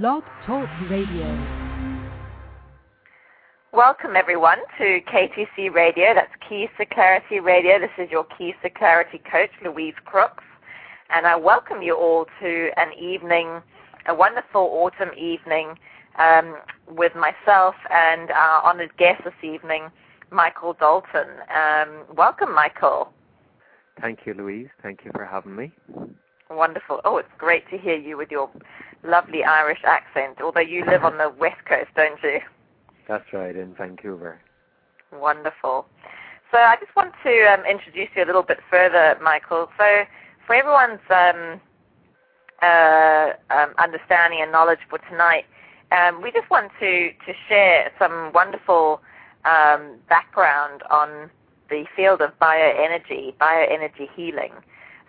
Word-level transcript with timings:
Blog 0.00 0.22
Talk 0.46 0.70
Radio. 0.88 1.28
Welcome 3.74 4.16
everyone 4.16 4.56
to 4.78 5.00
KTC 5.02 5.70
Radio. 5.70 6.14
That's 6.14 6.32
Key 6.48 6.68
Security 6.80 7.40
Radio. 7.40 7.78
This 7.78 7.90
is 7.98 8.10
your 8.10 8.24
Key 8.38 8.54
Security 8.62 9.20
coach, 9.30 9.50
Louise 9.62 9.92
Crooks. 10.06 10.44
And 11.10 11.26
I 11.26 11.36
welcome 11.36 11.82
you 11.82 11.94
all 11.94 12.24
to 12.40 12.70
an 12.78 12.94
evening, 12.98 13.60
a 14.08 14.14
wonderful 14.14 14.62
autumn 14.62 15.10
evening 15.14 15.74
um, 16.18 16.56
with 16.88 17.12
myself 17.14 17.74
and 17.90 18.30
our 18.30 18.62
honored 18.62 18.96
guest 18.96 19.20
this 19.24 19.34
evening, 19.42 19.90
Michael 20.30 20.72
D'Alton. 20.72 21.28
Um, 21.54 22.16
welcome, 22.16 22.54
Michael. 22.54 23.12
Thank 24.00 24.20
you, 24.24 24.32
Louise. 24.32 24.68
Thank 24.82 25.00
you 25.04 25.10
for 25.14 25.26
having 25.26 25.54
me. 25.54 25.70
Wonderful. 26.50 27.02
Oh, 27.04 27.18
it's 27.18 27.28
great 27.36 27.68
to 27.70 27.76
hear 27.76 27.96
you 27.96 28.16
with 28.16 28.30
your 28.30 28.50
lovely 29.04 29.44
Irish 29.44 29.80
accent, 29.84 30.40
although 30.42 30.60
you 30.60 30.84
live 30.84 31.04
on 31.04 31.18
the 31.18 31.30
west 31.30 31.64
coast, 31.66 31.90
don't 31.96 32.22
you? 32.22 32.40
That's 33.08 33.32
right, 33.32 33.54
in 33.54 33.74
Vancouver. 33.74 34.40
Wonderful. 35.12 35.86
So 36.50 36.58
I 36.58 36.76
just 36.76 36.94
want 36.94 37.12
to 37.24 37.52
um, 37.52 37.64
introduce 37.64 38.08
you 38.14 38.24
a 38.24 38.26
little 38.26 38.42
bit 38.42 38.60
further, 38.70 39.18
Michael. 39.22 39.68
So 39.78 40.04
for 40.46 40.54
everyone's 40.54 41.00
um, 41.10 41.60
uh, 42.62 43.32
um, 43.50 43.74
understanding 43.78 44.40
and 44.42 44.52
knowledge 44.52 44.80
for 44.88 44.98
tonight, 45.10 45.44
um, 45.90 46.22
we 46.22 46.30
just 46.30 46.48
want 46.50 46.70
to, 46.80 47.10
to 47.26 47.32
share 47.48 47.90
some 47.98 48.32
wonderful 48.32 49.00
um, 49.44 49.96
background 50.08 50.82
on 50.90 51.30
the 51.68 51.84
field 51.96 52.20
of 52.20 52.38
bioenergy, 52.38 53.34
bioenergy 53.36 54.08
healing. 54.14 54.52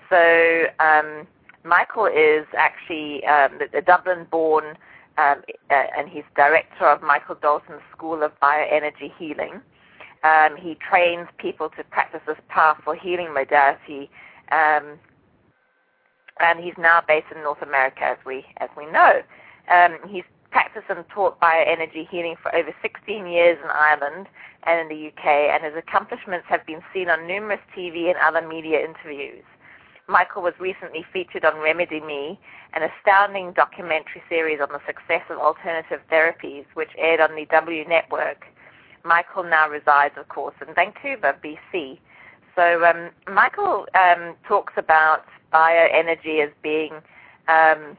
So 0.09 0.65
um, 0.79 1.27
Michael 1.63 2.05
is 2.05 2.45
actually 2.57 3.25
um, 3.25 3.59
a 3.73 3.81
Dublin-born, 3.81 4.77
um, 5.17 5.41
uh, 5.69 5.73
and 5.97 6.09
he's 6.09 6.23
director 6.35 6.85
of 6.87 7.01
Michael 7.01 7.35
D'Alton's 7.35 7.81
School 7.95 8.23
of 8.23 8.31
Bioenergy 8.41 9.11
Healing. 9.17 9.61
Um, 10.23 10.55
he 10.57 10.75
trains 10.75 11.27
people 11.37 11.69
to 11.77 11.83
practice 11.85 12.21
this 12.25 12.37
powerful 12.49 12.93
healing 12.93 13.33
modality, 13.33 14.09
um, 14.51 14.99
and 16.39 16.59
he's 16.59 16.73
now 16.77 17.01
based 17.07 17.27
in 17.35 17.43
North 17.43 17.61
America, 17.61 18.03
as 18.03 18.17
we 18.25 18.45
as 18.57 18.69
we 18.77 18.85
know. 18.85 19.21
Um, 19.71 19.97
he's 20.09 20.23
practiced 20.51 20.85
and 20.89 21.03
taught 21.09 21.39
bioenergy 21.41 22.07
healing 22.09 22.35
for 22.41 22.55
over 22.55 22.73
16 22.81 23.27
years 23.27 23.57
in 23.63 23.69
Ireland 23.69 24.27
and 24.63 24.79
in 24.79 24.87
the 24.87 25.07
UK, 25.07 25.25
and 25.25 25.63
his 25.63 25.73
accomplishments 25.75 26.45
have 26.47 26.65
been 26.65 26.81
seen 26.93 27.09
on 27.09 27.27
numerous 27.27 27.59
TV 27.75 28.07
and 28.07 28.17
other 28.17 28.47
media 28.47 28.79
interviews. 28.79 29.43
Michael 30.07 30.41
was 30.41 30.53
recently 30.59 31.05
featured 31.13 31.45
on 31.45 31.59
Remedy 31.59 32.01
Me, 32.01 32.39
an 32.73 32.83
astounding 32.83 33.53
documentary 33.53 34.21
series 34.27 34.59
on 34.59 34.67
the 34.71 34.81
success 34.85 35.21
of 35.29 35.37
alternative 35.37 36.01
therapies, 36.11 36.65
which 36.73 36.89
aired 36.97 37.21
on 37.21 37.35
the 37.35 37.45
W 37.45 37.87
Network. 37.87 38.45
Michael 39.05 39.43
now 39.43 39.69
resides, 39.69 40.15
of 40.17 40.27
course, 40.27 40.55
in 40.65 40.73
Vancouver, 40.73 41.35
BC. 41.43 41.99
So 42.55 42.83
um, 42.85 43.09
Michael 43.33 43.85
um, 43.95 44.35
talks 44.47 44.73
about 44.77 45.25
bioenergy 45.53 46.43
as 46.43 46.51
being 46.61 46.91
um, 47.47 47.97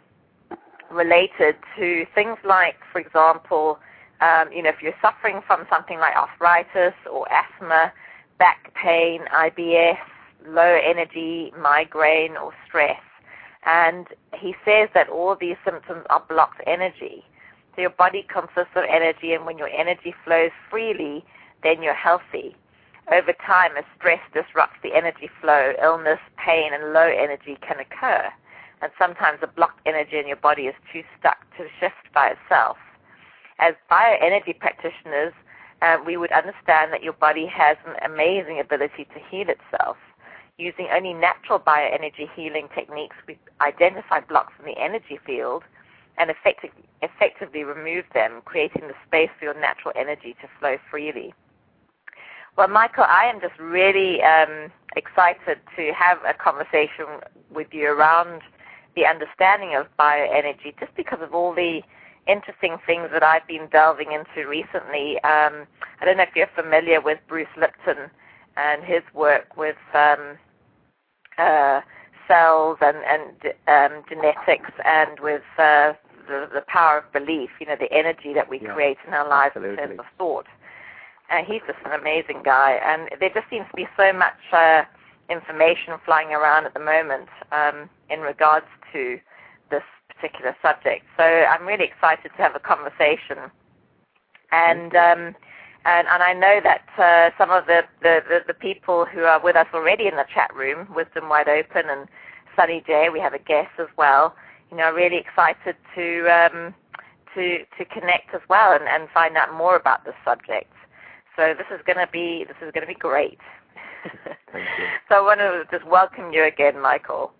related 0.90 1.56
to 1.76 2.04
things 2.14 2.36
like, 2.44 2.76
for 2.92 3.00
example, 3.00 3.78
um, 4.20 4.52
you 4.52 4.62
know, 4.62 4.70
if 4.70 4.82
you're 4.82 4.94
suffering 5.02 5.40
from 5.46 5.66
something 5.70 5.98
like 5.98 6.14
arthritis 6.16 6.94
or 7.10 7.26
asthma, 7.32 7.92
back 8.38 8.72
pain, 8.74 9.22
IBS, 9.34 9.98
low 10.46 10.78
energy, 10.84 11.52
migraine, 11.60 12.36
or 12.36 12.52
stress. 12.66 13.00
And 13.66 14.06
he 14.34 14.54
says 14.64 14.88
that 14.94 15.08
all 15.08 15.36
these 15.36 15.56
symptoms 15.64 16.04
are 16.10 16.22
blocked 16.28 16.60
energy. 16.66 17.24
So 17.74 17.80
your 17.80 17.90
body 17.90 18.26
consists 18.32 18.76
of 18.76 18.84
energy, 18.88 19.32
and 19.32 19.46
when 19.46 19.58
your 19.58 19.68
energy 19.68 20.14
flows 20.24 20.50
freely, 20.70 21.24
then 21.62 21.82
you're 21.82 21.94
healthy. 21.94 22.56
Over 23.12 23.32
time, 23.46 23.72
as 23.76 23.84
stress 23.98 24.20
disrupts 24.32 24.76
the 24.82 24.94
energy 24.94 25.28
flow, 25.40 25.72
illness, 25.82 26.20
pain, 26.36 26.72
and 26.72 26.92
low 26.92 27.08
energy 27.08 27.58
can 27.66 27.78
occur. 27.80 28.30
And 28.80 28.92
sometimes 28.98 29.40
the 29.40 29.46
blocked 29.46 29.80
energy 29.86 30.18
in 30.18 30.26
your 30.26 30.36
body 30.36 30.62
is 30.62 30.74
too 30.92 31.02
stuck 31.18 31.38
to 31.56 31.66
shift 31.80 32.12
by 32.14 32.34
itself. 32.36 32.76
As 33.58 33.74
bioenergy 33.90 34.58
practitioners, 34.58 35.32
uh, 35.82 35.98
we 36.04 36.16
would 36.16 36.32
understand 36.32 36.92
that 36.92 37.02
your 37.02 37.12
body 37.12 37.46
has 37.46 37.76
an 37.86 37.94
amazing 38.10 38.60
ability 38.60 39.04
to 39.12 39.20
heal 39.30 39.48
itself. 39.48 39.96
Using 40.56 40.88
only 40.94 41.12
natural 41.12 41.58
bioenergy 41.58 42.30
healing 42.36 42.68
techniques, 42.74 43.16
we 43.26 43.38
identify 43.60 44.20
blocks 44.20 44.52
in 44.60 44.66
the 44.66 44.78
energy 44.80 45.18
field 45.26 45.64
and 46.16 46.30
effective, 46.30 46.70
effectively 47.02 47.64
remove 47.64 48.04
them, 48.14 48.40
creating 48.44 48.82
the 48.82 48.94
space 49.06 49.30
for 49.38 49.46
your 49.46 49.60
natural 49.60 49.92
energy 49.96 50.36
to 50.40 50.48
flow 50.60 50.76
freely. 50.90 51.34
Well, 52.56 52.68
Michael, 52.68 53.04
I 53.08 53.24
am 53.24 53.40
just 53.40 53.58
really 53.58 54.22
um, 54.22 54.70
excited 54.94 55.58
to 55.76 55.92
have 55.92 56.18
a 56.24 56.34
conversation 56.34 57.06
with 57.50 57.66
you 57.72 57.88
around 57.88 58.42
the 58.94 59.06
understanding 59.06 59.74
of 59.74 59.86
bioenergy, 59.98 60.78
just 60.78 60.94
because 60.94 61.18
of 61.20 61.34
all 61.34 61.52
the 61.52 61.82
interesting 62.28 62.76
things 62.86 63.08
that 63.12 63.24
I've 63.24 63.46
been 63.48 63.66
delving 63.72 64.12
into 64.12 64.48
recently. 64.48 65.16
Um, 65.24 65.66
I 66.00 66.04
don't 66.04 66.16
know 66.16 66.22
if 66.22 66.36
you're 66.36 66.46
familiar 66.54 67.00
with 67.00 67.18
Bruce 67.26 67.48
Lipton 67.56 68.08
and 68.56 68.84
his 68.84 69.02
work 69.12 69.56
with 69.56 69.76
um, 69.92 70.38
uh, 71.38 71.80
cells 72.28 72.78
and, 72.80 72.98
and 73.04 73.54
um, 73.68 74.02
genetics 74.08 74.70
and 74.84 75.20
with 75.20 75.42
uh, 75.58 75.92
the, 76.26 76.48
the 76.52 76.62
power 76.66 76.98
of 76.98 77.12
belief, 77.12 77.50
you 77.60 77.66
know, 77.66 77.76
the 77.78 77.92
energy 77.92 78.32
that 78.34 78.48
we 78.48 78.60
yeah, 78.60 78.72
create 78.72 78.96
in 79.06 79.14
our 79.14 79.28
lives 79.28 79.52
absolutely. 79.56 79.82
in 79.82 79.88
terms 79.88 80.00
of 80.00 80.06
thought. 80.18 80.46
Uh, 81.30 81.42
he's 81.46 81.62
just 81.66 81.78
an 81.84 81.98
amazing 81.98 82.42
guy, 82.44 82.78
and 82.84 83.08
there 83.18 83.30
just 83.30 83.48
seems 83.48 83.66
to 83.70 83.76
be 83.76 83.88
so 83.96 84.12
much 84.12 84.36
uh, 84.52 84.82
information 85.30 85.94
flying 86.04 86.28
around 86.28 86.66
at 86.66 86.74
the 86.74 86.80
moment 86.80 87.28
um, 87.50 87.88
in 88.10 88.20
regards 88.20 88.66
to 88.92 89.18
this 89.70 89.82
particular 90.08 90.54
subject. 90.60 91.04
So 91.16 91.24
I'm 91.24 91.66
really 91.66 91.84
excited 91.84 92.30
to 92.36 92.42
have 92.42 92.54
a 92.54 92.60
conversation. 92.60 93.50
And 94.52 94.94
um, 94.94 95.34
and, 95.84 96.08
and 96.08 96.22
I 96.22 96.32
know 96.32 96.60
that 96.62 96.86
uh, 96.98 97.30
some 97.36 97.50
of 97.50 97.66
the, 97.66 97.82
the, 98.02 98.20
the, 98.28 98.38
the, 98.46 98.54
people 98.54 99.04
who 99.04 99.20
are 99.24 99.40
with 99.42 99.56
us 99.56 99.66
already 99.74 100.06
in 100.06 100.16
the 100.16 100.24
chat 100.32 100.54
room, 100.54 100.88
Wisdom 100.94 101.28
Wide 101.28 101.48
Open 101.48 101.90
and 101.90 102.08
Sunny 102.56 102.82
J, 102.86 103.08
we 103.12 103.20
have 103.20 103.34
a 103.34 103.38
guest 103.38 103.70
as 103.78 103.88
well, 103.98 104.34
you 104.70 104.76
know, 104.76 104.84
are 104.84 104.94
really 104.94 105.18
excited 105.18 105.76
to, 105.94 106.26
um, 106.28 106.74
to, 107.34 107.58
to 107.76 107.84
connect 107.84 108.34
as 108.34 108.40
well 108.48 108.72
and, 108.72 108.84
and 108.88 109.10
find 109.12 109.36
out 109.36 109.52
more 109.52 109.76
about 109.76 110.04
this 110.04 110.14
subject. 110.24 110.72
So 111.36 111.52
this 111.56 111.66
is 111.70 111.84
going 111.84 111.98
to 111.98 112.10
be, 112.10 112.44
this 112.46 112.56
is 112.66 112.72
going 112.72 112.86
to 112.86 112.92
be 112.92 112.98
great. 112.98 113.38
Thank 114.52 114.66
you. 114.78 114.86
so 115.08 115.16
I 115.16 115.20
want 115.20 115.40
to 115.40 115.64
just 115.70 115.86
welcome 115.86 116.32
you 116.32 116.44
again, 116.44 116.80
Michael. 116.80 117.32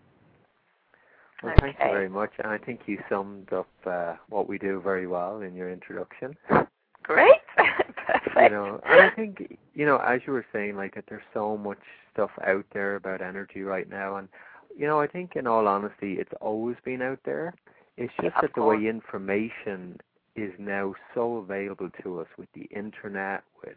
Well, 1.42 1.52
okay. 1.52 1.74
thank 1.78 1.78
you 1.78 1.96
very 1.96 2.08
much, 2.08 2.30
and 2.38 2.48
I 2.48 2.56
think 2.56 2.80
you 2.86 2.98
summed 3.08 3.52
up 3.52 3.68
uh, 3.84 4.14
what 4.30 4.48
we 4.48 4.56
do 4.56 4.80
very 4.82 5.06
well 5.06 5.42
in 5.42 5.54
your 5.54 5.70
introduction. 5.70 6.34
Great. 7.02 7.43
You 8.36 8.50
know, 8.50 8.80
I 8.84 9.10
think 9.14 9.58
you 9.74 9.86
know, 9.86 9.98
as 9.98 10.20
you 10.26 10.32
were 10.32 10.46
saying, 10.52 10.76
like 10.76 10.94
that, 10.94 11.04
there's 11.08 11.22
so 11.32 11.56
much 11.56 11.78
stuff 12.12 12.30
out 12.46 12.64
there 12.72 12.96
about 12.96 13.20
energy 13.20 13.62
right 13.62 13.88
now, 13.88 14.16
and 14.16 14.28
you 14.76 14.86
know, 14.86 15.00
I 15.00 15.06
think 15.06 15.36
in 15.36 15.46
all 15.46 15.66
honesty, 15.68 16.14
it's 16.14 16.32
always 16.40 16.76
been 16.84 17.02
out 17.02 17.20
there. 17.24 17.54
It's 17.96 18.12
just 18.14 18.34
Yeah, 18.34 18.40
that 18.42 18.54
the 18.54 18.62
course. 18.62 18.78
way 18.80 18.88
information 18.88 19.98
is 20.36 20.52
now 20.58 20.94
so 21.14 21.36
available 21.36 21.90
to 22.02 22.20
us 22.20 22.26
with 22.36 22.48
the 22.54 22.64
internet, 22.76 23.44
with 23.64 23.76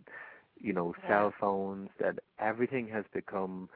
you 0.59 0.73
know, 0.73 0.93
Yeah. 1.03 1.07
cell 1.07 1.33
phones, 1.39 1.89
that 1.99 2.19
everything 2.39 2.87
has 2.89 3.05
become 3.13 3.69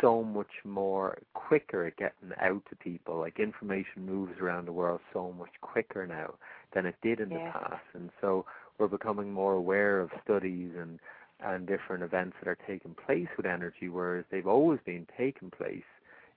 so 0.00 0.22
much 0.22 0.50
more 0.64 1.16
quicker 1.34 1.86
at 1.86 1.96
getting 1.96 2.32
out 2.40 2.62
to 2.68 2.76
people. 2.76 3.18
Like 3.18 3.38
information 3.38 4.04
moves 4.04 4.38
around 4.40 4.66
the 4.66 4.72
world 4.72 5.00
so 5.12 5.32
much 5.32 5.52
quicker 5.60 6.06
now 6.06 6.34
than 6.74 6.84
it 6.86 6.96
did 7.02 7.20
in 7.20 7.30
Yes. 7.30 7.40
the 7.44 7.50
past, 7.60 7.84
and 7.94 8.10
so 8.20 8.44
we're 8.78 8.88
becoming 8.88 9.32
more 9.32 9.54
aware 9.54 10.00
of 10.00 10.10
studies 10.22 10.72
and 10.78 10.98
and 11.40 11.66
different 11.66 12.02
events 12.02 12.36
that 12.40 12.48
are 12.48 12.56
taking 12.66 12.94
place 13.06 13.26
with 13.36 13.44
energy, 13.44 13.88
whereas 13.88 14.24
they've 14.30 14.46
always 14.46 14.78
been 14.86 15.06
taking 15.18 15.50
place. 15.50 15.82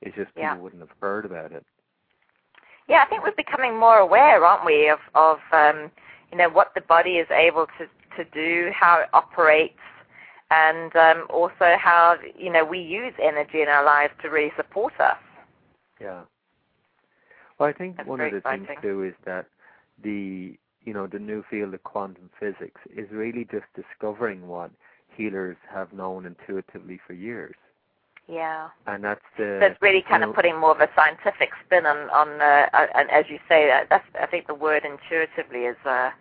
It's 0.02 0.16
just 0.16 0.30
people 0.30 0.42
Yeah. 0.42 0.56
wouldn't 0.56 0.82
have 0.82 0.92
heard 1.00 1.24
about 1.24 1.52
it. 1.52 1.66
Yeah, 2.88 3.04
I 3.04 3.06
think 3.06 3.24
we're 3.24 3.32
becoming 3.32 3.78
more 3.78 3.98
aware, 4.00 4.44
aren't 4.44 4.66
we, 4.66 4.90
of, 4.90 5.00
of 5.14 5.40
um, 5.52 5.92
you 6.32 6.38
know, 6.38 6.50
what 6.50 6.74
the 6.74 6.82
body 6.82 7.18
is 7.18 7.28
able 7.32 7.68
to, 7.78 7.88
to 8.18 8.30
do, 8.32 8.72
how 8.74 9.02
it 9.02 9.10
operates, 9.14 9.80
and 10.52 10.94
um, 10.96 11.28
also 11.30 11.76
how, 11.80 12.18
you 12.38 12.52
know, 12.52 12.66
we 12.66 12.80
use 12.80 13.14
energy 13.22 13.62
in 13.62 13.68
our 13.68 13.84
lives 13.86 14.14
to 14.24 14.30
really 14.30 14.52
support 14.58 14.94
us. 15.00 15.18
Yeah. 16.02 16.22
Well, 17.60 17.70
I 17.70 17.74
think 17.74 17.98
That's 17.98 18.10
one 18.10 18.20
of 18.22 18.32
the 18.32 18.42
things 18.42 18.68
too 18.82 19.04
is 19.04 19.14
that 19.26 19.48
the 20.04 20.58
you 20.88 20.94
know 20.94 21.06
the 21.06 21.20
new 21.20 21.44
field 21.50 21.74
of 21.74 21.84
quantum 21.84 22.30
physics 22.40 22.80
is 22.96 23.08
really 23.12 23.46
just 23.52 23.66
discovering 23.76 24.48
what 24.48 24.72
healers 25.18 25.58
have 25.70 25.92
known 25.92 26.26
intuitively 26.26 26.98
for 27.06 27.14
years. 27.14 27.56
Yeah. 28.28 28.70
And 28.88 29.04
that's 29.04 29.28
the. 29.38 29.60
So 29.62 29.66
it's 29.68 29.82
really 29.82 30.02
kind 30.02 30.24
you 30.24 30.30
of 30.30 30.36
putting 30.36 30.58
more 30.58 30.72
of 30.72 30.80
a 30.80 30.90
scientific 30.96 31.50
spin 31.66 31.86
on 31.86 32.10
on 32.10 32.42
uh, 32.42 32.88
and 32.96 33.10
as 33.12 33.26
you 33.30 33.38
say, 33.50 33.60
that's 33.90 34.06
I 34.20 34.28
think 34.28 34.48
the 34.48 34.56
word 34.56 34.84
intuitively 34.86 35.64
is 35.66 35.78
uh, 35.86 36.12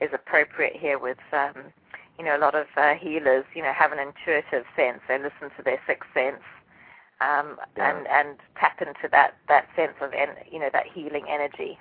is 0.00 0.10
appropriate 0.12 0.76
here 0.76 0.98
with 0.98 1.18
um, 1.32 1.72
you 2.18 2.24
know 2.26 2.36
a 2.36 2.42
lot 2.46 2.54
of 2.54 2.66
uh, 2.76 2.94
healers 2.94 3.44
you 3.54 3.62
know 3.62 3.72
have 3.72 3.92
an 3.92 3.98
intuitive 3.98 4.66
sense. 4.76 5.00
They 5.08 5.16
listen 5.18 5.48
to 5.56 5.62
their 5.64 5.80
sixth 5.86 6.10
sense. 6.12 6.44
Um, 7.22 7.56
Yeah. 7.76 7.88
and 7.88 8.06
and 8.08 8.38
tap 8.58 8.80
into 8.80 9.08
that 9.12 9.34
that 9.48 9.66
sense 9.76 9.96
of 10.00 10.12
en- 10.12 10.44
you 10.50 10.58
know 10.58 10.70
that 10.72 10.86
healing 10.94 11.24
energy. 11.28 11.78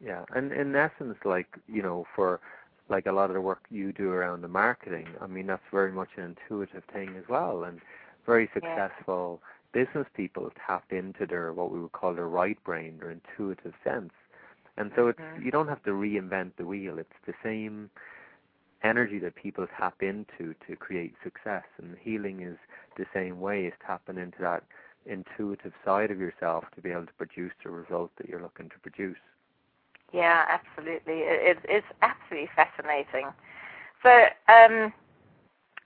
Yeah, 0.00 0.24
and 0.34 0.52
in 0.52 0.74
essence, 0.76 1.16
like 1.24 1.48
you 1.68 1.82
know, 1.82 2.06
for 2.14 2.40
like 2.88 3.06
a 3.06 3.12
lot 3.12 3.30
of 3.30 3.34
the 3.34 3.40
work 3.40 3.60
you 3.70 3.92
do 3.92 4.10
around 4.10 4.42
the 4.42 4.48
marketing, 4.48 5.08
I 5.20 5.26
mean 5.26 5.46
that's 5.46 5.62
very 5.72 5.92
much 5.92 6.10
an 6.16 6.36
intuitive 6.36 6.84
thing 6.92 7.16
as 7.16 7.28
well, 7.28 7.64
and 7.64 7.80
very 8.26 8.48
successful 8.54 9.40
business 9.72 10.06
people 10.14 10.50
tap 10.66 10.84
into 10.90 11.26
their 11.26 11.52
what 11.52 11.70
we 11.70 11.80
would 11.80 11.92
call 11.92 12.14
their 12.14 12.28
right 12.28 12.62
brain, 12.64 12.98
their 12.98 13.10
intuitive 13.10 13.74
sense, 13.84 14.12
and 14.76 14.90
so 14.96 15.08
it's 15.08 15.20
Mhm. 15.20 15.42
you 15.42 15.50
don't 15.50 15.68
have 15.68 15.82
to 15.84 15.90
reinvent 15.90 16.52
the 16.56 16.66
wheel. 16.66 16.98
It's 16.98 17.20
the 17.26 17.34
same 17.42 17.90
energy 18.82 19.18
that 19.20 19.34
people 19.34 19.66
tap 19.78 20.02
into 20.02 20.54
to 20.66 20.76
create 20.76 21.14
success, 21.22 21.64
and 21.78 21.96
healing 21.98 22.42
is 22.42 22.58
the 22.96 23.06
same 23.14 23.40
way. 23.40 23.66
Is 23.66 23.74
tapping 23.86 24.18
into 24.18 24.38
that 24.42 24.64
intuitive 25.06 25.72
side 25.84 26.10
of 26.10 26.18
yourself 26.20 26.64
to 26.74 26.80
be 26.82 26.90
able 26.90 27.06
to 27.06 27.12
produce 27.14 27.52
the 27.64 27.70
result 27.70 28.10
that 28.18 28.28
you're 28.28 28.42
looking 28.42 28.68
to 28.70 28.78
produce. 28.80 29.18
Yeah, 30.12 30.44
absolutely. 30.48 31.20
It, 31.20 31.58
it, 31.58 31.58
it's 31.68 31.86
absolutely 32.02 32.48
fascinating. 32.54 33.28
So, 34.02 34.10
um, 34.48 34.92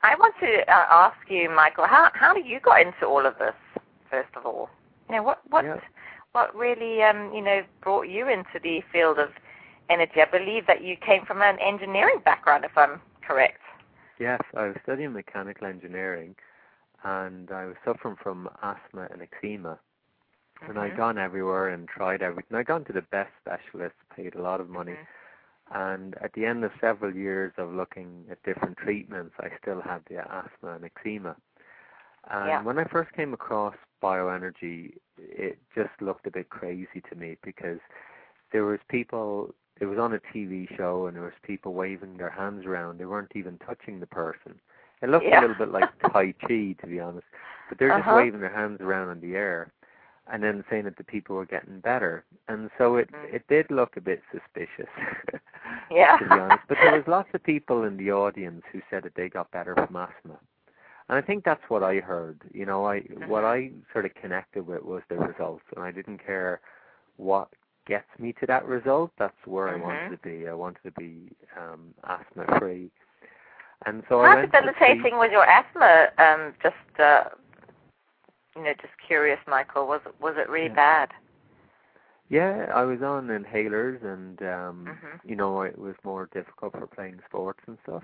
I 0.03 0.15
want 0.17 0.35
to 0.41 0.61
uh, 0.71 0.87
ask 0.91 1.17
you, 1.29 1.51
Michael, 1.51 1.87
how 1.87 2.11
how 2.15 2.33
did 2.33 2.47
you 2.47 2.61
got 2.61 2.81
into 2.81 3.07
all 3.07 3.27
of 3.27 3.39
this? 3.39 3.55
First 4.11 4.31
of 4.37 4.47
all, 4.47 4.71
you 5.09 5.17
know 5.17 5.23
what 5.23 5.41
what 5.51 5.65
Yeah. 5.65 5.77
what 6.33 6.55
really 6.55 7.03
um, 7.03 7.33
you 7.35 7.43
know 7.43 7.63
brought 7.83 8.09
you 8.09 8.29
into 8.29 8.59
the 8.63 8.83
field 8.93 9.19
of 9.19 9.31
energy? 9.89 10.21
I 10.21 10.25
believe 10.31 10.67
that 10.67 10.83
you 10.83 10.97
came 10.97 11.25
from 11.27 11.43
an 11.43 11.59
engineering 11.61 12.21
background, 12.25 12.65
if 12.65 12.77
I'm 12.77 13.01
correct. 13.27 13.61
Yes, 14.19 14.41
I 14.57 14.67
was 14.69 14.77
studying 14.83 15.13
mechanical 15.13 15.67
engineering 15.67 16.35
and 17.05 17.51
I 17.51 17.67
was 17.67 17.77
suffering 17.85 18.17
from 18.23 18.49
asthma 18.63 19.09
and 19.11 19.23
eczema. 19.23 19.79
And 20.69 20.79
I'd 20.79 20.93
Mhm. 20.93 20.97
gone 20.97 21.19
everywhere 21.19 21.69
and 21.69 21.89
tried 21.89 22.23
everything. 22.23 22.57
I'd 22.57 22.67
gone 22.67 22.85
to 22.85 22.93
the 22.93 23.03
best 23.03 23.33
specialists, 23.41 23.99
paid 24.15 24.35
a 24.35 24.43
lot 24.43 24.61
of 24.61 24.69
money. 24.69 24.93
Mhm. 24.93 25.07
And 25.73 26.15
at 26.19 26.33
the 26.33 26.45
end 26.47 26.65
of 26.65 26.73
several 26.81 27.15
years 27.15 27.53
of 27.57 27.73
looking 27.73 28.27
at 28.31 28.43
different 28.43 28.77
treatments, 28.79 29.35
I 29.41 29.51
still 29.61 29.81
had 29.81 30.05
the 30.07 30.19
asthma 30.19 30.73
and 30.75 30.85
eczema. 30.85 31.37
And 32.31 32.47
Yeah. 32.49 32.63
when 32.63 32.79
I 32.79 32.85
first 32.85 33.13
came 33.13 33.33
across 33.33 33.75
bioenergy, 34.03 34.97
it 35.19 35.59
just 35.75 36.01
looked 36.01 36.27
a 36.27 36.31
bit 36.31 36.49
crazy 36.51 37.01
to 37.09 37.15
me 37.17 37.37
because 37.43 37.79
there 38.53 38.65
was 38.65 38.81
people 38.89 39.55
it 39.81 39.87
was 39.87 39.99
on 39.99 40.13
a 40.13 40.21
TV 40.21 40.67
show 40.77 41.07
and 41.07 41.17
there 41.17 41.23
was 41.23 41.33
people 41.43 41.73
waving 41.73 42.19
their 42.19 42.29
hands 42.29 42.67
around. 42.67 42.99
They 42.99 43.07
weren't 43.07 43.35
even 43.35 43.57
touching 43.59 43.99
the 44.01 44.07
person. 44.07 44.61
It 45.01 45.09
looked 45.09 45.25
Yeah. 45.25 45.39
a 45.39 45.41
little 45.41 45.57
bit 45.57 45.71
like 45.71 45.89
Tai 46.13 46.33
Chi 46.33 46.75
to 46.81 46.87
be 46.87 47.01
honest. 47.01 47.27
But 47.69 47.79
they're 47.79 47.89
just 47.91 48.07
Uh-huh. 48.07 48.17
waving 48.17 48.41
their 48.41 48.51
hands 48.55 48.81
around 48.83 49.11
in 49.11 49.21
the 49.21 49.37
air 49.37 49.73
and 50.33 50.43
then 50.43 50.65
saying 50.71 50.85
that 50.85 50.97
the 50.97 51.05
people 51.05 51.37
were 51.37 51.47
getting 51.47 51.81
better. 51.81 52.25
And 52.49 52.71
so 52.79 52.97
it 52.97 53.11
Mm. 53.13 53.35
it 53.35 53.47
did 53.49 53.71
look 53.71 53.97
a 53.97 54.01
bit 54.01 54.23
suspicious. 54.33 54.91
Yeah. 55.91 56.17
to 56.19 56.25
be 56.29 56.39
honest. 56.39 56.65
But 56.69 56.79
there 56.83 56.91
was 56.97 57.05
lots 57.17 57.29
of 57.35 57.43
people 57.43 57.85
in 57.85 57.97
the 57.97 58.11
audience 58.13 58.63
who 58.73 58.81
said 58.91 59.03
that 59.05 59.15
they 59.15 59.29
got 59.29 59.51
better 59.51 59.75
from 59.75 59.97
asthma. 59.97 60.39
And 61.09 61.19
I 61.19 61.21
think 61.21 61.45
that's 61.45 61.63
what 61.69 61.83
I 61.83 61.97
heard. 61.97 62.41
You 62.53 62.67
know, 62.67 62.87
I 62.87 63.01
what 63.27 63.45
I 63.45 63.71
sort 63.93 64.05
of 64.07 64.15
connected 64.15 64.67
with 64.67 64.83
was 64.83 65.03
the 65.09 65.17
results, 65.17 65.65
and 65.75 65.85
I 65.85 65.91
didn't 65.91 66.19
care 66.25 66.61
what 67.17 67.49
gets 67.87 68.09
me 68.19 68.33
to 68.41 68.47
that 68.47 68.65
result. 68.67 69.11
That's 69.19 69.47
where 69.47 69.69
I 69.69 69.75
Mhm. 69.75 69.83
wanted 69.83 70.11
to 70.11 70.17
be. 70.19 70.49
I 70.49 70.53
wanted 70.55 70.83
to 70.85 70.93
be 70.93 71.31
um, 71.57 71.95
asthma 72.05 72.45
free. 72.59 72.91
And 73.87 74.03
so 74.09 74.21
I 74.21 74.29
How 74.29 74.35
went 74.37 74.53
debilitating 74.53 75.17
was 75.17 75.31
your 75.33 75.45
asthma? 75.49 76.11
Um, 76.19 76.55
just 76.63 77.01
uh, 77.01 77.31
you 78.57 78.63
know, 78.63 78.73
just 78.81 78.95
curious, 79.07 79.39
Michael. 79.47 79.87
Was 79.87 80.01
it 80.07 80.15
was 80.21 80.35
it 80.37 80.49
really 80.49 80.69
Yeah. 80.69 80.75
bad? 80.75 81.11
Yeah, 82.29 82.71
I 82.75 82.83
was 82.85 83.03
on 83.03 83.29
inhalers, 83.29 84.03
and 84.05 84.41
um, 84.43 85.01
Mhm. 85.03 85.21
you 85.25 85.37
know, 85.37 85.63
it 85.63 85.79
was 85.79 85.95
more 86.05 86.27
difficult 86.33 86.73
for 86.73 86.87
playing 86.87 87.21
sports 87.29 87.61
and 87.67 87.79
stuff. 87.83 88.03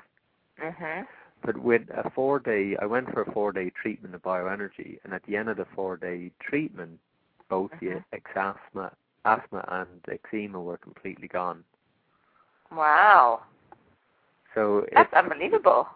Mhm. 0.58 1.06
But 1.43 1.56
with 1.58 1.88
a 1.90 2.10
four 2.10 2.38
day, 2.38 2.76
I 2.81 2.87
went 2.87 3.10
for 3.12 3.22
a 3.22 3.32
four 3.32 3.52
day 3.52 3.70
treatment 3.70 4.14
of 4.14 4.22
bioenergy, 4.22 4.98
and 5.04 5.12
at 5.12 5.22
the 5.25 5.37
end 5.37 5.48
of 5.48 5.56
the 5.56 5.66
four 5.75 5.96
day 5.96 6.31
treatment, 6.40 6.99
both 7.49 7.70
Mhm. 7.72 7.81
the 7.81 8.02
asthma, 8.37 8.92
asthma 9.25 9.64
and 9.69 10.04
eczema 10.08 10.60
were 10.60 10.78
completely 10.78 11.28
gone. 11.28 11.64
Wow, 12.70 13.42
So 14.54 14.87
that's 14.94 15.12
it's 15.12 15.12
unbelievable. 15.12 15.88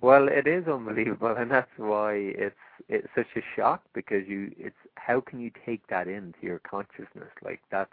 Well, 0.00 0.28
it 0.28 0.46
is 0.46 0.66
unbelievable, 0.68 1.34
and 1.36 1.50
that's 1.50 1.70
why 1.76 2.14
it's 2.14 2.54
it's 2.88 3.08
such 3.14 3.26
a 3.36 3.42
shock 3.56 3.82
because 3.94 4.26
you 4.28 4.52
it's 4.58 4.76
how 4.96 5.20
can 5.20 5.40
you 5.40 5.50
take 5.64 5.86
that 5.88 6.06
into 6.08 6.38
your 6.42 6.58
consciousness? 6.60 7.30
Like 7.42 7.60
that's 7.70 7.92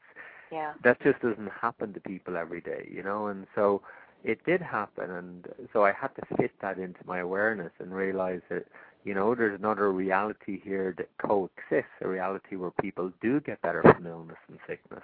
Yeah. 0.52 0.74
that 0.84 1.00
just 1.02 1.20
doesn't 1.22 1.50
happen 1.52 1.94
to 1.94 2.00
people 2.02 2.38
every 2.38 2.62
day, 2.62 2.88
you 2.92 3.04
know, 3.04 3.28
and 3.28 3.48
so 3.56 3.82
it 4.24 4.44
did 4.46 4.62
happen 4.62 5.10
and 5.12 5.48
so 5.74 5.84
I 5.86 5.92
had 5.92 6.10
to 6.16 6.36
fit 6.38 6.52
that 6.62 6.78
into 6.78 7.00
my 7.06 7.20
awareness 7.20 7.72
and 7.80 7.94
realize 7.94 8.42
that, 8.50 8.66
you 9.04 9.14
know, 9.14 9.36
there's 9.36 9.58
another 9.60 9.92
reality 9.92 10.60
here 10.64 10.94
that 10.98 11.10
coexists, 11.18 11.92
a 12.02 12.08
reality 12.08 12.56
where 12.56 12.72
people 12.72 13.12
do 13.22 13.40
get 13.42 13.62
better 13.62 13.82
from 13.82 14.06
illness 14.06 14.38
and 14.50 14.60
sickness, 14.68 15.04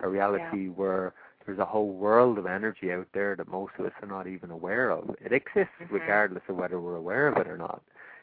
a 0.00 0.08
reality 0.08 0.68
where 0.68 1.12
there's 1.46 1.58
a 1.58 1.64
whole 1.64 1.92
world 1.92 2.38
of 2.38 2.46
energy 2.46 2.92
out 2.92 3.06
there 3.12 3.36
that 3.36 3.48
most 3.48 3.72
of 3.78 3.86
us 3.86 3.92
are 4.02 4.08
not 4.08 4.26
even 4.26 4.50
aware 4.50 4.90
of. 4.90 5.10
It 5.20 5.32
exists 5.32 5.72
Mhm. 5.80 5.90
regardless 5.90 6.42
of 6.48 6.56
whether 6.56 6.80
we're 6.80 6.96
aware 6.96 7.28
of 7.28 7.36
it 7.38 7.46
or 7.48 7.56
not. 7.56 7.82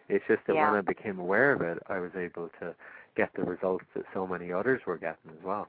It's 0.09 0.25
just 0.27 0.45
that 0.47 0.56
Yeah. 0.56 0.69
when 0.69 0.75
I 0.77 0.81
became 0.81 1.19
aware 1.19 1.51
of 1.53 1.62
it, 1.62 1.81
I 1.88 2.00
was 2.00 2.12
able 2.15 2.50
to 2.59 2.75
get 3.15 3.33
the 3.33 3.44
results 3.44 3.85
that 3.95 4.06
so 4.13 4.27
many 4.27 4.51
others 4.51 4.85
were 4.85 4.97
getting 4.97 5.31
as 5.31 5.44
well. 5.44 5.68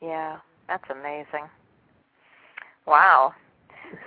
Yeah, 0.00 0.38
that's 0.68 0.88
amazing. 0.90 1.48
Wow. 2.86 3.34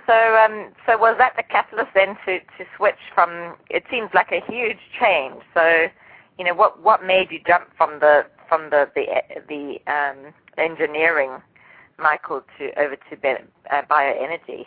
So, 0.06 0.36
um, 0.36 0.74
so 0.86 0.98
was 0.98 1.16
that 1.18 1.34
the 1.36 1.42
catalyst 1.42 1.90
then 1.94 2.16
to, 2.26 2.40
to 2.40 2.64
switch 2.76 2.98
from? 3.14 3.56
It 3.70 3.84
seems 3.90 4.10
like 4.12 4.32
a 4.32 4.40
huge 4.40 4.78
change. 5.00 5.42
So, 5.54 5.86
you 6.38 6.44
know, 6.44 6.54
what 6.54 6.82
what 6.82 7.04
made 7.04 7.30
you 7.30 7.40
jump 7.46 7.68
from 7.76 7.98
the 8.00 8.26
from 8.48 8.70
the 8.70 8.90
the 8.94 9.06
the 9.48 9.78
um, 9.92 10.34
engineering, 10.58 11.42
Michael, 11.98 12.42
to 12.58 12.78
over 12.78 12.96
to 12.96 13.38
uh, 13.70 13.82
bioenergy? 13.90 14.66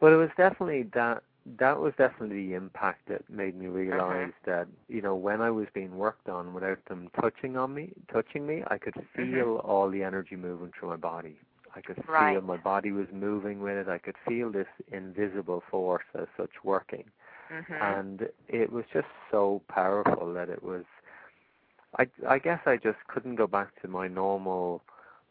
Well, 0.00 0.12
it 0.12 0.16
was 0.16 0.30
definitely 0.36 0.84
that. 0.94 1.22
That 1.58 1.80
was 1.80 1.92
definitely 1.98 2.46
the 2.46 2.54
impact 2.54 3.08
that 3.08 3.28
made 3.28 3.56
me 3.58 3.66
realize 3.66 4.30
that 4.46 4.68
you 4.88 5.02
know 5.02 5.16
when 5.16 5.40
I 5.40 5.50
was 5.50 5.66
being 5.74 5.96
worked 5.96 6.28
on 6.28 6.54
without 6.54 6.78
them 6.88 7.08
touching 7.20 7.56
on 7.56 7.74
me, 7.74 7.90
touching 8.12 8.46
me, 8.46 8.62
I 8.68 8.78
could 8.78 8.94
feel 9.16 9.56
all 9.64 9.90
the 9.90 10.04
energy 10.04 10.36
moving 10.36 10.70
through 10.78 10.90
my 10.90 10.96
body. 10.96 11.36
I 11.74 11.80
could 11.80 11.96
feel 11.96 12.40
my 12.42 12.58
body 12.58 12.92
was 12.92 13.06
moving 13.12 13.60
with 13.60 13.76
it. 13.76 13.88
I 13.88 13.98
could 13.98 14.14
feel 14.28 14.52
this 14.52 14.68
invisible 14.92 15.62
force 15.68 16.04
as 16.14 16.28
such 16.36 16.50
working, 16.62 17.04
hmm 17.48 17.74
and 17.80 18.28
it 18.48 18.70
was 18.70 18.84
just 18.92 19.08
so 19.30 19.62
powerful 19.68 20.32
that 20.34 20.48
it 20.48 20.62
was. 20.62 20.84
I 21.98 22.06
I 22.28 22.38
guess 22.38 22.60
I 22.66 22.76
just 22.76 22.98
couldn't 23.08 23.34
go 23.36 23.46
back 23.48 23.80
to 23.82 23.88
my 23.88 24.06
normal 24.06 24.82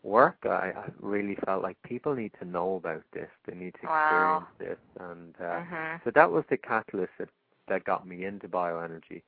work. 0.03 0.37
I, 0.45 0.71
I 0.75 0.89
really 0.99 1.37
felt 1.45 1.63
like 1.63 1.77
people 1.83 2.15
need 2.15 2.31
to 2.39 2.45
know 2.45 2.75
about 2.75 3.03
this. 3.13 3.29
They 3.45 3.55
need 3.55 3.75
to 3.81 3.85
Wow. 3.85 3.85
experience 3.85 4.47
this, 4.59 4.77
and 4.99 5.35
uh, 5.41 5.61
hmm 5.61 6.01
so 6.03 6.11
that 6.15 6.31
was 6.31 6.43
the 6.49 6.57
catalyst 6.57 7.11
that 7.19 7.29
that 7.67 7.85
got 7.85 8.07
me 8.07 8.25
into 8.25 8.47
bioenergy. 8.47 9.21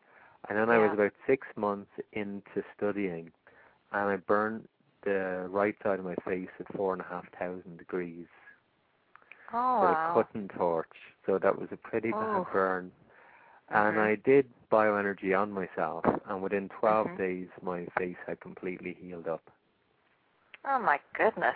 And 0.50 0.58
then 0.58 0.70
I 0.70 0.78
was 0.80 0.92
about 0.94 1.14
six 1.28 1.48
months 1.56 1.92
into 2.14 2.64
studying, 2.76 3.32
and 3.92 4.10
I 4.10 4.16
burned 4.18 4.68
the 5.04 5.48
right 5.50 5.76
side 5.84 6.00
of 6.00 6.06
my 6.06 6.16
face 6.26 6.50
at 6.60 6.76
four 6.76 6.94
and 6.94 7.02
a 7.02 7.06
half 7.06 7.26
thousand 7.40 7.78
degrees 7.78 8.28
Oh 9.54 9.78
with 9.82 9.90
wow. 9.90 9.92
a 9.92 9.98
cutting 10.12 10.48
torch. 10.50 11.14
So 11.26 11.38
that 11.40 11.58
was 11.60 11.70
a 11.72 11.78
pretty 11.78 12.12
Oh. 12.12 12.46
bad 12.46 12.50
burn. 12.52 12.92
And 13.70 14.00
Mhm. 14.00 14.00
I 14.00 14.16
did 14.16 14.48
bioenergy 14.72 15.38
on 15.40 15.52
myself, 15.52 16.06
and 16.28 16.42
within 16.42 16.70
12 16.80 17.10
Mhm. 17.10 17.18
days, 17.18 17.48
my 17.62 17.86
face 17.98 18.18
had 18.28 18.40
completely 18.42 18.94
healed 19.00 19.28
up. 19.28 19.42
Oh 20.66 20.80
my 20.80 21.00
goodness. 21.14 21.56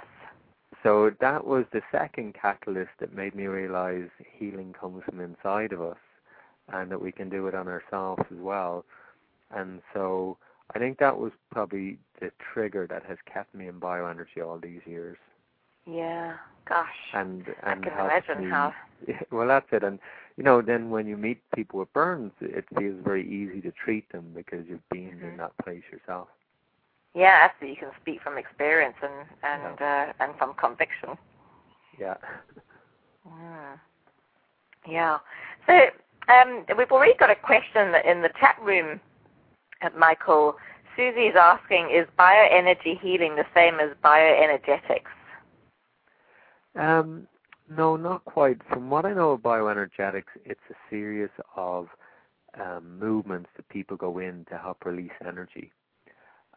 So 0.83 1.11
that 1.19 1.45
was 1.45 1.65
the 1.71 1.81
second 1.91 2.33
catalyst 2.35 2.91
that 2.99 3.13
made 3.13 3.35
me 3.35 3.47
realize 3.47 4.09
healing 4.37 4.73
comes 4.73 5.03
from 5.03 5.19
inside 5.19 5.71
of 5.73 5.81
us 5.81 5.97
and 6.71 6.91
that 6.91 7.01
we 7.01 7.11
can 7.11 7.29
do 7.29 7.47
it 7.47 7.55
on 7.55 7.67
ourselves 7.67 8.23
as 8.31 8.37
well. 8.39 8.85
And 9.51 9.81
so 9.93 10.37
I 10.75 10.79
think 10.79 10.97
that 10.99 11.17
was 11.17 11.31
probably 11.51 11.99
the 12.19 12.31
trigger 12.53 12.87
that 12.87 13.03
has 13.05 13.17
kept 13.31 13.53
me 13.53 13.67
in 13.67 13.79
bioenergy 13.79 14.43
all 14.45 14.59
these 14.59 14.81
years. 14.85 15.17
Yeah, 15.85 16.37
Gosh. 16.67 16.87
And 17.13 17.45
and 17.63 17.63
I 17.63 17.75
can 17.75 17.93
imagine 17.93 18.37
me, 18.39 18.49
how. 18.49 18.73
Well, 19.31 19.47
that's 19.47 19.67
it. 19.71 19.83
And 19.83 19.99
you 20.37 20.43
know, 20.43 20.61
then 20.61 20.89
when 20.89 21.07
you 21.07 21.17
meet 21.17 21.41
people 21.55 21.79
with 21.79 21.91
burns, 21.93 22.31
it 22.41 22.65
feels 22.77 22.99
very 23.03 23.27
easy 23.27 23.61
to 23.61 23.71
treat 23.71 24.09
them 24.11 24.31
because 24.35 24.65
you've 24.67 24.87
been 24.89 25.19
Mhm. 25.19 25.31
in 25.31 25.37
that 25.37 25.57
place 25.63 25.83
yourself. 25.91 26.27
Yeah, 27.17 27.49
absolutely. 27.49 27.79
You 27.81 27.87
can 27.87 27.99
speak 27.99 28.21
from 28.21 28.37
experience 28.37 28.95
and 29.01 29.27
and 29.41 29.81
uh, 29.81 30.13
and 30.19 30.37
from 30.37 30.53
conviction. 30.53 31.17
Yeah. 31.99 32.17
Mm. 33.27 33.79
Yeah. 34.87 35.17
So 35.65 35.73
um, 36.31 36.63
we've 36.77 36.91
already 36.91 37.15
got 37.19 37.31
a 37.31 37.35
question 37.35 37.95
in 38.05 38.21
the 38.21 38.29
chat 38.39 38.55
room, 38.61 39.01
Michael. 39.97 40.57
Susie's 40.95 41.33
asking, 41.39 41.89
is 41.91 42.07
bioenergy 42.19 42.99
healing 42.99 43.35
the 43.35 43.45
same 43.53 43.79
as 43.79 43.95
bioenergetics? 44.03 45.13
Um, 46.75 47.27
no, 47.69 47.95
not 47.95 48.25
quite. 48.25 48.61
From 48.69 48.89
what 48.89 49.05
I 49.05 49.13
know 49.13 49.31
of 49.31 49.41
bioenergetics, 49.41 50.33
it's 50.45 50.59
a 50.69 50.75
series 50.89 51.29
of 51.55 51.87
um, 52.59 52.97
movements 52.99 53.49
that 53.57 53.67
people 53.69 53.97
go 53.97 54.19
in 54.19 54.45
to 54.49 54.57
help 54.57 54.85
release 54.85 55.11
energy. 55.25 55.71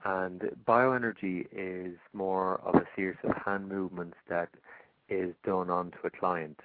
And 0.04 0.42
bioenergy 0.66 1.46
is 1.52 1.96
more 2.12 2.60
of 2.64 2.74
a 2.76 2.86
series 2.96 3.18
of 3.24 3.32
hand 3.36 3.68
movements 3.68 4.16
that 4.28 4.48
is 5.08 5.34
done 5.44 5.70
onto 5.70 5.98
a 6.04 6.10
client. 6.10 6.60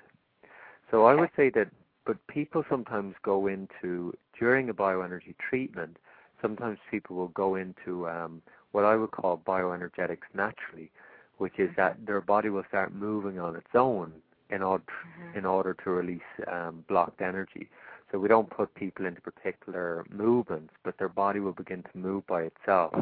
So 0.91 1.05
I 1.05 1.15
would 1.15 1.31
say 1.35 1.49
that, 1.51 1.69
but 2.05 2.17
people 2.27 2.63
sometimes 2.69 3.15
go 3.23 3.47
into, 3.47 4.13
during 4.39 4.69
a 4.69 4.73
bioenergy 4.73 5.35
treatment, 5.49 5.97
sometimes 6.41 6.77
people 6.89 7.15
will 7.15 7.29
go 7.29 7.55
into 7.55 8.07
um, 8.07 8.41
what 8.71 8.85
I 8.85 8.95
would 8.95 9.11
call 9.11 9.41
bioenergetics 9.45 10.29
naturally, 10.33 10.91
which 11.37 11.59
is 11.59 11.69
that 11.75 11.97
their 12.05 12.21
body 12.21 12.49
will 12.49 12.63
start 12.67 12.93
moving 12.93 13.39
on 13.39 13.55
its 13.55 13.73
own 13.73 14.13
in 14.49 14.61
order 14.61 14.83
Mhm. 14.85 15.37
in 15.37 15.45
order 15.45 15.73
to 15.73 15.89
release 15.89 16.21
um, 16.47 16.85
blocked 16.87 17.21
energy. 17.21 17.69
So 18.11 18.19
we 18.19 18.27
don't 18.27 18.49
put 18.49 18.73
people 18.75 19.05
into 19.05 19.19
particular 19.21 20.05
movements, 20.09 20.73
but 20.83 20.97
their 20.97 21.09
body 21.09 21.39
will 21.39 21.51
begin 21.51 21.83
to 21.83 21.97
move 21.97 22.25
by 22.27 22.43
itself. 22.43 22.93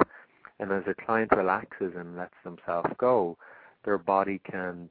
And 0.60 0.72
as 0.72 0.84
a 0.88 0.94
client 0.94 1.32
relaxes 1.36 1.94
and 1.98 2.16
lets 2.16 2.36
themselves 2.44 2.90
go, 2.98 3.38
their 3.84 3.98
body 3.98 4.40
can 4.50 4.90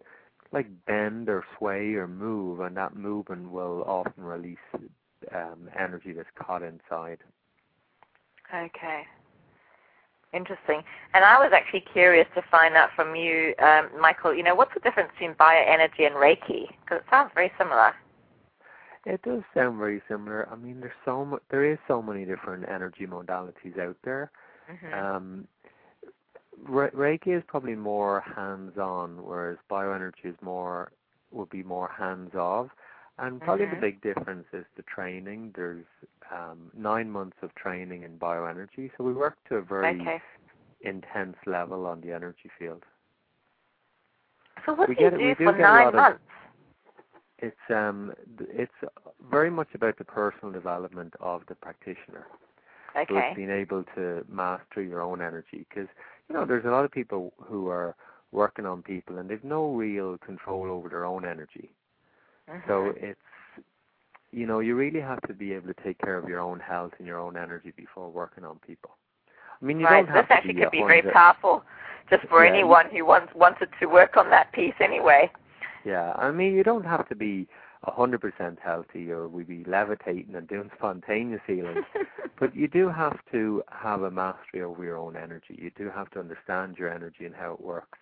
like 0.52 0.66
bend 0.87 1.28
or 1.28 1.45
sway 1.57 1.95
or 1.95 2.07
move, 2.07 2.61
and 2.61 2.76
that 2.76 2.95
movement 2.95 3.50
will 3.50 3.85
often 3.87 4.23
release 4.23 4.59
um, 5.35 5.71
energy 5.78 6.12
that's 6.12 6.28
caught 6.38 6.62
inside. 6.62 7.19
Okay. 8.54 9.02
Interesting. 10.35 10.83
And 11.14 11.25
I 11.25 11.38
was 11.38 11.52
actually 11.54 11.85
curious 11.92 12.26
to 12.35 12.42
find 12.50 12.75
out 12.75 12.90
from 12.97 13.14
you, 13.14 13.54
um, 13.59 13.88
Michael, 14.00 14.35
you 14.35 14.42
know, 14.42 14.54
what's 14.54 14.73
the 14.75 14.81
difference 14.81 15.11
between 15.12 15.35
bioenergy 15.35 16.07
and 16.07 16.14
Reiki? 16.14 16.69
Because 16.81 16.99
it 17.00 17.04
sounds 17.11 17.31
very 17.35 17.52
similar. 17.59 17.95
It 19.04 19.21
does 19.23 19.42
sound 19.52 19.78
very 19.78 20.00
similar. 20.09 20.49
I 20.50 20.57
mean, 20.57 20.81
there's 20.81 20.92
so 21.04 21.25
mu- 21.25 21.38
there 21.50 21.71
is 21.71 21.78
so 21.88 22.00
many 22.00 22.25
different 22.25 22.69
energy 22.69 23.07
modalities 23.07 23.78
out 23.78 23.97
there. 24.04 24.31
Hmm 24.81 24.95
Um, 24.95 25.49
Re- 26.64 26.91
Reiki 26.91 27.37
is 27.37 27.43
probably 27.49 27.75
more 27.75 28.21
hands-on, 28.21 29.23
whereas 29.25 29.59
bioenergy 29.71 30.25
is 30.26 30.37
more 30.43 30.93
would 31.31 31.49
be 31.50 31.62
more 31.62 31.88
hands-off. 31.88 32.69
And 33.19 33.41
probably 33.41 33.67
Mhm. 33.67 33.71
the 33.71 33.81
big 33.81 34.00
difference 34.00 34.47
is 34.52 34.64
the 34.76 34.83
training. 34.83 35.52
There's 35.55 35.85
um, 36.31 36.71
nine 36.75 37.11
months 37.11 37.37
of 37.43 37.55
training 37.55 38.02
in 38.05 38.19
bioenergy, 38.19 38.91
so 38.97 39.05
we 39.05 39.12
work 39.12 39.37
to 39.49 39.57
a 39.57 39.62
very 39.62 40.00
okay. 40.00 40.23
intense 40.83 41.37
level 41.47 41.87
on 41.87 42.00
the 42.00 42.12
energy 42.12 42.50
field. 42.59 42.85
So 44.64 44.75
what 44.75 44.88
we 44.88 44.95
do 44.95 45.05
you 45.05 45.11
get- 45.11 45.19
do 45.19 45.35
do 45.35 45.45
for 45.45 45.59
nine 45.59 45.85
lot 45.85 45.95
of- 45.95 46.00
months? 46.00 46.25
It's 47.38 47.71
um, 47.71 48.14
it's 48.38 48.75
very 49.21 49.50
much 49.50 49.75
about 49.75 49.97
the 49.97 50.05
personal 50.05 50.52
development 50.52 51.14
of 51.21 51.45
the 51.47 51.55
practitioner. 51.57 52.26
So 53.08 53.16
Okay. 53.16 53.28
it's 53.28 53.37
being 53.37 53.50
able 53.50 53.84
to 53.96 54.25
master 54.28 54.82
your 54.82 55.00
own 55.00 55.20
energy 55.20 55.66
because 55.68 55.88
you 56.28 56.34
know 56.34 56.44
there's 56.44 56.64
a 56.64 56.70
lot 56.70 56.84
of 56.84 56.90
people 56.90 57.32
who 57.42 57.68
are 57.68 57.94
working 58.32 58.66
on 58.66 58.82
people 58.82 59.18
and 59.18 59.28
they've 59.28 59.44
no 59.44 59.72
real 59.75 60.18
control 60.18 60.66
over 60.70 60.88
their 60.88 61.04
own 61.04 61.25
energy. 61.25 61.75
So 62.66 62.90
Mhm. 62.90 62.96
it's 62.96 63.20
you 64.32 64.46
know 64.46 64.61
you 64.61 64.75
really 64.76 65.00
have 65.00 65.20
to 65.22 65.34
be 65.34 65.52
able 65.52 65.72
to 65.72 65.82
take 65.82 65.99
care 65.99 66.16
of 66.16 66.28
your 66.28 66.40
own 66.40 66.61
health 66.61 66.92
and 66.99 67.06
your 67.06 67.18
own 67.18 67.37
energy 67.37 67.72
before 67.76 68.11
working 68.11 68.44
on 68.44 68.58
people. 68.66 68.96
I 69.61 69.64
mean 69.64 69.78
you 69.78 69.87
right. 69.87 70.04
don't 70.04 70.08
have 70.08 70.26
This 70.28 70.30
to 70.30 70.34
actually 70.34 70.54
be 70.54 70.61
could 70.61 70.70
be 70.70 70.82
very 70.82 71.02
powerful 71.02 71.64
just 72.11 72.26
for 72.28 72.44
Yeah, 72.44 72.52
anyone 72.52 72.87
who 72.90 73.04
wants 73.04 73.32
wanted 73.34 73.68
to 73.80 73.87
work 73.87 74.16
on 74.16 74.30
that 74.30 74.52
piece 74.52 74.75
anyway. 74.80 75.30
Yeah, 75.84 76.12
I 76.16 76.30
mean 76.30 76.54
you 76.54 76.62
don't 76.62 76.84
have 76.84 77.08
to 77.08 77.14
be 77.14 77.49
a 77.85 77.91
hundred 77.91 78.21
percent 78.21 78.59
healthy 78.62 79.11
or 79.11 79.29
we'd 79.29 79.49
be 79.49 79.65
levitating 79.65 80.35
and 80.35 80.49
doing 80.49 80.71
spontaneous 80.79 81.43
healing. 81.47 81.83
But 82.39 82.57
you 82.57 82.67
do 82.67 82.89
have 82.89 83.19
to 83.31 83.62
have 83.71 84.03
a 84.03 84.11
mastery 84.11 84.62
over 84.62 84.83
your 84.83 84.97
own 84.97 85.17
energy. 85.17 85.57
You 85.62 85.71
do 85.77 85.91
have 85.91 86.11
to 86.11 86.19
understand 86.19 86.77
your 86.77 86.91
energy 86.93 87.25
and 87.25 87.35
how 87.35 87.53
it 87.53 87.61
works, 87.61 87.99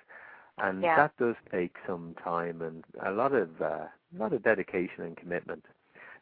and 0.58 0.82
Yeah. 0.82 0.96
that 0.96 1.16
does 1.18 1.34
take 1.50 1.76
some 1.86 2.14
time 2.24 2.62
and 2.62 2.84
a 3.04 3.10
lot 3.10 3.32
of 3.34 3.60
uh, 3.60 3.66
a 3.66 4.16
lot 4.16 4.32
of 4.32 4.42
dedication 4.42 5.04
and 5.04 5.16
commitment. 5.16 5.66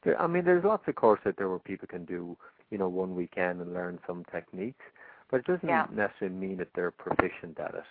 There, 0.03 0.21
I 0.21 0.27
mean, 0.27 0.45
there's 0.45 0.65
lots 0.65 0.89
of 0.89 0.95
courses 0.97 1.27
out 1.29 1.37
there 1.37 1.49
where 1.49 1.59
people 1.61 1.87
can 1.87 2.05
do, 2.05 2.37
you 2.71 2.79
know, 2.79 2.89
one 2.89 3.15
weekend 3.15 3.61
and 3.61 3.73
learn 3.73 3.99
some 4.07 4.25
techniques, 4.33 4.85
but 5.31 5.41
it 5.41 5.47
doesn't 5.47 5.69
Yeah. 5.69 5.87
necessarily 5.93 6.37
mean 6.37 6.57
that 6.59 6.73
they're 6.75 6.91
proficient 6.91 7.59
at 7.61 7.75
it. 7.75 7.85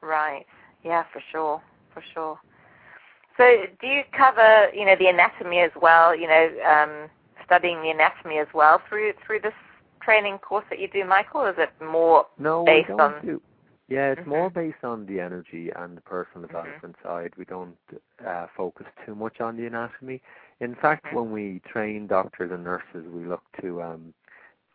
Right. 0.00 0.46
Yeah, 0.82 1.04
for 1.12 1.20
sure. 1.32 1.62
For 1.92 2.02
sure. 2.12 2.38
So 3.36 3.64
do 3.80 3.86
you 3.86 4.02
cover, 4.16 4.68
you 4.72 4.84
know, 4.84 4.94
the 4.96 5.08
anatomy 5.08 5.58
as 5.60 5.72
well, 5.80 6.14
you 6.14 6.28
know, 6.28 6.48
um, 6.66 7.10
studying 7.44 7.82
the 7.82 7.90
anatomy 7.90 8.38
as 8.38 8.46
well 8.54 8.80
through 8.88 9.12
through 9.26 9.40
this 9.40 9.54
training 10.02 10.38
course 10.38 10.64
that 10.70 10.78
you 10.78 10.88
do, 10.88 11.04
Michael? 11.04 11.42
Or 11.42 11.50
is 11.50 11.56
it 11.58 11.70
more 11.84 12.26
No, 12.38 12.64
based 12.64 12.90
on- 12.90 13.20
do. 13.22 13.40
Yeah, 13.88 14.12
it's 14.12 14.20
Mhm. 14.22 14.26
more 14.26 14.50
based 14.50 14.82
on 14.82 15.04
the 15.06 15.20
energy 15.20 15.70
and 15.76 15.96
the 15.96 16.00
personal 16.00 16.44
Mhm. 16.48 16.52
development 16.52 16.96
side. 17.02 17.34
We 17.36 17.44
don't 17.44 17.76
uh, 18.24 18.46
focus 18.56 18.86
too 19.04 19.14
much 19.14 19.40
on 19.40 19.56
the 19.56 19.66
anatomy. 19.66 20.22
In 20.60 20.74
fact, 20.74 21.04
Mhm. 21.04 21.12
when 21.14 21.30
we 21.32 21.60
train 21.60 22.06
doctors 22.06 22.50
and 22.50 22.64
nurses, 22.64 23.06
we 23.08 23.24
look 23.24 23.42
to 23.60 23.82
um, 23.82 24.14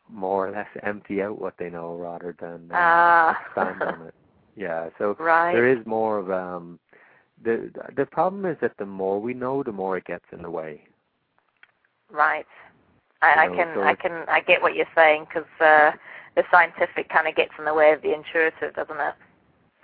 more 0.10 0.48
or 0.48 0.52
less 0.52 0.68
empty 0.84 1.22
out 1.24 1.40
what 1.40 1.58
they 1.58 1.70
know 1.70 1.96
rather 1.96 2.34
than 2.40 2.72
uh, 2.72 2.76
Ah. 2.76 3.42
expand 3.46 3.82
on 3.84 4.02
it. 4.08 4.14
Yeah, 4.56 4.90
so 4.98 5.16
right? 5.20 5.54
there 5.54 5.66
is 5.68 5.86
more 5.86 6.18
of 6.18 6.30
um, 6.32 6.80
the 7.44 7.72
the 7.96 8.06
problem 8.06 8.46
is 8.46 8.58
that 8.62 8.78
the 8.78 8.86
more 8.86 9.20
we 9.22 9.34
know, 9.34 9.64
the 9.64 9.72
more 9.72 9.98
it 9.98 10.06
gets 10.06 10.26
in 10.32 10.42
the 10.42 10.50
way. 10.52 10.88
Right. 12.12 12.48
I, 13.22 13.46
I 13.46 13.48
You 13.48 13.50
know, 13.50 13.56
can 13.56 13.68
so 13.74 13.82
I 13.82 13.94
can 13.96 14.26
I 14.30 14.42
get 14.42 14.62
what 14.62 14.76
you're 14.76 14.86
saying 14.96 15.26
because 15.26 15.50
uh, 15.60 15.92
the 16.36 16.44
scientific 16.52 17.10
kind 17.10 17.28
of 17.28 17.36
gets 17.36 17.52
in 17.58 17.66
the 17.66 17.74
way 17.74 17.92
of 17.94 18.02
the 18.02 18.14
intuitive, 18.14 18.76
doesn't 18.76 19.00
it? 19.00 19.16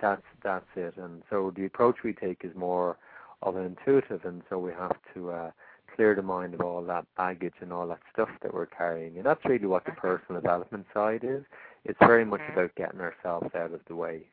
That's 0.00 0.22
that's 0.42 0.66
it. 0.76 0.96
And 0.96 1.22
so 1.30 1.52
the 1.56 1.66
approach 1.66 1.96
we 2.04 2.12
take 2.12 2.44
is 2.44 2.54
more 2.54 2.98
of 3.42 3.56
an 3.56 3.64
intuitive, 3.64 4.24
and 4.24 4.42
so 4.48 4.58
we 4.58 4.72
have 4.72 4.96
to 5.14 5.30
uh, 5.30 5.50
clear 5.94 6.14
the 6.14 6.22
mind 6.22 6.54
of 6.54 6.60
all 6.60 6.82
that 6.82 7.06
baggage 7.16 7.54
and 7.60 7.72
all 7.72 7.86
that 7.88 8.00
stuff 8.12 8.28
that 8.42 8.52
we're 8.54 8.66
carrying. 8.66 9.16
And 9.16 9.26
that's 9.26 9.44
really 9.44 9.66
what 9.66 9.84
the 9.84 9.92
Mhm. 9.92 9.98
personal 10.00 10.40
development 10.40 10.86
side 10.94 11.24
is. 11.24 11.44
It's 11.84 11.98
very 12.00 12.24
much 12.24 12.42
Mhm. 12.42 12.48
about 12.48 12.74
getting 12.76 13.00
ourselves 13.00 13.54
out 13.54 13.72
of 13.72 13.80
the 13.86 13.94
way. 13.96 14.30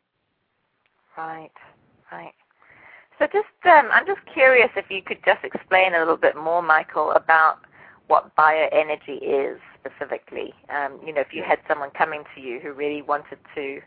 Right. 1.17 1.51
Right. 2.11 2.33
So 3.19 3.27
just 3.27 3.47
um, 3.65 3.89
I'm 3.91 4.05
just 4.05 4.21
curious 4.33 4.69
if 4.75 4.89
you 4.89 5.01
could 5.01 5.19
just 5.25 5.43
explain 5.43 5.93
a 5.95 5.99
little 5.99 6.17
bit 6.17 6.35
more, 6.35 6.61
Michael, 6.61 7.11
about 7.11 7.59
what 8.07 8.35
bioenergy 8.35 9.19
is 9.21 9.59
specifically. 9.79 10.53
Um, 10.69 10.99
you 11.05 11.13
know, 11.13 11.21
if 11.21 11.33
you 11.33 11.43
had 11.43 11.59
someone 11.67 11.91
coming 11.91 12.23
to 12.35 12.41
you 12.41 12.59
who 12.59 12.73
really 12.73 13.01
wanted 13.01 13.37
to, 13.55 13.81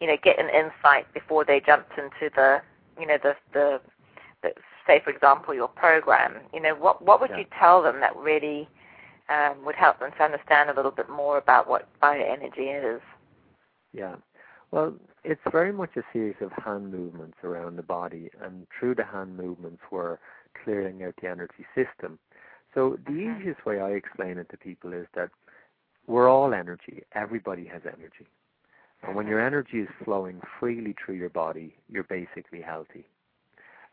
you 0.00 0.06
know, 0.06 0.16
get 0.22 0.38
an 0.38 0.48
insight 0.50 1.12
before 1.14 1.44
they 1.44 1.60
jumped 1.60 1.92
into 1.98 2.30
the, 2.34 2.60
you 3.00 3.06
know, 3.06 3.18
the 3.22 3.36
the, 3.52 3.80
the 4.42 4.52
say 4.86 5.00
for 5.04 5.10
example 5.10 5.54
your 5.54 5.68
program, 5.68 6.36
you 6.52 6.60
know, 6.60 6.74
what 6.74 7.02
what 7.02 7.20
would 7.20 7.30
Yeah. 7.30 7.38
you 7.38 7.46
tell 7.58 7.82
them 7.82 8.00
that 8.00 8.16
really 8.16 8.68
um, 9.28 9.64
would 9.64 9.76
help 9.76 10.00
them 10.00 10.10
to 10.18 10.22
understand 10.24 10.70
a 10.70 10.74
little 10.74 10.90
bit 10.90 11.08
more 11.08 11.38
about 11.38 11.68
what 11.68 11.88
bioenergy 12.02 12.96
is? 12.96 13.00
Yeah. 13.92 14.16
Well, 14.74 14.92
it's 15.22 15.40
very 15.52 15.72
much 15.72 15.90
a 15.96 16.02
series 16.12 16.34
of 16.40 16.50
hand 16.50 16.90
movements 16.90 17.38
around 17.44 17.76
the 17.76 17.84
body, 17.84 18.28
and 18.42 18.66
through 18.76 18.96
the 18.96 19.04
hand 19.04 19.36
movements, 19.36 19.80
we're 19.92 20.18
clearing 20.64 21.04
out 21.04 21.14
the 21.22 21.28
energy 21.28 21.64
system. 21.76 22.18
So 22.74 22.98
the 23.06 23.12
Mhm. 23.12 23.38
easiest 23.38 23.64
way 23.64 23.80
I 23.80 23.90
explain 23.90 24.36
it 24.36 24.48
to 24.48 24.56
people 24.56 24.92
is 24.92 25.06
that 25.12 25.30
we're 26.08 26.28
all 26.28 26.52
energy. 26.52 27.04
Everybody 27.12 27.66
has 27.66 27.86
energy. 27.86 28.26
And 29.02 29.14
when 29.14 29.28
your 29.28 29.38
energy 29.38 29.78
is 29.78 29.90
flowing 30.02 30.40
freely 30.58 30.94
through 30.94 31.18
your 31.22 31.30
body, 31.30 31.78
you're 31.88 32.02
basically 32.02 32.60
healthy. 32.60 33.06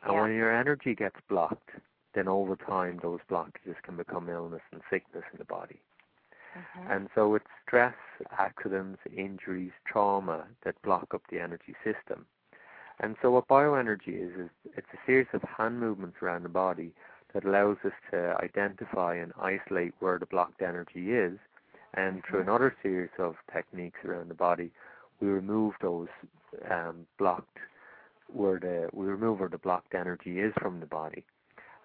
And 0.02 0.14
Yeah. 0.14 0.22
when 0.22 0.34
your 0.34 0.52
energy 0.52 0.96
gets 0.96 1.22
blocked, 1.28 1.70
then 2.14 2.28
over 2.28 2.56
time 2.56 2.98
those 2.98 3.22
blockages 3.30 3.80
can 3.84 3.98
become 3.98 4.30
illness 4.30 4.64
and 4.72 4.82
sickness 4.90 5.26
in 5.32 5.38
the 5.38 5.46
body. 5.46 5.80
Mhm. 6.56 6.92
And 6.92 7.10
so 7.16 7.36
it's 7.36 7.46
stress, 7.66 7.96
accidents, 8.38 9.00
injuries, 9.16 9.72
trauma 9.86 10.46
that 10.64 10.82
block 10.82 11.14
up 11.14 11.22
the 11.30 11.40
energy 11.40 11.76
system. 11.84 12.26
And 13.00 13.16
so 13.22 13.32
what 13.32 13.48
bioenergy 13.48 14.16
is 14.22 14.32
is 14.40 14.50
it's 14.78 14.88
a 14.94 15.06
series 15.06 15.28
of 15.34 15.42
hand 15.44 15.80
movements 15.80 16.18
around 16.22 16.44
the 16.44 16.50
body 16.50 16.94
that 17.34 17.46
allows 17.46 17.78
us 17.86 17.94
to 18.12 18.36
identify 18.42 19.16
and 19.16 19.34
isolate 19.40 19.94
where 20.00 20.20
the 20.20 20.26
blocked 20.26 20.62
energy 20.62 21.14
is, 21.14 21.38
and 21.94 22.24
through 22.24 22.42
Mhm. 22.42 22.44
another 22.44 22.76
series 22.82 23.12
of 23.18 23.36
techniques 23.52 24.00
around 24.06 24.30
the 24.30 24.36
body, 24.36 24.72
we 25.20 25.28
remove 25.28 25.74
those 25.82 26.10
um, 26.70 27.08
blocked 27.18 27.58
where 28.28 28.60
the 28.60 28.90
we 28.94 29.06
remove 29.08 29.40
where 29.40 29.50
the 29.50 29.58
blocked 29.58 29.94
energy 29.96 30.40
is 30.40 30.54
from 30.62 30.80
the 30.80 30.86
body, 30.86 31.24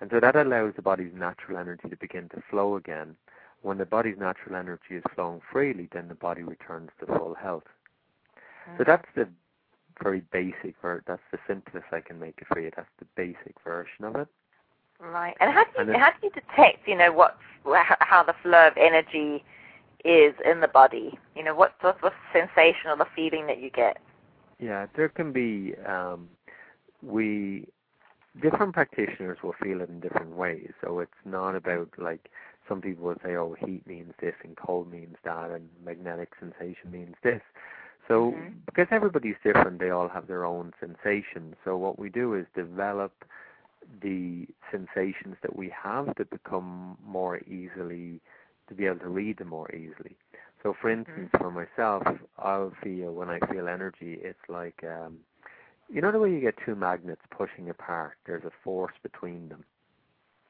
and 0.00 0.10
so 0.10 0.20
that 0.20 0.36
allows 0.36 0.74
the 0.74 0.82
body's 0.82 1.12
natural 1.14 1.58
energy 1.58 1.88
to 1.88 1.96
begin 1.96 2.28
to 2.30 2.42
flow 2.50 2.76
again. 2.76 3.16
When 3.62 3.78
the 3.78 3.86
body's 3.86 4.18
natural 4.18 4.56
energy 4.56 4.96
is 4.96 5.04
flowing 5.14 5.40
freely, 5.52 5.88
then 5.92 6.08
the 6.08 6.14
body 6.14 6.42
returns 6.42 6.90
to 7.00 7.06
full 7.06 7.34
health. 7.34 7.64
So 8.76 8.82
Mhm. 8.82 8.86
that's 8.86 9.08
the 9.14 9.28
very 10.02 10.20
basic 10.32 10.76
ver 10.80 11.02
That's 11.06 11.22
the 11.32 11.38
simplest 11.46 11.86
I 11.92 12.00
can 12.00 12.18
make 12.18 12.38
it 12.40 12.48
for 12.48 12.60
you. 12.60 12.70
That's 12.76 12.90
the 12.98 13.06
basic 13.16 13.60
version 13.64 14.04
of 14.04 14.16
it. 14.16 14.28
Right. 15.00 15.36
And 15.40 15.52
how 15.52 15.64
do 15.64 15.70
you 15.78 15.84
then- 15.86 16.00
how 16.00 16.10
do 16.10 16.16
you 16.26 16.30
detect, 16.30 16.86
you 16.86 16.96
know, 16.96 17.12
what 17.12 17.36
wh- 17.66 17.96
how 18.00 18.22
the 18.22 18.34
flow 18.42 18.68
of 18.68 18.76
energy 18.76 19.44
is 20.04 20.34
in 20.44 20.60
the 20.60 20.68
body? 20.68 21.18
You 21.34 21.44
know, 21.44 21.54
what 21.54 21.74
what's 21.80 22.00
the 22.02 22.12
sensation 22.32 22.90
or 22.90 22.96
the 22.96 23.06
feeling 23.14 23.46
that 23.46 23.58
you 23.58 23.70
get? 23.70 23.98
Yeah, 24.58 24.86
there 24.94 25.08
can 25.08 25.32
be 25.32 25.74
um, 25.86 26.28
we 27.02 27.68
different 28.40 28.72
practitioners 28.74 29.38
will 29.42 29.54
feel 29.62 29.80
it 29.80 29.88
in 29.88 30.00
different 30.00 30.36
ways. 30.36 30.72
So 30.82 31.00
it's 31.00 31.22
not 31.24 31.54
about 31.54 31.88
like 31.98 32.30
some 32.68 32.80
people 32.80 33.04
will 33.04 33.16
say, 33.24 33.36
oh, 33.36 33.54
heat 33.58 33.86
means 33.86 34.12
this 34.20 34.34
and 34.42 34.56
cold 34.56 34.90
means 34.90 35.16
that, 35.24 35.50
and 35.50 35.68
magnetic 35.84 36.32
sensation 36.38 36.90
means 36.90 37.14
this. 37.22 37.42
So 38.08 38.32
Mhm. 38.32 38.52
because 38.66 38.86
everybody's 38.90 39.36
different, 39.42 39.78
they 39.80 39.90
all 39.90 40.08
have 40.08 40.26
their 40.26 40.44
own 40.44 40.72
sensations. 40.80 41.54
So 41.64 41.76
what 41.76 41.98
we 41.98 42.08
do 42.08 42.34
is 42.34 42.46
develop 42.54 43.12
the 44.02 44.46
sensations 44.70 45.36
that 45.42 45.56
we 45.56 45.68
have 45.70 46.14
to 46.16 46.24
become 46.24 46.96
more 47.04 47.38
easily 47.40 48.20
to 48.68 48.74
be 48.74 48.86
able 48.86 48.98
to 49.00 49.08
read 49.08 49.38
them 49.38 49.48
more 49.48 49.70
easily. 49.74 50.16
So 50.62 50.74
for 50.80 50.90
Mhm. 50.90 50.96
instance, 50.98 51.30
for 51.38 51.50
myself, 51.50 52.02
I'll 52.38 52.72
feel 52.82 53.12
when 53.12 53.30
I 53.30 53.38
feel 53.52 53.68
energy, 53.68 54.18
it's 54.22 54.48
like 54.48 54.82
um 54.84 55.18
you 55.88 56.00
know 56.00 56.10
the 56.10 56.18
way 56.18 56.30
you 56.30 56.40
get 56.40 56.56
two 56.64 56.74
magnets 56.74 57.22
pushing 57.30 57.70
apart, 57.70 58.16
there's 58.26 58.44
a 58.44 58.50
force 58.64 58.94
between 59.02 59.48
them. 59.48 59.64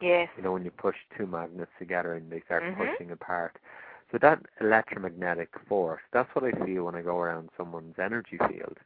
Yes. 0.01 0.29
You 0.37 0.43
know 0.43 0.53
when 0.53 0.65
you 0.65 0.71
push 0.71 0.97
two 1.17 1.27
magnets 1.27 1.71
together 1.79 2.15
and 2.15 2.31
they 2.31 2.41
start 2.43 2.63
Mhm. 2.63 2.77
pushing 2.77 3.11
apart. 3.13 3.59
So 4.11 4.19
that 4.19 4.41
electromagnetic 4.61 5.49
force, 5.69 6.03
that's 6.13 6.33
what 6.35 6.45
I 6.45 6.53
feel 6.65 6.85
when 6.85 6.95
I 6.95 7.03
go 7.03 7.19
around 7.21 7.51
someone's 7.57 7.99
energy 7.99 8.39
field. 8.39 8.79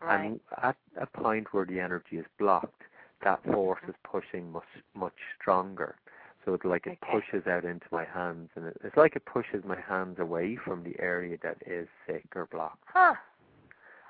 Right. 0.00 0.24
And 0.26 0.40
at 0.62 0.76
a 0.96 1.06
point 1.06 1.52
where 1.52 1.64
the 1.64 1.80
energy 1.80 2.18
is 2.18 2.26
blocked, 2.38 2.82
that 3.22 3.42
force 3.44 3.80
Mhm. 3.84 3.90
is 3.90 3.96
pushing 4.02 4.50
much 4.52 4.68
much 4.94 5.14
stronger. 5.38 5.96
So 6.44 6.54
it's 6.54 6.64
like 6.64 6.86
it 6.86 6.98
Okay. 7.02 7.12
pushes 7.12 7.46
out 7.46 7.64
into 7.64 7.86
my 7.90 8.04
hands, 8.04 8.50
and 8.56 8.66
it, 8.66 8.76
it's 8.82 8.96
like 8.96 9.16
it 9.16 9.24
pushes 9.24 9.64
my 9.64 9.80
hands 9.80 10.18
away 10.18 10.56
from 10.56 10.82
the 10.84 10.98
area 11.00 11.36
that 11.38 11.56
is 11.66 11.88
sick 12.06 12.26
or 12.36 12.46
blocked. 12.46 12.84
Huh. 12.92 13.14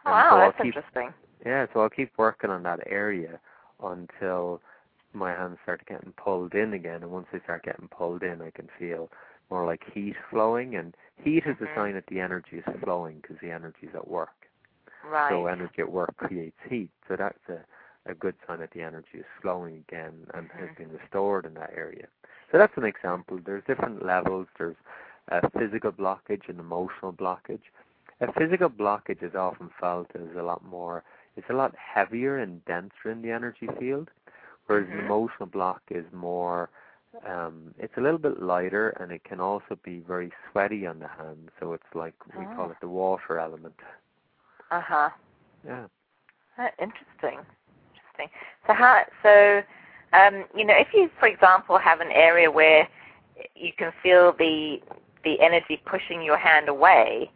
Wow, 0.05 0.31
so 0.31 0.37
that's 0.39 0.57
keep- 0.57 0.77
interesting. 0.77 1.15
Yeah, 1.45 1.67
so 1.73 1.81
I'll 1.81 1.91
keep 1.91 2.17
working 2.19 2.51
on 2.51 2.63
that 2.65 2.81
area 2.87 3.41
until 3.83 4.61
my 5.17 5.33
hands 5.33 5.59
start 5.63 5.85
getting 5.87 6.13
pulled 6.13 6.55
in 6.55 6.75
again, 6.75 7.03
and 7.03 7.11
once 7.11 7.27
they 7.33 7.41
start 7.41 7.65
getting 7.65 7.89
pulled 7.89 8.23
in, 8.23 8.41
I 8.43 8.51
can 8.51 8.69
feel 8.79 9.11
more 9.51 9.67
like 9.67 9.83
heat 9.93 10.17
flowing, 10.31 10.77
and 10.77 10.97
heat 11.17 11.45
is 11.47 11.57
a 11.61 11.67
Mhm. 11.67 11.75
sign 11.75 11.95
that 11.95 12.07
the 12.09 12.21
energy 12.21 12.59
is 12.59 12.65
flowing 12.85 13.21
because 13.21 13.39
the 13.41 13.51
energy 13.51 13.87
is 13.89 13.95
at 13.95 14.09
work. 14.09 14.49
Right. 15.05 15.31
So 15.31 15.47
energy 15.47 15.81
at 15.81 15.91
work 15.91 16.17
creates 16.17 16.59
heat. 16.69 16.91
So 17.09 17.17
that's 17.17 17.39
a, 17.49 17.65
a 18.11 18.15
good 18.15 18.35
sign 18.47 18.61
that 18.61 18.71
the 18.73 18.83
energy 18.83 19.19
is 19.19 19.27
flowing 19.41 19.77
again 19.89 20.27
and 20.35 20.51
has 20.53 20.71
Mhm. 20.71 20.77
been 20.77 20.93
restored 20.93 21.47
in 21.47 21.55
that 21.55 21.73
area. 21.75 22.07
So 22.51 22.59
that's 22.59 22.77
an 22.77 22.85
example. 22.85 23.39
There's 23.45 23.65
different 23.65 24.05
levels. 24.05 24.47
There's 24.59 24.77
a 25.29 25.49
physical 25.51 25.93
blockage 25.93 26.49
and 26.49 26.59
emotional 26.61 27.13
blockage. 27.13 27.63
A 28.21 28.33
physical 28.33 28.71
blockage 28.71 29.23
is 29.23 29.35
often 29.35 29.71
felt 29.81 30.11
as 30.15 30.37
a 30.37 30.43
lot 30.43 30.65
more, 30.65 31.03
it's 31.37 31.49
a 31.51 31.55
lot 31.55 31.75
heavier 31.77 32.39
and 32.39 32.65
denser 32.65 33.11
in 33.11 33.23
the 33.23 33.31
energy 33.31 33.69
field, 33.79 34.11
whereas 34.67 34.89
an 34.89 34.99
Mhm. 34.99 35.07
emotional 35.07 35.47
block 35.47 35.83
is 35.91 36.05
more, 36.13 36.71
um, 37.27 37.75
it's 37.79 37.97
a 37.97 38.01
little 38.01 38.19
bit 38.19 38.43
lighter 38.43 38.91
and 39.01 39.11
it 39.13 39.25
can 39.25 39.41
also 39.41 39.77
be 39.83 40.01
very 40.01 40.33
sweaty 40.51 40.87
on 40.87 40.99
the 40.99 41.09
hand. 41.09 41.51
So 41.61 41.73
it's 41.73 41.95
like, 41.95 42.15
we 42.37 42.47
call 42.47 42.67
Oh. 42.67 42.71
it 42.71 42.79
the 42.81 42.89
water 42.89 43.39
element. 43.39 43.75
Uh 44.71 44.81
huh. 44.81 45.11
Yeah. 45.67 45.87
Uh, 46.59 46.69
interesting. 46.81 47.41
Interesting. 47.95 48.29
So 48.67 48.73
how? 48.75 49.05
So, 49.23 49.63
um, 50.13 50.45
you 50.55 50.65
know, 50.65 50.75
if 50.77 50.89
you, 50.95 51.11
for 51.19 51.29
example, 51.29 51.79
have 51.79 52.01
an 52.01 52.11
area 52.13 52.51
where 52.51 52.89
you 53.55 53.73
can 53.77 53.93
feel 54.03 54.33
the 54.39 54.81
the 55.25 55.41
energy 55.41 55.81
pushing 55.85 56.23
your 56.23 56.39
hand 56.39 56.69
away, 56.69 57.31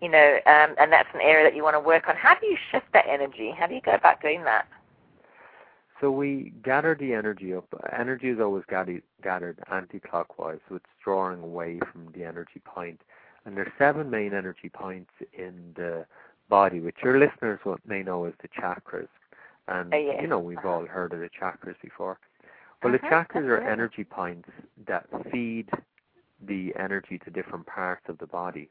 you 0.00 0.08
know, 0.08 0.36
um, 0.46 0.74
and 0.78 0.92
that's 0.92 1.08
an 1.14 1.20
area 1.20 1.44
that 1.44 1.56
you 1.56 1.62
want 1.62 1.74
to 1.74 1.80
work 1.80 2.08
on. 2.08 2.16
How 2.16 2.34
do 2.34 2.46
you 2.46 2.56
shift 2.70 2.86
that 2.92 3.06
energy? 3.08 3.52
How 3.56 3.66
do 3.66 3.74
you 3.74 3.80
go 3.80 3.92
about 3.94 4.20
doing 4.20 4.44
that? 4.44 4.66
So 6.00 6.10
we 6.10 6.52
gather 6.62 6.94
the 6.94 7.14
energy 7.14 7.54
up. 7.54 7.66
Energy 7.96 8.28
is 8.28 8.40
always 8.40 8.64
gathered, 8.68 9.58
anti-clockwise, 9.70 10.58
so 10.68 10.76
it's 10.76 10.84
drawing 11.02 11.40
away 11.42 11.78
from 11.90 12.08
the 12.12 12.24
energy 12.24 12.60
point. 12.64 13.00
And 13.44 13.56
there's 13.56 13.72
seven 13.78 14.10
main 14.10 14.34
energy 14.34 14.68
points 14.68 15.10
in 15.32 15.72
the 15.74 16.04
body, 16.48 16.80
which 16.80 16.96
your 17.02 17.18
listeners 17.18 17.60
may 17.86 18.02
know 18.02 18.24
as 18.24 18.34
the 18.42 18.48
chakras. 18.48 19.08
And 19.68 19.94
Oh, 19.94 19.96
yes. 19.96 20.20
you 20.20 20.28
know 20.28 20.38
we've 20.38 20.58
Uh-huh. 20.58 20.68
all 20.68 20.86
heard 20.86 21.12
of 21.12 21.20
the 21.20 21.30
chakras 21.30 21.80
before. 21.80 22.18
Well, 22.82 22.92
the 22.92 22.98
Mhm, 22.98 23.08
chakras 23.08 23.48
are 23.48 23.60
energy 23.60 24.04
points 24.04 24.50
that 24.86 25.06
feed 25.30 25.70
the 26.40 26.76
energy 26.76 27.18
to 27.20 27.30
different 27.30 27.66
parts 27.66 28.08
of 28.08 28.18
the 28.18 28.26
body. 28.26 28.68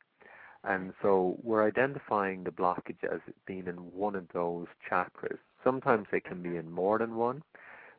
And 0.63 0.93
so 1.01 1.37
we're 1.43 1.65
identifying 1.65 2.43
the 2.43 2.51
blockage 2.51 3.03
as 3.03 3.19
being 3.45 3.67
in 3.67 3.75
one 3.91 4.15
of 4.15 4.27
those 4.29 4.67
chakras. 4.89 5.39
Sometimes 5.65 6.07
they 6.11 6.21
can 6.21 6.41
be 6.43 6.57
in 6.57 6.71
more 6.71 6.99
than 6.99 7.17
one, 7.17 7.43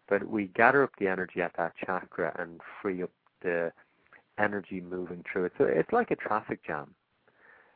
but 0.09 0.27
we 0.29 0.47
gather 0.49 0.85
up 0.85 0.93
the 0.99 1.09
energy 1.09 1.43
at 1.43 1.53
that 1.59 1.75
chakra 1.77 2.35
and 2.39 2.63
free 2.83 3.03
up 3.03 3.11
the 3.43 3.73
energy 4.39 4.81
moving 4.81 5.25
through 5.31 5.47
it. 5.47 5.53
So 5.59 5.65
it's 5.65 5.93
like 5.93 6.11
a 6.13 6.17
traffic 6.17 6.61
jam. 6.67 6.95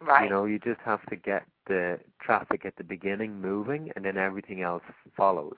Right. 0.00 0.24
You 0.24 0.30
know, 0.30 0.44
you 0.46 0.58
just 0.58 0.80
have 0.84 1.04
to 1.06 1.16
get 1.16 1.44
the 1.66 2.00
traffic 2.20 2.64
at 2.66 2.76
the 2.76 2.84
beginning 2.84 3.40
moving 3.40 3.90
and 3.96 4.04
then 4.04 4.16
everything 4.18 4.62
else 4.62 4.84
follows. 5.16 5.56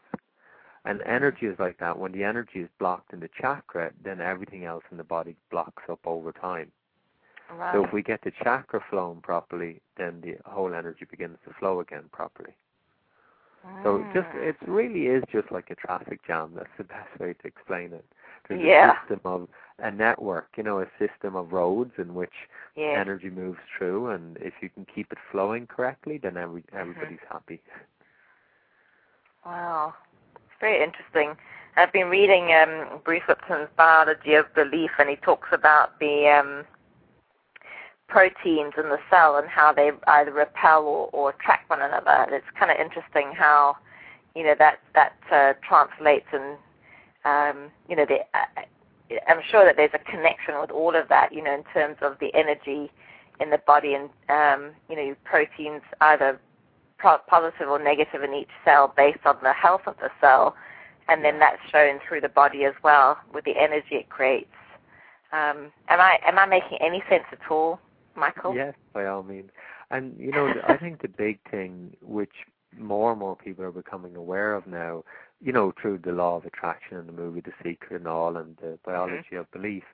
And 0.85 1.03
energy 1.03 1.47
is 1.47 1.59
like 1.61 1.79
that. 1.79 1.99
When 1.99 2.13
the 2.13 2.25
energy 2.25 2.61
is 2.61 2.69
blocked 2.79 3.13
in 3.13 3.21
the 3.21 3.31
chakra, 3.41 3.93
then 4.03 4.21
everything 4.21 4.65
else 4.65 4.85
in 4.91 4.97
the 4.99 5.05
body 5.05 5.37
blocks 5.51 5.85
up 5.91 6.01
over 6.07 6.33
time. 6.33 6.73
right. 7.51 7.73
So 7.75 7.85
if 7.85 7.93
we 7.93 8.03
get 8.03 8.23
the 8.23 8.33
chakra 8.43 8.81
flowing 8.91 9.21
properly, 9.21 9.81
then 9.97 10.21
the 10.23 10.37
whole 10.45 10.75
energy 10.75 11.07
begins 11.09 11.39
to 11.47 11.55
flow 11.59 11.81
again 11.81 12.05
properly. 12.13 12.55
So 13.83 14.05
just 14.13 14.29
Mm. 14.29 14.35
it 14.35 14.57
really 14.67 15.07
is 15.07 15.25
just 15.33 15.51
like 15.53 15.71
a 15.71 15.75
traffic 15.75 16.21
jam. 16.27 16.53
That's 16.55 16.69
the 16.79 16.85
best 16.97 17.19
way 17.21 17.35
to 17.35 17.47
explain 17.47 17.93
it. 17.93 18.05
There's 18.49 18.63
Yeah. 18.63 18.85
a 18.85 18.97
system 19.01 19.21
of 19.25 19.49
a 19.79 19.91
network, 19.91 20.49
you 20.57 20.63
know, 20.63 20.81
a 20.81 20.87
system 20.99 21.37
of 21.37 21.53
roads 21.53 21.93
in 21.99 22.15
which 22.15 22.35
yes. 22.77 23.05
energy 23.05 23.31
moves 23.31 23.59
through, 23.77 24.09
and 24.09 24.37
if 24.39 24.55
you 24.61 24.69
can 24.69 24.87
keep 24.95 25.13
it 25.13 25.19
flowing 25.31 25.67
correctly, 25.67 26.19
then 26.19 26.37
every 26.37 26.65
Mm-hmm. 26.79 26.81
everybody's 26.81 27.21
happy. 27.31 27.61
Wow, 29.45 29.95
it's 30.35 30.61
very 30.61 30.83
interesting. 30.83 31.37
I've 31.77 31.93
been 31.93 32.09
reading 32.09 32.53
um, 32.53 33.01
Bruce 33.05 33.23
Lipton's 33.29 33.69
Biology 33.77 34.35
of 34.35 34.53
Belief, 34.55 34.91
and 34.99 35.09
he 35.09 35.17
talks 35.17 35.49
about 35.53 35.99
the 36.01 36.29
um, 36.29 36.65
proteins 38.13 38.75
in 38.77 38.91
the 38.91 38.99
cell 39.09 39.39
and 39.39 39.49
how 39.49 39.73
they 39.73 39.91
either 40.07 40.33
repel 40.33 40.83
or, 40.83 41.09
or 41.13 41.31
attract 41.31 41.71
one 41.71 41.81
another. 41.81 42.27
It's 42.31 42.45
kind 42.59 42.71
of 42.71 42.77
interesting 42.79 43.33
how 43.35 43.77
you 44.37 44.45
know 44.45 44.55
that 44.59 44.81
that 44.95 45.17
uh, 45.33 45.55
translates, 45.67 46.27
and 46.33 46.59
um, 47.25 47.71
you 47.89 47.97
know, 47.97 48.05
the, 48.05 48.21
uh, 48.35 49.17
I'm 49.27 49.41
sure 49.51 49.65
that 49.65 49.77
there's 49.77 49.95
a 49.95 50.11
connection 50.11 50.61
with 50.61 50.71
all 50.71 50.95
of 50.95 51.09
that. 51.09 51.33
You 51.33 51.43
know, 51.43 51.55
in 51.55 51.65
terms 51.73 51.97
of 52.03 52.19
the 52.21 52.35
energy 52.35 52.91
in 53.41 53.49
the 53.49 53.59
body, 53.59 53.95
and 53.95 54.11
um, 54.29 54.73
you 54.91 54.97
know, 54.97 55.17
proteins 55.25 55.83
either 56.03 56.39
pro- 56.99 57.19
positive 57.27 57.69
or 57.69 57.83
negative 57.83 58.23
in 58.23 58.35
each 58.35 58.53
cell 58.63 58.93
based 58.95 59.25
on 59.25 59.39
the 59.43 59.55
health 59.55 59.83
of 59.87 59.97
the 60.03 60.11
cell, 60.21 60.55
and 61.09 61.25
then 61.25 61.39
that's 61.39 61.61
shown 61.71 61.99
through 62.07 62.21
the 62.21 62.29
body 62.29 62.65
as 62.65 62.75
well 62.85 63.17
with 63.33 63.47
the 63.47 63.57
energy 63.59 63.97
it 63.97 64.11
creates. 64.11 64.53
Um, 65.33 65.73
am 65.89 65.99
I 65.99 66.19
am 66.27 66.39
I 66.39 66.45
making 66.45 66.77
any 66.83 67.03
sense 67.09 67.25
at 67.33 67.51
all, 67.51 67.81
Michael? 68.17 68.55
Yes, 68.55 68.75
by 68.93 69.07
all 69.07 69.23
means. 69.23 69.51
And 69.91 70.19
you 70.19 70.33
know, 70.33 70.49
I 70.67 70.77
think 70.77 71.03
the 71.03 71.09
big 71.09 71.39
thing 71.51 71.97
which 72.03 72.33
more 72.79 73.11
and 73.11 73.21
more 73.21 73.37
people 73.37 73.65
are 73.65 73.71
becoming 73.73 74.17
aware 74.17 74.55
of 74.55 74.67
now, 74.67 75.05
you 75.41 75.53
know, 75.53 75.73
through 75.81 75.99
the 75.99 76.13
law 76.13 76.37
of 76.37 76.45
attraction 76.47 76.97
and 76.97 77.09
the 77.09 77.13
movie 77.13 77.41
The 77.41 77.53
Secret 77.63 77.97
and 77.99 78.07
all 78.09 78.37
and 78.37 78.57
the 78.57 78.79
biology 78.85 79.37
of 79.37 79.51
belief, 79.51 79.85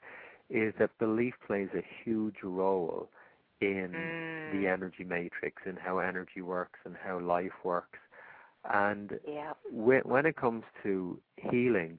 is 0.51 0.73
that 0.79 0.97
belief 0.99 1.35
plays 1.47 1.69
a 1.75 1.83
huge 2.05 2.43
role 2.43 3.09
in 3.61 3.91
Mm. 3.93 4.53
the 4.53 4.67
energy 4.69 5.05
matrix 5.05 5.63
and 5.67 5.79
how 5.79 5.99
energy 5.99 6.41
works 6.41 6.79
and 6.85 6.97
how 6.97 7.19
life 7.19 7.65
works. 7.65 7.99
And 8.73 9.19
Yeah. 9.27 9.55
when 9.71 10.03
when 10.03 10.27
it 10.27 10.37
comes 10.37 10.65
to 10.83 11.21
healing, 11.37 11.99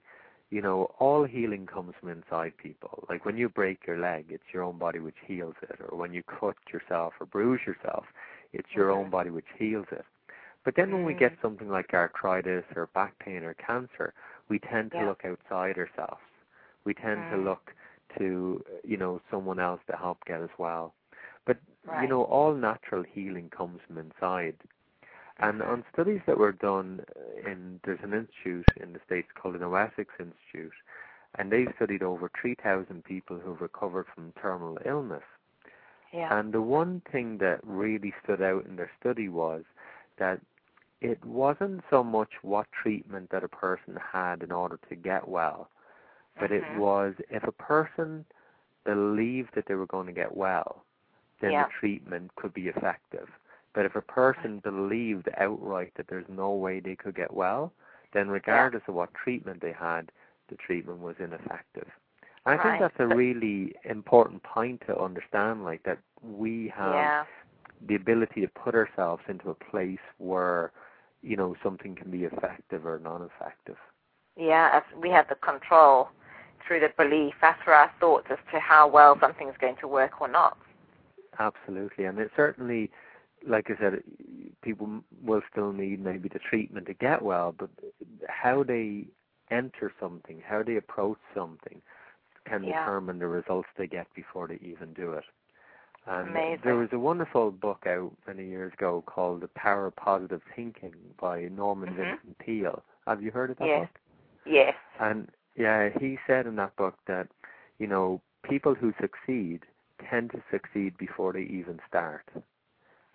you 0.50 0.62
know, 0.62 0.92
all 1.00 1.24
healing 1.24 1.66
comes 1.66 1.94
from 2.00 2.10
inside 2.10 2.54
people. 2.58 3.06
Like 3.10 3.26
when 3.26 3.38
you 3.38 3.50
break 3.50 3.86
your 3.88 4.00
leg, 4.00 4.26
it's 4.30 4.44
your 4.54 4.64
own 4.64 4.78
body 4.78 5.00
which 5.00 5.16
heals 5.26 5.56
it, 5.62 5.80
or 5.90 5.98
when 5.98 6.14
you 6.14 6.24
cut 6.24 6.56
yourself 6.74 7.14
or 7.20 7.26
bruise 7.26 7.62
yourself, 7.66 8.06
it's 8.54 8.70
your 8.76 8.92
own 8.92 9.10
Mhm. 9.10 9.12
body 9.12 9.30
which 9.30 9.46
heals 9.58 9.88
it. 9.92 10.06
But 10.66 10.76
then 10.76 10.92
when 10.92 11.04
we 11.04 11.14
Mm. 11.14 11.20
get 11.20 11.34
something 11.42 11.70
like 11.70 11.94
arthritis 11.94 12.66
or 12.76 12.88
back 12.94 13.18
pain 13.20 13.44
or 13.44 13.54
cancer, 13.56 14.14
we 14.50 14.60
tend 14.60 14.92
to 14.98 15.02
Yeah. 15.02 15.06
look 15.06 15.24
outside 15.26 15.78
ourselves. 15.78 16.22
We 16.86 16.94
tend 16.94 17.28
to 17.30 17.36
Mm. 17.36 17.44
look 17.44 17.74
to, 18.18 18.64
you 18.84 18.98
know, 18.98 19.22
someone 19.32 19.60
else 19.60 19.82
to 19.90 19.96
help 19.98 20.18
get 20.26 20.42
us 20.42 20.50
well. 20.58 20.94
But 21.46 21.58
you 21.92 22.08
know, 22.08 22.24
all 22.24 22.54
natural 22.54 23.04
healing 23.04 23.50
comes 23.50 23.80
from 23.88 23.98
inside. 23.98 24.56
And 25.40 25.62
on 25.62 25.86
studies 25.94 26.22
that 26.28 26.38
were 26.38 26.52
done 26.52 27.04
in, 27.46 27.80
there's 27.84 28.00
an 28.04 28.14
institute 28.14 28.68
in 28.78 28.94
the 28.94 29.00
States 29.06 29.30
called 29.34 29.56
the 29.56 29.60
Noetics 29.60 30.20
Institute, 30.20 30.74
and 31.36 31.52
they've 31.52 31.72
studied 31.76 32.04
over 32.04 32.30
3,000 32.42 33.04
people 33.04 33.40
who've 33.40 33.62
recovered 33.62 34.08
from 34.14 34.34
terminal 34.42 34.78
illness. 34.86 35.24
Yeah. 36.14 36.30
And 36.40 36.54
the 36.54 36.62
one 36.62 37.02
thing 37.12 37.38
that 37.40 37.60
really 37.64 38.14
stood 38.24 38.42
out 38.42 38.66
in 38.66 38.76
their 38.76 38.92
study 39.00 39.30
was 39.30 39.64
that 40.18 40.42
it 41.02 41.24
wasn't 41.26 41.84
so 41.90 42.04
much 42.04 42.30
what 42.44 42.72
treatment 42.72 43.30
that 43.32 43.44
a 43.44 43.48
person 43.50 43.96
had 43.98 44.44
in 44.44 44.52
order 44.52 44.78
to 44.90 44.96
get 44.96 45.28
well, 45.28 45.70
but 46.40 46.52
it 46.52 46.64
Mhm. 46.64 46.76
was 46.78 47.16
if 47.30 47.44
a 47.44 47.52
person 47.52 48.26
believed 48.86 49.54
that 49.56 49.66
they 49.68 49.76
were 49.76 49.86
going 49.88 50.08
to 50.08 50.14
get 50.14 50.36
well, 50.36 50.86
then 51.42 51.52
Yeah. 51.52 51.66
the 51.66 51.70
treatment 51.80 52.36
could 52.36 52.54
be 52.54 52.68
effective. 52.68 53.39
But 53.74 53.86
if 53.86 53.96
a 53.96 54.02
person 54.02 54.60
believed 54.60 55.30
outright 55.38 55.94
that 55.96 56.08
there's 56.08 56.26
no 56.28 56.52
way 56.52 56.80
they 56.80 56.96
could 56.96 57.16
get 57.16 57.34
well, 57.34 57.72
then 58.14 58.30
regardless 58.30 58.84
of 58.88 58.96
what 58.96 59.14
treatment 59.14 59.62
they 59.62 59.72
had, 59.72 60.12
the 60.50 60.56
treatment 60.56 61.00
was 61.00 61.16
ineffective. 61.20 61.88
And 62.46 62.60
I 62.60 62.64
think 62.64 62.80
that's 62.80 62.96
a 63.00 63.16
really 63.16 63.76
important 63.84 64.42
point 64.44 64.82
to 64.88 65.00
understand, 65.00 65.64
like 65.64 65.84
that 65.84 66.00
we 66.24 66.74
have 66.76 66.94
yeah. 66.94 67.24
the 67.88 67.96
ability 67.96 68.42
to 68.42 68.48
put 68.48 68.74
ourselves 68.74 69.22
into 69.28 69.52
a 69.52 69.54
place 69.54 70.00
where, 70.18 70.72
you 71.22 71.36
know, 71.36 71.56
something 71.62 71.96
can 71.96 72.10
be 72.10 72.24
effective 72.24 72.86
or 72.88 72.98
non-effective. 73.00 73.78
Yeah, 74.36 74.70
as 74.74 74.84
we 75.00 75.10
have 75.10 75.28
the 75.28 75.36
control 75.36 76.10
through 76.66 76.80
the 76.80 76.92
belief, 76.98 77.34
that's 77.42 77.62
through 77.64 77.74
our 77.74 77.92
thoughts 78.00 78.28
as 78.32 78.38
to 78.54 78.60
how 78.60 78.88
well 78.88 79.18
something's 79.20 79.58
going 79.60 79.76
to 79.82 79.88
work 79.88 80.22
or 80.22 80.28
not. 80.28 80.58
Absolutely, 81.38 82.06
and 82.06 82.18
it 82.20 82.32
certainly, 82.36 82.90
like 83.48 83.70
I 83.70 83.78
said, 83.80 84.04
people 84.62 85.02
will 85.24 85.42
still 85.52 85.72
need 85.72 86.04
maybe 86.04 86.30
the 86.30 86.40
treatment 86.40 86.88
to 86.88 86.94
get 86.94 87.22
well, 87.22 87.54
but 87.58 87.70
how 88.28 88.64
they 88.64 89.06
enter 89.52 89.92
something, 90.00 90.42
how 90.46 90.64
they 90.64 90.78
approach 90.78 91.18
something, 91.34 91.82
can 92.46 92.66
Yeah. 92.66 92.80
determine 92.80 93.20
the 93.20 93.28
results 93.28 93.68
they 93.78 93.88
get 93.88 94.08
before 94.16 94.48
they 94.48 94.60
even 94.62 94.94
do 94.94 95.14
it. 95.14 95.26
And 96.06 96.30
Amazing. 96.30 96.60
there 96.64 96.76
was 96.76 96.90
a 96.92 97.00
wonderful 97.00 97.52
book 97.52 97.86
out 97.86 98.12
many 98.28 98.46
years 98.48 98.74
ago 98.74 99.04
called 99.06 99.42
The 99.42 99.48
Power 99.50 99.88
of 99.88 99.96
Positive 99.96 100.42
Thinking 100.56 100.94
by 101.20 101.42
Norman 101.50 101.90
Mhm. 101.90 101.96
Vincent 101.98 102.38
Peale. 102.40 102.84
Have 103.08 103.22
you 103.22 103.32
heard 103.32 103.52
of 103.52 103.58
that 103.58 103.68
Yes. 103.68 103.80
book? 103.82 104.00
Yes. 104.46 104.76
And 105.00 105.30
yeah, 105.56 105.90
he 106.00 106.18
said 106.26 106.48
in 106.48 106.56
that 106.56 106.76
book 106.78 106.96
that, 107.08 107.28
you 107.78 107.88
know, 107.88 108.22
people 108.44 108.74
who 108.74 108.94
succeed 109.00 109.66
tend 110.10 110.32
to 110.32 110.42
succeed 110.52 110.98
before 110.98 111.34
they 111.34 111.44
even 111.44 111.80
start. 111.88 112.26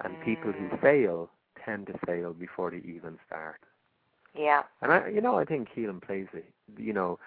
And 0.02 0.18
people 0.18 0.52
who 0.52 0.68
Mm. 0.68 0.80
fail 0.80 1.30
tend 1.64 1.86
to 1.86 1.98
fail 2.06 2.32
before 2.32 2.70
they 2.70 2.78
even 2.78 3.18
start. 3.26 3.60
Yeah. 4.34 4.62
And 4.82 4.92
I, 4.92 5.08
you 5.08 5.20
know, 5.20 5.38
I 5.38 5.44
think 5.44 5.68
healing 5.68 6.00
plays 6.00 6.26
it. 6.32 6.52
You 6.76 6.92
know, 6.92 7.18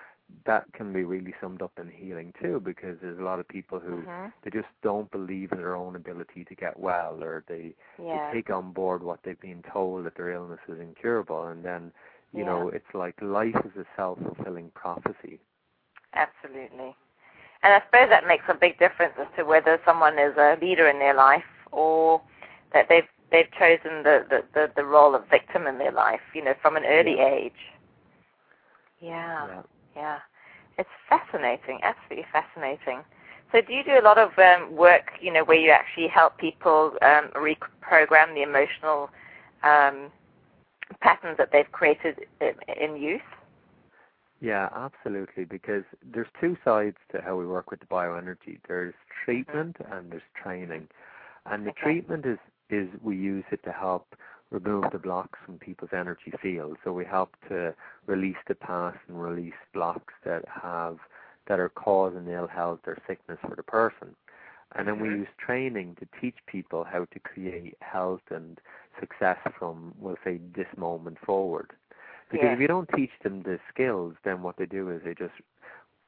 that 0.45 0.65
can 0.73 0.91
be 0.91 1.03
really 1.03 1.34
summed 1.39 1.62
up 1.62 1.71
in 1.80 1.89
healing 1.89 2.34
too, 2.41 2.60
because 2.63 2.97
there's 3.01 3.19
a 3.19 3.23
lot 3.23 3.39
of 3.39 3.47
people 3.47 3.80
who 3.80 4.06
Mhm. 4.06 4.32
they 4.43 4.49
just 4.51 4.67
don't 4.82 5.10
believe 5.12 5.51
in 5.51 5.58
their 5.60 5.75
own 5.75 5.95
ability 5.95 6.43
to 6.45 6.56
get 6.56 6.77
well, 6.80 7.23
or 7.23 7.43
they, 7.47 7.73
Yeah. 7.97 8.30
they 8.30 8.34
take 8.34 8.49
on 8.49 8.71
board 8.73 9.01
what 9.01 9.21
they've 9.23 9.39
been 9.39 9.63
told 9.63 10.06
that 10.06 10.15
their 10.15 10.32
illness 10.32 10.60
is 10.67 10.80
incurable, 10.80 11.47
and 11.47 11.63
then, 11.63 11.91
you 12.34 12.43
know, 12.43 12.67
it's 12.69 12.93
like 12.93 13.15
life 13.21 13.56
is 13.65 13.75
a 13.77 13.86
self-fulfilling 13.95 14.71
prophecy. 14.71 15.39
Absolutely. 16.13 16.95
And 17.63 17.73
I 17.73 17.82
suppose 17.86 18.10
that 18.10 18.27
makes 18.27 18.43
a 18.49 18.53
big 18.53 18.77
difference 18.77 19.13
as 19.19 19.27
to 19.38 19.43
whether 19.43 19.80
someone 19.86 20.19
is 20.19 20.36
a 20.38 20.58
leader 20.62 20.88
in 20.88 20.99
their 20.99 21.13
life 21.15 21.43
or 21.71 22.21
that 22.73 22.88
they've 22.89 23.08
they've 23.32 23.51
chosen 23.58 24.03
the, 24.03 24.25
the, 24.30 24.43
the, 24.53 24.71
the 24.75 24.86
role 24.86 25.15
of 25.15 25.27
victim 25.30 25.67
in 25.67 25.77
their 25.77 25.91
life, 25.91 26.21
you 26.34 26.43
know, 26.43 26.53
from 26.62 26.75
an 26.77 26.84
early 26.86 27.17
Yeah. 27.17 27.19
age. 27.19 27.51
Yeah, 28.99 29.47
Yeah. 29.47 29.62
yeah. 29.95 30.19
It's 30.77 30.89
fascinating, 31.10 31.80
absolutely 31.84 32.25
fascinating. 32.32 33.01
So 33.51 33.62
do 33.62 33.73
you 33.73 33.84
do 33.84 33.99
a 33.99 34.03
lot 34.03 34.17
of 34.17 34.32
um, 34.38 34.75
work, 34.75 35.12
you 35.21 35.32
know, 35.32 35.43
where 35.43 35.58
you 35.58 35.71
actually 35.71 36.08
help 36.08 36.38
people 36.38 36.93
um, 37.01 37.30
reprogram 37.36 38.34
the 38.34 38.43
emotional 38.43 39.10
um, 39.63 40.12
patterns 41.01 41.38
that 41.38 41.49
they've 41.51 41.71
created 41.71 42.19
in, 42.41 42.53
in 42.82 42.95
youth? 43.01 43.21
Yeah, 44.41 44.69
absolutely. 44.75 45.45
Because 45.45 45.84
there's 46.03 46.27
two 46.39 46.58
sides 46.63 46.97
to 47.12 47.21
how 47.21 47.36
we 47.36 47.45
work 47.47 47.71
with 47.71 47.80
the 47.80 47.86
bioenergy. 47.88 48.60
There's 48.67 48.93
treatment 49.25 49.77
and 49.91 50.12
there's 50.12 50.21
training. 50.41 50.88
And 51.45 51.65
the 51.65 51.71
Okay. 51.71 51.82
treatment 51.82 52.25
is 52.25 52.39
is 52.69 52.89
we 53.01 53.15
use 53.15 53.45
it 53.51 53.63
to 53.63 53.71
help 53.71 54.15
remove 54.49 54.86
the 54.91 54.99
blocks 54.99 55.39
from 55.45 55.60
people's 55.60 55.91
energy 55.93 56.32
field. 56.41 56.77
So 56.84 56.93
we 56.93 57.06
help 57.06 57.36
to 57.49 57.73
release 58.06 58.38
the 58.47 58.56
past 58.56 58.97
and 59.08 59.21
release 59.21 59.53
blocks 59.73 60.13
that 60.23 60.45
have 60.47 60.99
that 61.47 61.60
are 61.60 61.69
causing 61.69 62.27
ill 62.27 62.47
health 62.47 62.80
or 62.86 62.97
sickness 63.08 63.39
for 63.47 63.56
the 63.56 63.63
person. 63.63 64.15
And 64.75 64.88
then 64.88 64.99
we 64.99 65.08
Mhm. 65.08 65.19
use 65.19 65.27
training 65.38 65.95
to 65.95 66.06
teach 66.19 66.36
people 66.45 66.84
how 66.84 67.06
to 67.06 67.19
create 67.19 67.77
health 67.82 68.30
and 68.30 68.60
success 68.99 69.39
from, 69.58 69.95
we'll 69.97 70.17
say, 70.25 70.38
this 70.38 70.67
moment 70.75 71.19
forward. 71.19 71.73
Because 72.30 72.47
Yeah. 72.47 72.53
if 72.53 72.60
you 72.60 72.67
don't 72.67 72.89
teach 72.89 73.17
them 73.19 73.43
the 73.43 73.60
skills, 73.69 74.15
then 74.23 74.43
what 74.43 74.58
they 74.58 74.65
do 74.65 74.89
is 74.89 75.01
they 75.03 75.13
just, 75.13 75.36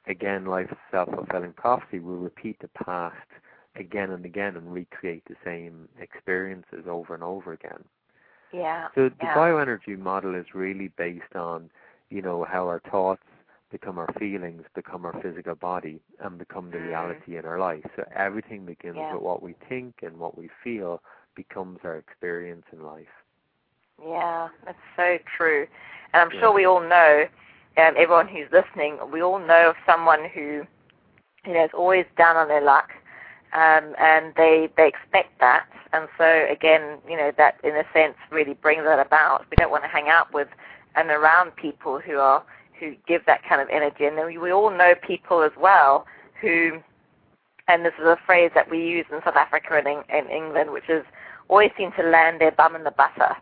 again, 0.08 0.46
life 0.46 0.70
is 0.72 0.78
self-fulfilling 0.92 1.54
prophecy, 1.54 2.00
will 2.00 2.18
repeat 2.18 2.60
the 2.60 2.68
past 2.68 3.30
again 3.76 4.12
and 4.12 4.26
again 4.26 4.56
and 4.56 4.72
recreate 4.74 5.24
the 5.26 5.36
same 5.44 5.88
experiences 6.00 6.86
over 6.88 7.14
and 7.14 7.24
over 7.24 7.54
again. 7.54 7.84
Yeah. 8.52 8.88
So 8.96 9.10
the 9.10 9.26
yeah. 9.26 9.34
bioenergy 9.36 9.98
model 9.98 10.36
is 10.36 10.54
really 10.54 10.90
based 10.90 11.36
on, 11.36 11.70
you 12.10 12.22
know, 12.22 12.44
how 12.44 12.68
our 12.68 12.80
thoughts 12.92 13.24
become 13.72 13.98
our 14.00 14.12
feelings, 14.20 14.64
become 14.76 15.06
our 15.06 15.20
physical 15.22 15.56
body, 15.56 16.02
and 16.20 16.38
become 16.38 16.72
the 16.72 16.80
Mm. 16.80 16.82
reality 16.82 17.38
in 17.38 17.46
our 17.46 17.60
life. 17.60 17.86
So 17.96 18.04
everything 18.16 18.66
begins 18.66 18.98
Yeah. 18.98 19.12
with 19.12 19.22
what 19.22 19.42
we 19.42 19.54
think 19.68 20.02
and 20.04 20.18
what 20.18 20.38
we 20.38 20.50
feel 20.64 21.02
becomes 21.36 21.80
our 21.84 21.98
experience 21.98 22.66
in 22.72 22.84
life. 22.84 23.08
Yeah, 24.04 24.50
that's 24.66 24.78
so 24.96 25.18
true. 25.38 25.68
And 26.14 26.22
I'm 26.22 26.32
Yeah. 26.32 26.40
sure 26.40 26.54
we 26.54 26.66
all 26.66 26.82
know, 26.82 27.26
um, 27.78 27.94
everyone 27.98 28.28
who's 28.28 28.52
listening, 28.52 28.98
we 29.12 29.22
all 29.22 29.40
know 29.40 29.70
of 29.70 29.76
someone 29.86 30.26
who, 30.34 30.66
you 31.46 31.54
know, 31.54 31.64
is 31.64 31.72
always 31.74 32.06
down 32.18 32.36
on 32.38 32.48
their 32.48 32.62
luck, 32.62 32.90
um, 33.54 33.96
and 34.00 34.34
they 34.36 34.70
they 34.78 34.88
expect 34.88 35.40
that. 35.40 35.66
And 35.94 36.08
so 36.18 36.48
again, 36.52 37.00
you 37.08 37.18
know, 37.18 37.32
that 37.38 37.60
in 37.64 37.76
a 37.76 37.84
sense 37.94 38.16
really 38.32 38.54
brings 38.54 38.84
that 38.84 39.06
about. 39.06 39.46
We 39.50 39.56
don't 39.58 39.72
want 39.72 39.84
to 39.84 39.90
hang 39.90 40.08
out 40.10 40.34
with 40.34 40.48
and 40.96 41.10
around 41.10 41.56
people 41.56 42.00
who 42.00 42.18
are 42.18 42.44
who 42.80 42.96
give 43.08 43.26
that 43.26 43.42
kind 43.48 43.62
of 43.62 43.68
energy. 43.70 44.06
And 44.06 44.18
then 44.18 44.26
we, 44.28 44.38
we 44.38 44.52
all 44.52 44.72
know 44.72 44.94
people 45.06 45.44
as 45.44 45.52
well 45.60 46.06
who, 46.40 46.80
and 47.68 47.84
this 47.84 47.94
is 48.00 48.06
a 48.06 48.18
phrase 48.26 48.52
that 48.56 48.72
we 48.72 48.80
use 48.80 49.06
in 49.12 49.20
South 49.26 49.36
Africa 49.36 49.74
and 49.74 49.88
in, 49.88 50.04
in 50.16 50.32
England, 50.32 50.72
which 50.72 50.88
is 50.88 51.04
always 51.50 51.72
seem 51.78 51.92
to 51.98 52.04
land 52.04 52.40
their 52.40 52.52
bum 52.52 52.76
in 52.76 52.86
the 52.86 52.92
butter 52.92 53.36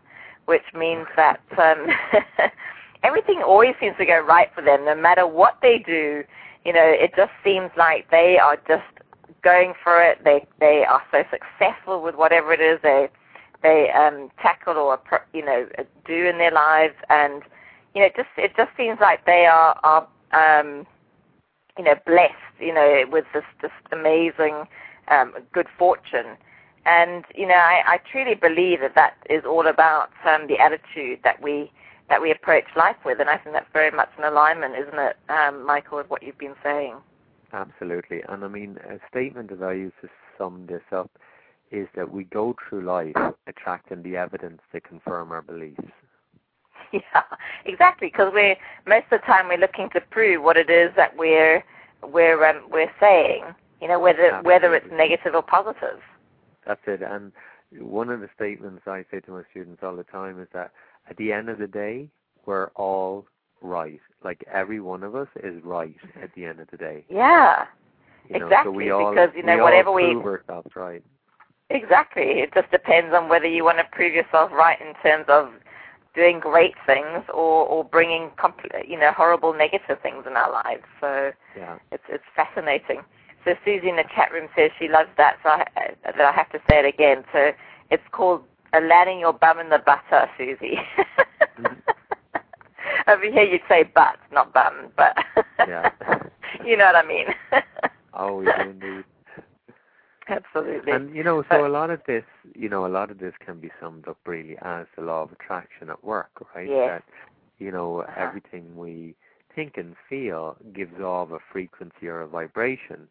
which 0.48 0.64
means 0.74 1.06
that 1.14 1.40
um, 1.58 1.88
everything 3.02 3.42
always 3.44 3.74
seems 3.78 3.94
to 3.98 4.06
go 4.06 4.18
right 4.18 4.48
for 4.54 4.64
them, 4.64 4.82
no 4.82 4.96
matter 4.96 5.26
what 5.26 5.58
they 5.60 5.78
do. 5.84 6.24
You 6.64 6.72
know, 6.72 6.84
it 6.86 7.12
just 7.14 7.32
seems 7.44 7.70
like 7.76 8.10
they 8.10 8.38
are 8.38 8.56
just 8.66 8.88
going 9.42 9.74
for 9.82 10.02
it. 10.02 10.22
They 10.24 10.46
they 10.60 10.84
are 10.88 11.02
so 11.10 11.24
successful 11.30 12.02
with 12.02 12.14
whatever 12.14 12.52
it 12.52 12.60
is 12.60 12.80
they 12.82 13.08
they 13.62 13.90
um, 13.90 14.30
tackle 14.40 14.76
or 14.76 15.00
you 15.32 15.44
know 15.44 15.66
do 16.06 16.26
in 16.26 16.38
their 16.38 16.52
lives, 16.52 16.94
and 17.08 17.42
you 17.94 18.02
know, 18.02 18.08
just 18.16 18.28
it 18.36 18.52
just 18.56 18.70
seems 18.76 18.98
like 19.00 19.24
they 19.26 19.46
are 19.46 19.78
are 19.82 20.06
um, 20.32 20.86
you 21.76 21.84
know 21.84 21.94
blessed, 22.06 22.34
you 22.60 22.72
know, 22.72 23.04
with 23.10 23.24
this 23.34 23.44
just 23.60 23.72
amazing 23.92 24.66
um, 25.08 25.34
good 25.52 25.66
fortune. 25.78 26.36
And 26.86 27.24
you 27.34 27.46
know, 27.46 27.54
I, 27.54 27.82
I 27.86 28.00
truly 28.10 28.34
believe 28.34 28.80
that 28.80 28.94
that 28.94 29.14
is 29.28 29.44
all 29.44 29.66
about 29.66 30.10
um, 30.24 30.46
the 30.46 30.58
attitude 30.58 31.20
that 31.24 31.42
we 31.42 31.70
that 32.08 32.22
we 32.22 32.30
approach 32.30 32.64
life 32.76 32.96
with, 33.04 33.20
and 33.20 33.28
I 33.28 33.36
think 33.36 33.54
that's 33.54 33.70
very 33.72 33.90
much 33.90 34.08
in 34.16 34.24
alignment, 34.24 34.74
isn't 34.76 34.98
it, 34.98 35.16
um, 35.28 35.66
Michael, 35.66 35.98
with 35.98 36.08
what 36.08 36.22
you've 36.22 36.38
been 36.38 36.54
saying? 36.62 36.94
Absolutely. 37.52 38.22
And 38.28 38.44
I 38.44 38.48
mean, 38.48 38.78
a 38.88 38.98
statement 39.08 39.50
that 39.50 39.64
I 39.64 39.72
use 39.72 39.92
to 40.02 40.08
sum 40.36 40.66
this 40.68 40.82
up 40.92 41.10
is 41.70 41.88
that 41.96 42.10
we 42.10 42.24
go 42.24 42.54
through 42.68 42.82
life 42.82 43.14
attracting 43.46 44.02
the 44.02 44.16
evidence 44.16 44.60
to 44.72 44.80
confirm 44.80 45.32
our 45.32 45.42
beliefs. 45.42 45.80
yeah, 46.92 47.22
exactly. 47.64 48.08
Because 48.08 48.32
we're 48.32 48.56
most 48.86 49.04
of 49.10 49.20
the 49.20 49.26
time 49.26 49.48
we're 49.48 49.58
looking 49.58 49.88
to 49.90 50.00
prove 50.00 50.42
what 50.42 50.56
it 50.56 50.70
is 50.70 50.90
that 50.96 51.16
we're 51.16 51.64
we're 52.02 52.44
um, 52.46 52.62
we're 52.70 52.92
saying. 53.00 53.44
You 53.80 53.88
know, 53.88 54.00
whether 54.00 54.26
Absolutely. 54.26 54.46
whether 54.46 54.74
it's 54.74 54.86
negative 54.92 55.34
or 55.34 55.42
positive. 55.42 56.00
That's 56.66 56.80
it. 56.86 57.02
And 57.02 57.32
one 57.78 58.10
of 58.10 58.20
the 58.20 58.28
statements 58.34 58.82
I 58.86 59.04
say 59.10 59.20
to 59.20 59.30
my 59.30 59.42
students 59.50 59.82
all 59.82 59.96
the 59.96 60.04
time 60.04 60.40
is 60.40 60.48
that 60.52 60.72
at 61.08 61.16
the 61.16 61.32
end 61.32 61.48
of 61.48 61.58
the 61.58 61.66
day, 61.66 62.08
we're 62.44 62.68
all 62.74 63.26
right. 63.60 64.00
Like 64.22 64.44
every 64.52 64.80
one 64.80 65.02
of 65.02 65.14
us 65.14 65.28
is 65.42 65.62
right 65.64 65.96
at 66.22 66.32
the 66.34 66.44
end 66.44 66.60
of 66.60 66.68
the 66.70 66.76
day. 66.76 67.04
Yeah, 67.08 67.66
You 68.28 68.38
know, 68.38 68.46
Exactly, 68.46 68.88
so 68.88 69.04
all, 69.04 69.10
because, 69.10 69.30
you 69.36 69.42
know, 69.42 69.56
we 69.56 69.62
whatever 69.62 69.90
all 69.90 69.94
we- 69.96 70.14
ourselves 70.16 70.74
right. 70.76 71.02
exactly. 71.70 72.40
It 72.40 72.52
just 72.54 72.70
depends 72.70 73.14
on 73.14 73.28
whether 73.28 73.46
you 73.46 73.64
want 73.64 73.78
to 73.78 73.84
prove 73.92 74.12
yourself 74.14 74.50
right 74.52 74.80
in 74.80 74.94
terms 75.02 75.26
of 75.28 75.50
doing 76.14 76.40
great 76.40 76.74
things 76.86 77.22
or 77.32 77.66
or 77.66 77.84
bringing 77.84 78.30
compl- 78.38 78.86
you 78.88 78.98
know 78.98 79.12
horrible 79.12 79.52
negative 79.54 80.00
things 80.02 80.24
in 80.26 80.36
our 80.36 80.50
lives. 80.50 80.84
So 81.00 81.32
Yeah. 81.56 81.78
it's 81.92 82.04
it's 82.08 82.24
fascinating. 82.34 83.02
So 83.44 83.54
Susie 83.64 83.88
in 83.88 83.96
the 83.96 84.04
chat 84.14 84.32
room 84.32 84.48
says 84.56 84.70
she 84.78 84.88
loves 84.88 85.10
that. 85.16 85.36
So 85.42 85.50
I, 85.50 85.64
that 86.04 86.20
I 86.20 86.32
have 86.32 86.50
to 86.50 86.58
say 86.68 86.78
it 86.80 86.84
again. 86.86 87.24
So 87.32 87.52
it's 87.90 88.02
called 88.10 88.42
landing 88.72 89.20
your 89.20 89.32
bum 89.32 89.58
in 89.60 89.68
the 89.70 89.78
butter, 89.78 90.28
Susie. 90.36 90.78
Mm-hmm. 91.58 91.74
Over 93.08 93.24
here 93.30 93.42
you'd 93.44 93.62
say 93.68 93.84
butt, 93.84 94.16
not 94.32 94.52
bum, 94.52 94.92
but 94.96 95.16
Yeah. 95.66 95.90
you 96.64 96.76
know 96.76 96.86
what 96.86 96.96
I 96.96 97.06
mean. 97.06 97.26
Oh, 98.14 98.36
we 98.38 98.44
do 98.46 98.68
indeed. 98.70 99.04
Absolutely. 100.28 100.92
And 100.92 101.14
you 101.16 101.22
know, 101.22 101.42
so 101.50 101.66
a 101.66 101.68
lot 101.68 101.90
of 101.90 102.00
this, 102.06 102.24
you 102.54 102.68
know, 102.68 102.84
a 102.86 102.88
lot 102.88 103.10
of 103.10 103.18
this 103.18 103.32
can 103.44 103.60
be 103.60 103.70
summed 103.80 104.06
up 104.08 104.18
really 104.26 104.56
as 104.62 104.86
the 104.96 105.02
law 105.02 105.22
of 105.22 105.32
attraction 105.32 105.88
at 105.88 106.04
work, 106.04 106.30
right? 106.54 106.68
Yes. 106.68 106.88
That 106.90 107.02
you 107.58 107.72
know, 107.72 108.00
Uh-huh. 108.02 108.20
everything 108.20 108.76
we 108.76 109.14
think 109.54 109.76
and 109.78 109.96
feel 110.08 110.56
gives 110.72 111.00
off 111.00 111.30
a 111.32 111.38
frequency 111.52 112.06
or 112.08 112.20
a 112.20 112.26
vibration, 112.28 113.08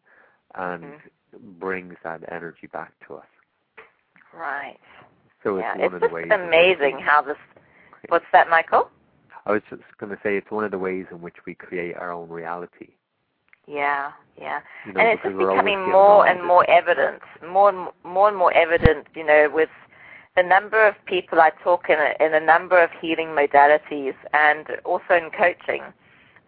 and 0.54 0.84
Mhm. 0.84 1.00
brings 1.58 1.96
that 2.04 2.22
energy 2.32 2.68
back 2.68 2.92
to 3.06 3.16
us. 3.16 3.26
right. 4.32 4.78
So 5.42 5.58
yeah, 5.58 5.72
it's 5.72 5.78
one 5.80 5.86
it's 5.86 5.94
of 5.96 6.00
the 6.02 6.08
ways. 6.14 6.28
which 6.30 6.40
amazing 6.40 6.98
how 6.98 7.20
this. 7.22 7.36
What's 8.08 8.24
that, 8.32 8.48
Michael? 8.48 8.90
I 9.48 9.52
was 9.52 9.62
just 9.70 9.82
going 9.98 10.10
to 10.10 10.18
say 10.22 10.36
it's 10.36 10.50
one 10.50 10.64
of 10.64 10.70
the 10.70 10.78
ways 10.78 11.06
in 11.10 11.22
which 11.22 11.36
we 11.46 11.54
create 11.54 11.96
our 11.96 12.12
own 12.12 12.28
reality. 12.28 12.88
Yeah, 13.66 14.12
yeah. 14.38 14.60
You 14.86 14.92
know, 14.92 15.00
and 15.00 15.08
it's 15.08 15.22
just 15.22 15.38
becoming 15.38 15.90
more 15.90 16.26
and 16.26 16.46
more 16.46 16.68
evident, 16.68 17.22
more 17.46 17.70
and 17.70 17.88
more 18.04 18.28
and 18.28 18.36
more 18.36 18.52
evident. 18.52 19.06
You 19.14 19.24
know, 19.24 19.50
with 19.52 19.70
the 20.36 20.42
number 20.42 20.86
of 20.86 20.94
people 21.06 21.40
I 21.40 21.50
talk 21.64 21.88
in 21.88 21.96
a, 21.98 22.24
in 22.24 22.34
a 22.34 22.44
number 22.44 22.82
of 22.82 22.90
healing 23.00 23.28
modalities, 23.28 24.14
and 24.34 24.66
also 24.84 25.14
in 25.14 25.30
coaching, 25.30 25.82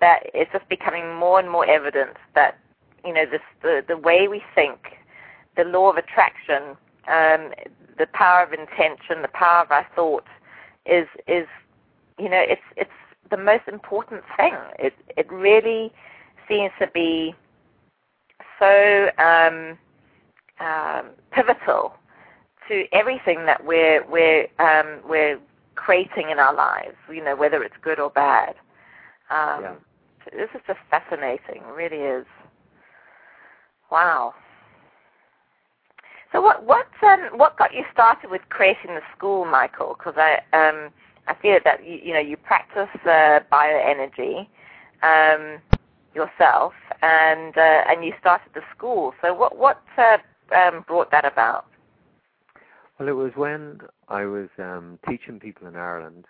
that 0.01 0.21
it's 0.35 0.53
just 0.53 0.69
becoming 0.69 1.15
more 1.15 1.39
and 1.39 1.51
more 1.51 1.69
evident 1.69 2.17
that 2.35 2.59
you 3.05 3.15
know 3.15 3.25
this 3.25 3.41
the 3.63 3.83
the 3.87 3.97
way 3.97 4.29
we 4.29 4.43
think, 4.55 4.99
the 5.57 5.65
law 5.65 5.91
of 5.91 5.97
attraction, 5.97 6.77
um, 7.09 7.53
the 7.99 8.07
power 8.13 8.43
of 8.43 8.53
intention, 8.53 9.23
the 9.23 9.33
power 9.33 9.63
of 9.63 9.71
our 9.71 9.87
thought, 9.95 10.27
is 10.85 11.07
is 11.27 11.47
you 12.21 12.29
know 12.29 12.41
it's 12.41 12.63
it's 12.77 12.91
the 13.31 13.37
most 13.37 13.67
important 13.69 14.23
thing. 14.37 14.55
It 14.79 14.95
it 15.17 15.31
really 15.31 15.93
seems 16.49 16.73
to 16.81 16.87
be 16.93 17.35
so 18.59 19.11
um, 19.19 19.79
um, 20.61 21.11
pivotal 21.33 21.95
to 22.69 22.85
everything 22.93 23.47
that 23.47 23.65
we're 23.65 24.05
we're 24.07 24.47
um, 24.59 25.01
we're 25.09 25.39
creating 25.75 26.31
in 26.31 26.39
our 26.39 26.55
lives. 26.55 26.97
You 27.13 27.25
know, 27.25 27.37
whether 27.37 27.63
it's 27.63 27.77
good 27.83 27.99
or 28.01 28.11
bad. 28.11 28.55
Um, 29.31 29.63
Yeah. 29.63 29.75
This 30.33 30.51
is 30.55 30.61
just 30.67 30.79
fascinating. 30.91 31.63
It 31.69 31.75
really 31.75 31.97
is. 32.05 32.27
Wow. 33.91 34.35
So 36.33 36.41
what 36.41 36.65
what 36.65 36.87
um, 37.03 37.39
what 37.39 37.57
got 37.57 37.75
you 37.75 37.85
started 37.93 38.31
with 38.31 38.43
creating 38.51 38.95
the 38.95 39.01
school, 39.17 39.45
Michael? 39.45 39.97
Because 39.99 40.15
I 40.17 40.41
um, 40.53 40.91
I 41.31 41.35
feel 41.43 41.59
that 41.65 41.85
you, 41.87 41.99
you 42.03 42.15
know 42.15 42.21
you 42.21 42.37
practice 42.37 42.89
uh, 43.07 43.41
bioenergy 43.53 44.47
um, 45.03 45.61
yourself, 46.15 46.73
and 47.03 47.57
uh, 47.57 47.83
and 47.89 48.05
you 48.05 48.13
started 48.21 48.53
the 48.55 48.63
school. 48.77 49.15
So 49.23 49.35
what 49.35 49.57
what 49.57 49.83
uh, 49.99 50.19
um, 50.55 50.85
brought 50.87 51.11
that 51.13 51.25
about? 51.25 51.67
Well, 52.99 53.09
it 53.09 53.13
was 53.13 53.33
when 53.37 53.81
I 54.09 54.25
was 54.27 54.49
um, 54.59 54.99
teaching 55.07 55.39
people 55.41 55.67
in 55.67 55.77
Ireland, 55.77 56.27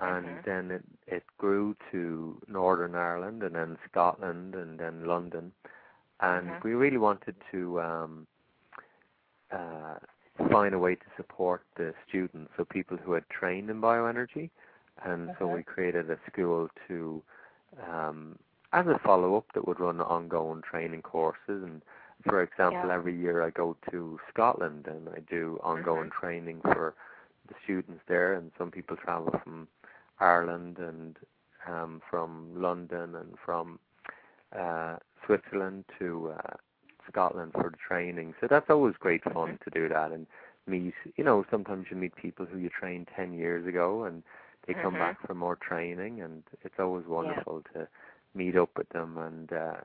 and 0.00 0.38
Mhm. 0.38 0.44
then 0.44 0.70
it, 0.70 0.84
it 1.06 1.24
grew 1.38 1.76
to 1.92 2.40
Northern 2.48 2.94
Ireland, 2.94 3.42
and 3.42 3.54
then 3.54 3.78
Scotland, 3.90 4.54
and 4.54 4.78
then 4.78 5.04
London, 5.04 5.52
and 6.20 6.56
Mhm. 6.56 6.62
we 6.62 6.74
really 6.74 6.98
wanted 6.98 7.36
to 7.50 7.80
um, 7.80 8.26
uh, 9.52 9.98
find 10.50 10.74
a 10.74 10.78
way 10.78 10.94
to 10.94 11.04
support 11.16 11.62
the 11.76 11.92
students, 12.08 12.50
so 12.56 12.64
people 12.64 12.96
who 12.96 13.12
had 13.12 13.28
trained 13.28 13.70
in 13.70 13.80
bioenergy, 13.80 14.50
and 15.04 15.30
so 15.38 15.46
Mhm. 15.46 15.48
we 15.48 15.62
created 15.62 16.10
a 16.10 16.18
school 16.30 16.68
to 16.88 17.22
um, 17.90 18.38
as 18.72 18.86
a 18.86 18.98
follow-up 19.04 19.44
that 19.54 19.66
would 19.66 19.80
run 19.80 20.00
ongoing 20.00 20.62
training 20.62 21.02
courses 21.02 21.62
and 21.62 21.82
for 22.24 22.42
example, 22.42 22.90
Yeah. 22.90 22.90
every 22.90 23.16
year 23.18 23.42
I 23.42 23.50
go 23.50 23.76
to 23.90 24.18
Scotland 24.32 24.86
and 24.86 25.08
I 25.08 25.20
do 25.30 25.58
ongoing 25.62 26.08
Mhm. 26.08 26.10
training 26.10 26.60
for 26.62 26.94
the 27.48 27.54
students 27.64 28.02
there, 28.08 28.34
and 28.34 28.50
some 28.58 28.70
people 28.70 28.96
travel 28.96 29.32
from 29.42 29.68
Ireland 30.18 30.78
and 30.78 31.16
um, 31.68 32.00
from 32.10 32.60
London 32.60 33.14
and 33.16 33.34
from 33.44 33.78
uh, 34.58 34.96
Switzerland 35.26 35.84
to 35.98 36.32
uh, 36.38 36.56
Scotland 37.08 37.52
for 37.52 37.70
the 37.70 37.76
training. 37.76 38.34
So 38.40 38.46
that's 38.48 38.70
always 38.70 38.94
great 38.98 39.22
fun 39.24 39.58
Mhm. 39.58 39.58
to 39.64 39.70
do 39.70 39.88
that 39.88 40.12
and 40.12 40.26
meet. 40.66 40.94
You 41.16 41.24
know, 41.24 41.44
sometimes 41.50 41.86
you 41.90 41.96
meet 41.96 42.14
people 42.16 42.46
who 42.46 42.58
you 42.58 42.68
trained 42.70 43.08
ten 43.16 43.32
years 43.32 43.66
ago 43.66 44.04
and 44.04 44.22
they 44.66 44.74
come 44.74 44.96
Mhm. 44.96 44.98
back 44.98 45.16
for 45.26 45.34
more 45.34 45.56
training, 45.56 46.20
and 46.22 46.42
it's 46.62 46.78
always 46.78 47.06
wonderful 47.06 47.62
to 47.74 47.88
meet 48.34 48.56
up 48.56 48.70
with 48.76 48.88
them 48.90 49.16
and 49.18 49.52
uh, 49.52 49.76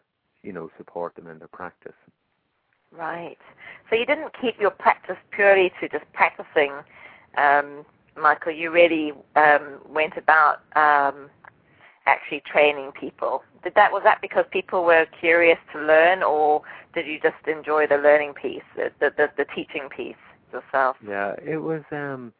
you 0.43 0.51
know 0.53 0.69
support 0.77 1.15
them 1.15 1.27
in 1.27 1.39
their 1.39 1.47
practice. 1.47 1.95
Right. 2.91 3.37
So 3.89 3.95
you 3.95 4.05
didn't 4.05 4.31
keep 4.39 4.59
your 4.59 4.71
practice 4.71 5.17
purely 5.31 5.71
to 5.79 5.89
just 5.89 6.05
practicing, 6.13 6.73
um, 7.37 7.85
Michael. 8.15 8.51
You 8.51 8.71
really 8.71 9.13
um, 9.35 9.79
went 9.89 10.13
about 10.17 10.61
um, 10.75 11.29
actually 12.05 12.41
training 12.45 12.91
people. 12.99 13.43
Did 13.63 13.73
that 13.75 13.91
was 13.91 14.03
that 14.03 14.21
because 14.21 14.45
people 14.51 14.83
were 14.83 15.05
curious 15.19 15.57
to 15.73 15.79
learn, 15.79 16.23
or 16.23 16.61
did 16.93 17.05
you 17.07 17.19
just 17.19 17.47
enjoy 17.47 17.87
the 17.87 17.97
learning 17.97 18.33
piece, 18.33 18.63
the 18.75 18.91
the, 18.99 19.11
the, 19.17 19.29
the 19.37 19.45
teaching 19.55 19.89
piece 19.95 20.15
yourself? 20.51 20.97
Yeah, 21.07 21.33
it 21.43 21.57
was. 21.57 21.83
um 21.91 22.33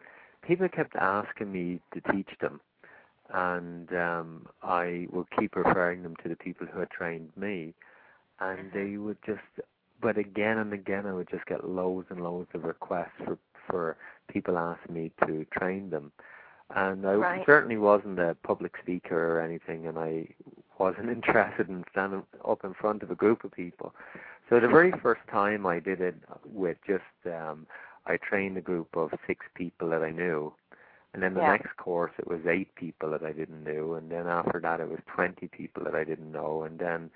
People 0.43 0.67
kept 0.69 0.95
asking 0.97 1.51
me 1.51 1.79
to 1.93 2.01
teach 2.13 2.29
them, 2.41 2.59
and 3.33 3.91
um 3.93 4.47
I 4.61 5.07
would 5.11 5.27
keep 5.39 5.55
referring 5.55 6.03
them 6.03 6.15
to 6.23 6.29
the 6.29 6.35
people 6.35 6.67
who 6.67 6.79
had 6.79 6.89
trained 6.91 7.31
me, 7.35 7.73
and 8.39 8.71
Mhm. 8.71 8.73
they 8.73 8.97
would 8.97 9.17
just. 9.25 9.41
But 10.01 10.17
again 10.17 10.57
and 10.57 10.73
again, 10.73 11.05
I 11.05 11.13
would 11.13 11.29
just 11.29 11.45
get 11.45 11.63
loads 11.67 12.07
and 12.09 12.21
loads 12.21 12.49
of 12.53 12.63
requests 12.65 13.17
for 13.25 13.37
for 13.67 13.95
people 14.27 14.57
asking 14.57 14.95
me 14.95 15.11
to 15.25 15.45
train 15.57 15.89
them, 15.89 16.11
and 16.75 17.05
I 17.07 17.15
Right. 17.15 17.45
certainly 17.45 17.77
wasn't 17.77 18.19
a 18.19 18.35
public 18.43 18.73
speaker 18.81 19.37
or 19.37 19.41
anything, 19.41 19.87
and 19.87 19.97
I 19.97 20.27
wasn't 20.79 21.09
interested 21.17 21.69
in 21.69 21.83
standing 21.91 22.23
up 22.47 22.63
in 22.63 22.73
front 22.73 23.03
of 23.03 23.11
a 23.11 23.15
group 23.15 23.43
of 23.43 23.51
people. 23.51 23.93
So 24.49 24.59
the 24.59 24.67
very 24.67 24.91
first 25.01 25.21
time 25.31 25.65
I 25.65 25.79
did 25.79 26.01
it 26.01 26.15
with 26.45 26.77
just 26.87 27.03
um 27.25 27.67
I 28.05 28.17
trained 28.17 28.57
a 28.57 28.61
group 28.61 28.95
of 28.95 29.11
six 29.27 29.45
people 29.55 29.89
that 29.89 30.03
I 30.03 30.11
knew. 30.11 30.53
And 31.13 31.21
then 31.23 31.33
the 31.35 31.41
Yeah. 31.41 31.47
next 31.53 31.75
course 31.77 32.11
it 32.19 32.27
was 32.27 32.39
eight 32.47 32.73
people 32.75 33.09
that 33.11 33.23
I 33.23 33.31
didn't 33.33 33.63
know 33.63 33.93
and 33.95 34.11
then 34.11 34.27
after 34.27 34.59
that 34.61 34.79
it 34.79 34.89
was 34.89 34.99
twenty 35.07 35.47
people 35.47 35.83
that 35.85 35.95
I 35.95 36.03
didn't 36.03 36.31
know 36.31 36.63
and 36.63 36.79
then 36.79 37.09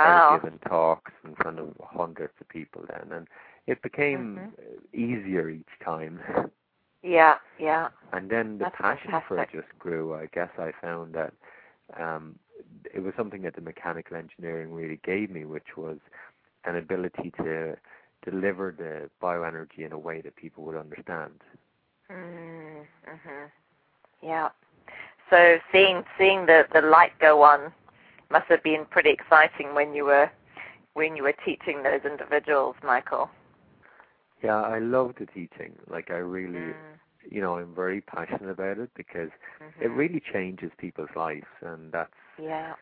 I 0.00 0.10
was 0.10 0.22
giving 0.28 0.58
talks 0.68 1.12
in 1.24 1.34
front 1.36 1.58
of 1.58 1.68
hundreds 1.82 2.34
of 2.40 2.48
people 2.48 2.84
then 2.88 3.12
and 3.12 3.28
it 3.66 3.82
became 3.82 4.46
Mhm. 4.46 4.52
uh 4.58 4.62
easier 4.92 5.48
each 5.48 5.74
time. 5.84 6.20
Yeah. 7.04 7.34
Yeah. 7.58 7.88
And 8.12 8.30
then 8.30 8.58
the 8.58 8.64
That's 8.64 8.76
passion 8.76 9.12
for 9.28 9.40
it 9.40 9.48
just 9.52 9.68
grew. 9.78 10.14
I 10.14 10.26
guess 10.32 10.50
I 10.58 10.72
found 10.80 11.14
that 11.14 11.32
um, 12.00 12.36
it 12.92 13.00
was 13.00 13.12
something 13.16 13.42
that 13.42 13.54
the 13.54 13.60
mechanical 13.60 14.16
engineering 14.16 14.72
really 14.72 15.00
gave 15.04 15.30
me, 15.30 15.44
which 15.44 15.76
was 15.76 15.98
an 16.64 16.76
ability 16.76 17.32
to 17.38 17.76
deliver 18.24 18.74
the 18.76 19.10
bioenergy 19.24 19.84
in 19.84 19.92
a 19.92 19.98
way 19.98 20.20
that 20.22 20.34
people 20.36 20.64
would 20.64 20.76
understand. 20.76 21.42
Mm, 22.10 22.86
mhm. 23.06 23.50
Yeah. 24.22 24.48
So 25.30 25.58
seeing 25.72 26.04
seeing 26.18 26.46
the 26.46 26.66
the 26.72 26.80
light 26.82 27.12
go 27.20 27.42
on 27.42 27.72
must 28.30 28.46
have 28.48 28.62
been 28.62 28.86
pretty 28.90 29.10
exciting 29.10 29.74
when 29.74 29.94
you 29.94 30.04
were 30.04 30.30
when 30.94 31.16
you 31.16 31.22
were 31.24 31.34
teaching 31.44 31.82
those 31.82 32.00
individuals, 32.04 32.76
Michael. 32.82 33.28
Yeah, 34.44 34.60
I 34.60 34.78
love 34.78 35.14
the 35.18 35.26
teaching. 35.26 35.76
Like 35.88 36.10
I 36.10 36.18
really 36.18 36.58
Mm. 36.58 36.74
you 37.30 37.40
know 37.40 37.56
I'm 37.56 37.74
very 37.74 38.00
passionate 38.02 38.50
about 38.50 38.78
it 38.78 38.90
because 38.94 39.30
mm-hmm. 39.60 39.82
it 39.82 39.90
really 39.90 40.20
changes 40.20 40.70
people's 40.76 41.14
lives, 41.16 41.46
and 41.62 41.90
that's 41.92 42.12
yeah. 42.38 42.74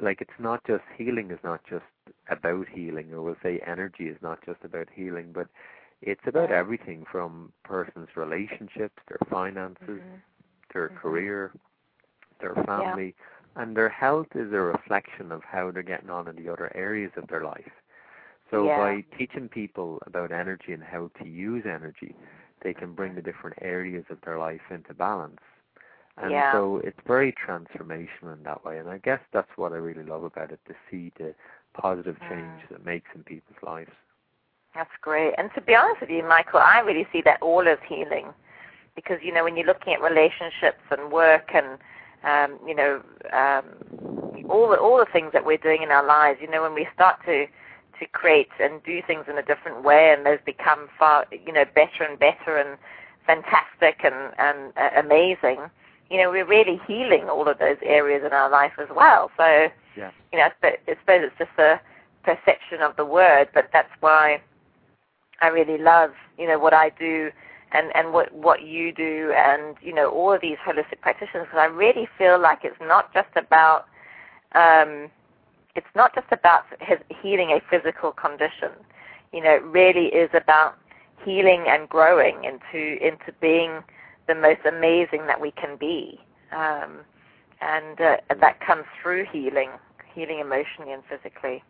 Like 0.00 0.20
it's 0.20 0.40
not 0.40 0.64
just 0.64 0.82
healing 0.96 1.30
is 1.30 1.38
not 1.44 1.60
just 1.68 1.84
about 2.28 2.66
healing, 2.68 3.12
or 3.12 3.22
we'll 3.22 3.36
say 3.42 3.60
energy 3.64 4.08
is 4.08 4.16
not 4.22 4.44
just 4.44 4.64
about 4.64 4.88
healing, 4.92 5.30
but 5.32 5.46
it's 6.02 6.26
about 6.26 6.50
yeah. 6.50 6.56
everything 6.56 7.04
from 7.10 7.52
person's 7.64 8.08
relationships, 8.16 8.98
their 9.08 9.20
finances, 9.30 10.00
mm-hmm. 10.00 10.16
their 10.72 10.88
mm-hmm. 10.88 10.96
career, 10.98 11.52
their 12.40 12.54
family, 12.66 13.14
yeah. 13.16 13.62
and 13.62 13.76
their 13.76 13.88
health 13.88 14.28
is 14.34 14.52
a 14.52 14.60
reflection 14.60 15.30
of 15.30 15.42
how 15.44 15.70
they're 15.70 15.82
getting 15.82 16.10
on 16.10 16.28
in 16.28 16.36
the 16.36 16.50
other 16.52 16.72
areas 16.74 17.12
of 17.16 17.28
their 17.28 17.44
life. 17.44 17.72
So 18.54 18.66
yeah. 18.66 18.78
by 18.78 19.04
teaching 19.18 19.48
people 19.48 19.98
about 20.06 20.30
energy 20.30 20.72
and 20.72 20.82
how 20.82 21.10
to 21.20 21.28
use 21.28 21.64
energy, 21.66 22.14
they 22.62 22.72
can 22.72 22.94
bring 22.94 23.16
the 23.16 23.22
different 23.22 23.58
areas 23.60 24.04
of 24.10 24.18
their 24.24 24.38
life 24.38 24.60
into 24.70 24.94
balance. 24.94 25.40
And 26.18 26.30
yeah. 26.30 26.52
so 26.52 26.80
it's 26.84 27.00
very 27.04 27.34
transformational 27.46 28.32
in 28.36 28.44
that 28.44 28.64
way. 28.64 28.78
And 28.78 28.88
I 28.88 28.98
guess 28.98 29.18
that's 29.32 29.50
what 29.56 29.72
I 29.72 29.76
really 29.76 30.04
love 30.04 30.22
about 30.22 30.52
it, 30.52 30.60
to 30.68 30.74
see 30.88 31.12
the 31.18 31.34
positive 31.72 32.16
change 32.20 32.62
mm. 32.62 32.68
that 32.70 32.86
makes 32.86 33.08
in 33.16 33.24
people's 33.24 33.58
lives. 33.66 33.90
That's 34.76 34.90
great. 35.00 35.34
And 35.36 35.50
to 35.56 35.60
be 35.60 35.74
honest 35.74 36.00
with 36.00 36.10
you, 36.10 36.22
Michael, 36.22 36.60
I 36.60 36.78
really 36.78 37.08
see 37.12 37.22
that 37.22 37.42
all 37.42 37.66
as 37.66 37.78
healing. 37.88 38.28
Because, 38.94 39.18
you 39.22 39.32
know, 39.34 39.42
when 39.42 39.56
you're 39.56 39.66
looking 39.66 39.92
at 39.92 40.00
relationships 40.00 40.82
and 40.92 41.10
work 41.10 41.50
and, 41.52 41.78
um, 42.22 42.60
you 42.64 42.76
know, 42.76 43.02
um, 43.32 43.64
all, 44.48 44.68
the, 44.68 44.76
all 44.76 44.98
the 44.98 45.10
things 45.12 45.32
that 45.32 45.44
we're 45.44 45.56
doing 45.56 45.82
in 45.82 45.90
our 45.90 46.06
lives, 46.06 46.38
you 46.40 46.48
know, 46.48 46.62
when 46.62 46.74
we 46.74 46.86
start 46.94 47.16
to 47.26 47.46
to 47.98 48.06
create 48.06 48.48
and 48.60 48.82
do 48.82 49.00
things 49.06 49.24
in 49.28 49.38
a 49.38 49.42
different 49.42 49.82
way, 49.84 50.12
and 50.16 50.26
they've 50.26 50.44
become 50.44 50.88
far, 50.98 51.26
you 51.30 51.52
know, 51.52 51.64
better 51.74 52.04
and 52.08 52.18
better 52.18 52.56
and 52.56 52.78
fantastic 53.26 54.04
and 54.04 54.32
and 54.38 54.72
uh, 54.76 54.90
amazing. 55.00 55.70
You 56.10 56.22
know, 56.22 56.30
we're 56.30 56.46
really 56.46 56.80
healing 56.86 57.28
all 57.28 57.48
of 57.48 57.58
those 57.58 57.78
areas 57.82 58.22
in 58.24 58.32
our 58.32 58.50
life 58.50 58.72
as 58.78 58.88
well. 58.94 59.30
So, 59.36 59.68
yeah. 59.96 60.10
you 60.32 60.38
know, 60.38 60.44
I 60.44 60.68
suppose 60.86 61.22
it's 61.22 61.38
just 61.38 61.58
a 61.58 61.80
perception 62.22 62.82
of 62.82 62.94
the 62.96 63.04
word, 63.04 63.48
but 63.54 63.70
that's 63.72 63.90
why 64.00 64.40
I 65.40 65.48
really 65.48 65.78
love, 65.78 66.10
you 66.38 66.46
know, 66.46 66.58
what 66.58 66.74
I 66.74 66.90
do 66.90 67.30
and 67.72 67.90
and 67.94 68.12
what 68.12 68.32
what 68.32 68.62
you 68.62 68.92
do, 68.92 69.32
and 69.36 69.76
you 69.82 69.92
know, 69.92 70.08
all 70.08 70.32
of 70.32 70.40
these 70.40 70.58
holistic 70.64 71.00
practitioners. 71.00 71.46
Because 71.46 71.58
I 71.58 71.66
really 71.66 72.08
feel 72.16 72.38
like 72.40 72.60
it's 72.62 72.80
not 72.80 73.12
just 73.12 73.34
about 73.36 73.86
um, 74.54 75.10
it's 75.74 75.86
not 75.94 76.14
just 76.14 76.26
about 76.30 76.64
his 76.80 76.98
healing 77.22 77.50
a 77.50 77.60
physical 77.70 78.12
condition. 78.12 78.70
You 79.32 79.42
know, 79.42 79.50
it 79.50 79.64
really 79.64 80.06
is 80.06 80.30
about 80.34 80.76
healing 81.24 81.64
and 81.68 81.88
growing 81.88 82.44
into 82.44 83.04
into 83.04 83.32
being 83.40 83.82
the 84.28 84.34
most 84.34 84.60
amazing 84.66 85.26
that 85.26 85.40
we 85.40 85.50
can 85.50 85.76
be, 85.76 86.18
um, 86.52 87.00
and 87.60 88.00
uh, 88.00 88.16
that 88.40 88.60
comes 88.60 88.84
through 89.02 89.26
healing, 89.30 89.70
healing 90.14 90.38
emotionally 90.38 90.92
and 90.92 91.02
physically. 91.08 91.62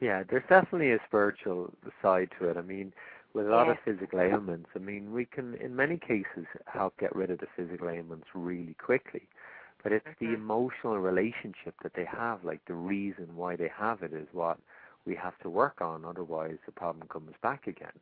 Yeah, 0.00 0.24
there's 0.28 0.42
definitely 0.48 0.92
a 0.92 0.98
spiritual 1.06 1.72
side 2.02 2.30
to 2.38 2.48
it. 2.48 2.56
I 2.56 2.62
mean, 2.62 2.92
with 3.32 3.46
a 3.46 3.50
lot 3.50 3.66
yes. 3.66 3.76
of 3.86 3.94
physical 3.94 4.20
ailments, 4.20 4.68
I 4.74 4.78
mean, 4.78 5.12
we 5.12 5.24
can, 5.24 5.54
in 5.54 5.74
many 5.74 5.96
cases, 5.96 6.46
help 6.66 6.96
get 6.98 7.14
rid 7.14 7.30
of 7.30 7.38
the 7.38 7.46
physical 7.56 7.88
ailments 7.88 8.26
really 8.34 8.74
quickly. 8.74 9.28
But 9.84 9.92
it's 9.92 10.06
mm-hmm. 10.08 10.26
the 10.26 10.34
emotional 10.34 10.98
relationship 10.98 11.74
that 11.84 11.92
they 11.94 12.06
have, 12.06 12.42
like 12.42 12.60
the 12.66 12.74
reason 12.74 13.28
why 13.36 13.54
they 13.54 13.70
have 13.78 14.02
it 14.02 14.12
is 14.12 14.26
what 14.32 14.58
we 15.06 15.14
have 15.14 15.38
to 15.42 15.50
work 15.50 15.80
on. 15.80 16.04
Otherwise, 16.04 16.56
the 16.66 16.72
problem 16.72 17.06
comes 17.08 17.34
back 17.42 17.68
again. 17.68 17.92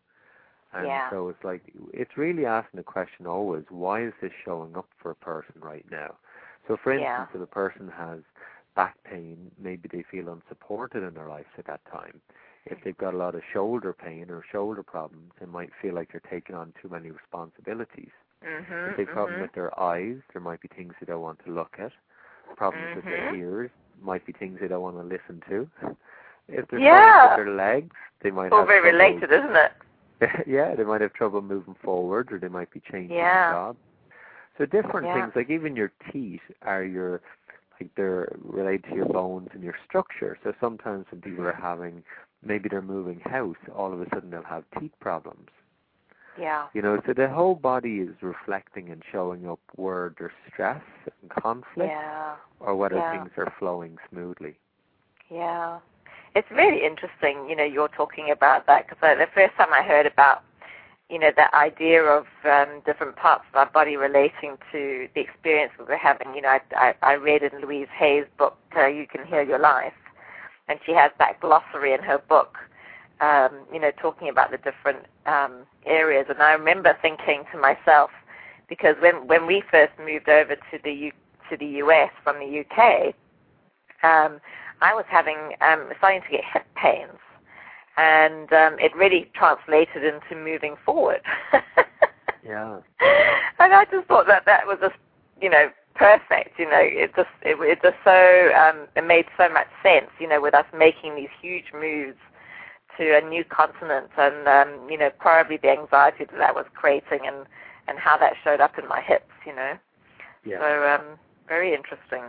And 0.73 0.87
yeah. 0.87 1.11
so 1.11 1.29
it's 1.29 1.45
like, 1.45 1.63
it's 1.93 2.17
really 2.17 2.47
asking 2.47 2.79
the 2.79 2.85
question 2.85 3.27
always, 3.27 3.65
why 3.69 4.05
is 4.07 4.15
this 4.23 4.33
showing 4.45 4.75
up 4.77 4.89
for 5.03 5.11
a 5.11 5.17
person 5.17 5.57
right 5.61 5.85
now? 5.91 6.15
So 6.67 6.79
for 6.83 6.93
instance, 6.93 7.29
yeah. 7.35 7.37
if 7.37 7.43
a 7.43 7.47
person 7.47 7.93
has 7.95 8.21
back 8.75 8.97
pain, 9.05 9.51
maybe 9.61 9.89
they 9.93 10.05
feel 10.11 10.33
unsupported 10.33 11.03
in 11.03 11.15
their 11.15 11.29
life 11.29 11.47
at 11.59 11.67
that 11.67 11.81
time. 11.91 12.23
If 12.65 12.79
they've 12.85 12.97
got 12.97 13.13
a 13.13 13.17
lot 13.17 13.35
of 13.35 13.43
shoulder 13.53 13.93
pain 13.93 14.31
or 14.31 14.45
shoulder 14.51 14.85
problems, 14.85 15.33
they 15.41 15.47
might 15.47 15.71
feel 15.83 15.95
like 15.95 16.13
they're 16.13 16.23
taking 16.31 16.55
on 16.55 16.73
too 16.81 16.89
many 16.89 17.11
responsibilities. 17.11 18.13
Mm-hmm, 18.47 18.91
if 18.91 18.97
they 18.97 19.05
have 19.05 19.13
problems 19.13 19.35
mm-hmm. 19.35 19.43
with 19.43 19.53
their 19.55 19.81
eyes, 19.81 20.17
there 20.33 20.43
might 20.43 20.61
be 20.61 20.69
things 20.69 20.95
they 21.01 21.07
don't 21.07 21.23
want 21.23 21.39
to 21.45 21.53
look 21.53 21.77
at. 21.79 21.93
Problems 22.57 22.87
mm-hmm. 22.89 22.97
with 22.97 23.05
their 23.05 23.33
Mm-hmm. 23.33 23.41
ears 23.41 23.71
might 24.03 24.27
be 24.27 24.33
things 24.33 24.59
they 24.61 24.69
don't 24.69 24.83
want 24.83 24.97
to 24.97 25.03
listen 25.03 25.43
to. 25.49 25.69
If 26.49 26.69
there's 26.69 26.83
yeah. 26.83 27.27
problems 27.27 27.39
with 27.39 27.47
their 27.47 27.55
legs, 27.57 27.97
they 28.23 28.31
might 28.31 28.45
have 28.45 28.53
all 28.53 28.67
very 28.67 28.93
related, 28.93 29.31
isn't 29.33 29.57
it? 29.57 29.73
yeah, 30.47 30.75
they 30.75 30.85
might 30.85 31.01
have 31.01 31.13
trouble 31.13 31.41
moving 31.41 31.77
forward, 31.83 32.33
or 32.33 32.39
they 32.39 32.49
might 32.49 32.71
be 32.71 32.81
changing 32.91 33.17
Yeah. 33.17 33.53
jobs. 33.53 33.79
So 34.59 34.67
different 34.67 35.07
Yeah. 35.07 35.15
things, 35.15 35.33
like 35.37 35.51
even 35.51 35.77
your 35.77 35.93
teeth 36.13 36.43
are 36.63 36.85
your, 36.85 37.21
like 37.81 37.91
they're 37.97 38.29
related 38.43 38.85
to 38.91 38.95
your 38.95 39.07
bones 39.07 39.49
and 39.53 39.63
your 39.63 39.75
structure. 39.85 40.37
So 40.45 40.53
sometimes 40.61 41.07
when 41.11 41.21
people 41.23 41.47
are 41.47 41.53
having, 41.53 42.03
maybe 42.45 42.69
they're 42.69 42.83
moving 42.83 43.21
house, 43.21 43.57
all 43.75 43.93
of 43.93 44.01
a 44.01 44.07
sudden 44.11 44.31
they'll 44.31 44.43
have 44.43 44.65
teeth 44.79 44.93
problems. 45.01 45.49
Yeah. 46.39 46.67
You 46.73 46.83
know, 46.83 47.01
so 47.07 47.13
the 47.13 47.29
whole 47.29 47.55
body 47.55 48.01
is 48.01 48.15
reflecting 48.23 48.91
and 48.91 49.03
showing 49.11 49.49
up 49.49 49.61
where 49.77 50.15
there's 50.19 50.33
stress 50.53 50.83
and 51.07 51.31
conflict, 51.31 51.91
Yeah. 51.91 52.37
or 52.61 52.75
whether 52.75 52.97
Yeah. 52.97 53.11
things 53.11 53.31
are 53.37 53.53
flowing 53.59 53.99
smoothly. 54.09 54.57
Yeah. 55.29 55.79
It's 56.35 56.51
really 56.51 56.85
interesting, 56.85 57.49
you 57.49 57.57
know, 57.57 57.65
you're 57.65 57.89
talking 57.89 58.31
about 58.31 58.67
that 58.67 58.87
because 58.89 59.19
the 59.19 59.27
first 59.35 59.55
time 59.57 59.73
I 59.73 59.83
heard 59.83 60.07
about, 60.07 60.43
you 61.11 61.19
know, 61.19 61.31
that 61.37 61.53
idea 61.53 62.03
of 62.03 62.27
um, 62.45 62.81
different 62.87 63.17
parts 63.17 63.45
of 63.53 63.57
our 63.57 63.67
body 63.67 63.97
relating 63.97 64.57
to 64.73 65.09
the 65.15 65.21
experience 65.21 65.73
that 65.77 65.87
we 65.87 65.93
were 65.93 65.99
having, 65.99 66.35
you 66.35 66.41
know, 66.41 66.49
I, 66.49 66.61
I, 66.75 66.95
I 67.03 67.13
read 67.15 67.43
in 67.43 67.61
Louise 67.61 67.89
Hay's 67.99 68.25
book, 68.39 68.57
uh, 68.75 68.87
You 68.87 69.07
Can 69.07 69.27
Heal 69.27 69.43
Your 69.43 69.59
Life, 69.59 69.93
and 70.69 70.79
she 70.87 70.93
has 70.93 71.11
that 71.19 71.39
glossary 71.41 71.93
in 71.93 72.01
her 72.03 72.17
book, 72.17 72.57
um, 73.21 73.51
you 73.73 73.81
know, 73.81 73.91
talking 74.01 74.29
about 74.29 74.51
the 74.51 74.59
different 74.59 75.07
um, 75.27 75.67
areas. 75.87 76.27
And 76.29 76.43
I 76.43 76.53
remember 76.53 76.97
thinking 77.03 77.45
to 77.53 77.59
myself, 77.59 78.11
because 78.69 78.97
when 79.01 79.27
when 79.27 79.47
we 79.47 79.63
first 79.71 79.93
moved 80.05 80.29
over 80.29 80.57
to 80.57 80.79
the 80.83 80.93
U, 80.93 81.13
to 81.51 81.57
the 81.57 81.67
US 81.85 82.11
from 82.25 82.37
the 82.39 82.61
UK, 82.61 83.15
um, 84.03 84.41
I 84.81 84.95
was 84.95 85.05
having 85.09 85.53
um, 85.61 85.91
starting 85.99 86.23
to 86.23 86.29
get 86.31 86.45
hip 86.53 86.67
pains, 86.75 87.19
and 87.97 88.53
um, 88.53 88.79
it 88.79 88.95
really 88.97 89.31
translated 89.35 90.05
into 90.05 90.35
moving 90.43 90.77
forward. 90.85 91.21
Yeah. 92.45 92.81
and 93.61 93.73
I 93.73 93.85
just 93.91 94.09
thought 94.09 94.27
that 94.27 94.45
that 94.47 94.67
was 94.67 94.79
just 94.81 94.97
you 95.41 95.49
know 95.49 95.71
perfect. 95.95 96.59
You 96.59 96.67
know, 96.67 96.81
it 96.81 97.13
just 97.15 97.31
it, 97.43 97.57
it 97.61 97.79
just 97.83 97.97
so 98.05 98.51
um, 98.55 98.89
it 98.97 99.07
made 99.07 99.27
so 99.37 99.49
much 99.49 99.69
sense. 99.83 100.11
You 100.19 100.29
know, 100.29 100.41
with 100.41 100.55
us 100.55 100.67
making 100.77 101.15
these 101.15 101.31
huge 101.41 101.67
moves 101.73 102.19
to 102.99 103.17
a 103.17 103.21
new 103.29 103.45
continent, 103.45 104.11
and 104.19 104.47
um, 104.49 104.89
you 104.91 104.99
know 104.99 105.11
probably 105.19 105.57
the 105.57 105.71
anxiety 105.71 106.25
that 106.25 106.39
that 106.39 106.55
was 106.55 106.67
creating, 106.75 107.21
and 107.27 107.47
and 107.89 107.99
how 107.99 108.17
that 108.19 108.35
showed 108.45 108.61
up 108.61 108.79
in 108.79 108.89
my 108.89 109.01
hips. 109.01 109.31
You 109.47 109.55
know. 109.55 109.73
Yeah. 110.45 110.59
So 110.61 110.89
um, 110.95 111.19
very 111.49 111.75
interesting. 111.75 112.25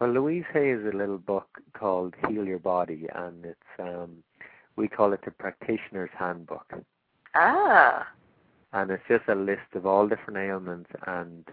Well, 0.00 0.10
Louise 0.10 0.44
Hay 0.52 0.70
has 0.70 0.80
a 0.92 0.96
little 0.96 1.18
book 1.18 1.48
called 1.72 2.14
Heal 2.28 2.44
Your 2.44 2.58
Body, 2.58 3.06
and 3.14 3.44
it's 3.44 3.60
um, 3.78 4.22
we 4.76 4.88
call 4.88 5.12
it 5.14 5.20
the 5.24 5.30
Practitioner's 5.30 6.10
Handbook, 6.18 6.70
Ah. 7.34 8.06
and 8.72 8.90
it's 8.90 9.02
just 9.08 9.24
a 9.28 9.34
list 9.34 9.74
of 9.74 9.86
all 9.86 10.06
different 10.06 10.38
ailments 10.38 10.90
and 11.06 11.46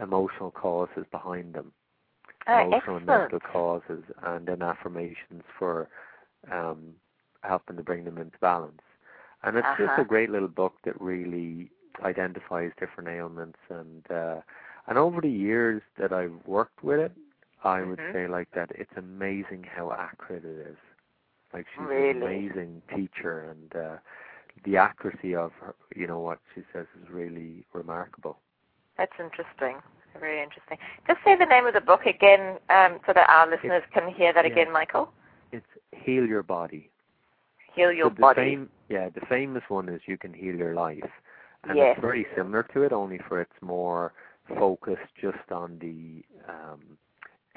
emotional 0.00 0.50
causes 0.50 1.04
behind 1.10 1.52
them, 1.54 1.72
Oh, 2.46 2.60
emotional 2.60 2.96
and 2.96 3.08
excellent. 3.08 3.32
mental 3.32 3.40
causes, 3.40 4.02
and 4.22 4.46
then 4.46 4.62
affirmations 4.62 5.42
for 5.58 5.88
um, 6.50 6.94
helping 7.42 7.76
to 7.76 7.82
bring 7.82 8.04
them 8.04 8.18
into 8.18 8.38
balance. 8.38 8.82
And 9.42 9.56
it's 9.56 9.68
just 9.76 9.92
Uh-huh. 9.92 10.00
a 10.00 10.04
great 10.04 10.30
little 10.30 10.48
book 10.48 10.74
that 10.84 11.00
really 11.00 11.70
identifies 12.04 12.72
different 12.78 13.08
ailments 13.08 13.58
and 13.70 14.10
uh, 14.10 14.40
and 14.86 14.98
over 14.98 15.20
the 15.20 15.30
years 15.30 15.82
that 15.98 16.12
I've 16.12 16.44
worked 16.46 16.82
with 16.82 16.98
it, 17.00 17.12
I 17.64 17.82
would 17.82 18.00
Mhm. 18.00 18.12
say 18.12 18.26
like 18.28 18.50
that 18.54 18.70
it's 18.74 18.96
amazing 18.96 19.64
how 19.64 19.92
accurate 19.92 20.44
it 20.44 20.58
is. 20.70 20.78
Like 21.52 21.66
she's 21.76 21.86
Really? 21.86 22.10
an 22.10 22.22
amazing 22.22 22.82
teacher 22.94 23.42
and 23.50 23.74
uh, 23.76 23.96
the 24.64 24.76
accuracy 24.76 25.34
of 25.34 25.52
her, 25.60 25.74
you 25.94 26.06
know 26.06 26.20
what 26.20 26.38
she 26.54 26.62
says 26.72 26.86
is 27.02 27.08
really 27.10 27.64
remarkable. 27.72 28.38
That's 28.96 29.12
interesting. 29.18 29.82
Very 30.18 30.42
interesting. 30.42 30.78
Just 31.06 31.20
say 31.24 31.36
the 31.36 31.46
name 31.46 31.66
of 31.66 31.74
the 31.74 31.80
book 31.80 32.06
again, 32.06 32.58
um, 32.68 33.00
so 33.06 33.12
that 33.12 33.28
our 33.28 33.48
listeners 33.48 33.82
can 33.92 34.08
hear 34.12 34.32
that 34.32 34.44
yeah. 34.44 34.52
again, 34.52 34.70
Michael. 34.72 35.12
It's 35.52 35.66
Heal 35.92 36.26
Your 36.26 36.42
Body. 36.42 36.90
Heal 37.74 37.92
your 37.92 38.10
So 38.10 38.14
body. 38.20 38.58
Yeah, 38.88 39.08
the 39.10 39.20
famous 39.26 39.62
one 39.68 39.88
is 39.88 40.00
You 40.06 40.18
Can 40.18 40.32
Heal 40.32 40.54
Your 40.56 40.74
Life. 40.74 41.10
And 41.64 41.76
Yes. 41.76 41.94
it's 41.94 42.00
very 42.00 42.26
similar 42.36 42.62
to 42.74 42.82
it, 42.82 42.92
only 42.92 43.18
for 43.28 43.40
it's 43.40 43.60
more 43.62 44.12
focused 44.58 45.14
just 45.20 45.52
on 45.52 45.78
the 45.78 46.24
um, 46.48 46.98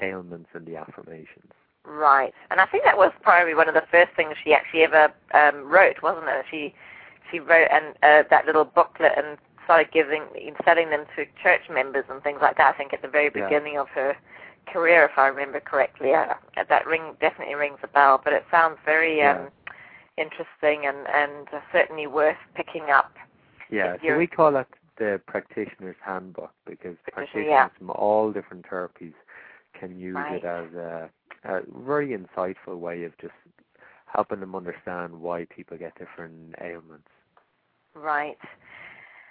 ailments 0.00 0.50
and 0.54 0.66
the 0.66 0.76
affirmations. 0.76 1.52
Right. 1.84 2.32
And 2.50 2.60
I 2.60 2.66
think 2.66 2.84
that 2.84 2.96
was 2.96 3.12
probably 3.22 3.54
one 3.54 3.68
of 3.68 3.74
the 3.74 3.84
first 3.90 4.12
things 4.16 4.34
she 4.42 4.52
actually 4.54 4.82
ever 4.82 5.12
um, 5.32 5.64
wrote, 5.68 6.02
wasn't 6.02 6.26
it? 6.28 6.44
She 6.50 6.74
she 7.30 7.40
wrote 7.40 7.68
and 7.70 7.94
uh, 8.02 8.28
that 8.30 8.46
little 8.46 8.64
booklet 8.64 9.12
and 9.16 9.38
started 9.64 9.90
giving, 9.92 10.22
selling 10.64 10.90
them 10.90 11.04
to 11.16 11.24
church 11.42 11.62
members 11.70 12.04
and 12.10 12.22
things 12.22 12.38
like 12.42 12.56
that. 12.58 12.74
I 12.74 12.76
think 12.76 12.92
at 12.92 13.00
the 13.02 13.08
very 13.08 13.30
Yeah. 13.34 13.44
beginning 13.48 13.78
of 13.78 13.88
her 13.88 14.14
career, 14.66 15.04
if 15.04 15.18
I 15.18 15.28
remember 15.28 15.60
correctly. 15.60 16.12
Uh, 16.14 16.34
that 16.68 16.86
ring 16.86 17.16
definitely 17.20 17.54
rings 17.54 17.78
a 17.82 17.88
bell, 17.88 18.20
but 18.22 18.32
it 18.32 18.44
sounds 18.50 18.78
very 18.84 19.22
um, 19.22 19.48
interesting 20.16 20.86
and 20.86 21.06
and 21.12 21.48
certainly 21.72 22.06
worth 22.06 22.36
picking 22.54 22.90
up. 22.90 23.12
Yeah, 23.70 23.96
so 24.06 24.16
we 24.16 24.26
call 24.26 24.56
it 24.56 24.66
the 24.98 25.20
practitioner's 25.26 25.96
handbook 26.04 26.52
because 26.66 26.96
practitioners 27.12 27.46
yeah. 27.48 27.68
from 27.76 27.90
all 27.90 28.32
different 28.32 28.64
therapies 28.66 29.14
can 29.78 29.98
use 29.98 30.14
Right. 30.14 30.36
it 30.36 30.44
as 30.44 30.72
a, 30.74 31.10
a 31.44 31.62
very 31.84 32.16
insightful 32.16 32.78
way 32.78 33.04
of 33.04 33.16
just 33.18 33.34
helping 34.06 34.40
them 34.40 34.54
understand 34.54 35.20
why 35.20 35.46
people 35.46 35.76
get 35.76 35.98
different 35.98 36.54
ailments. 36.60 37.08
Right. 37.94 38.38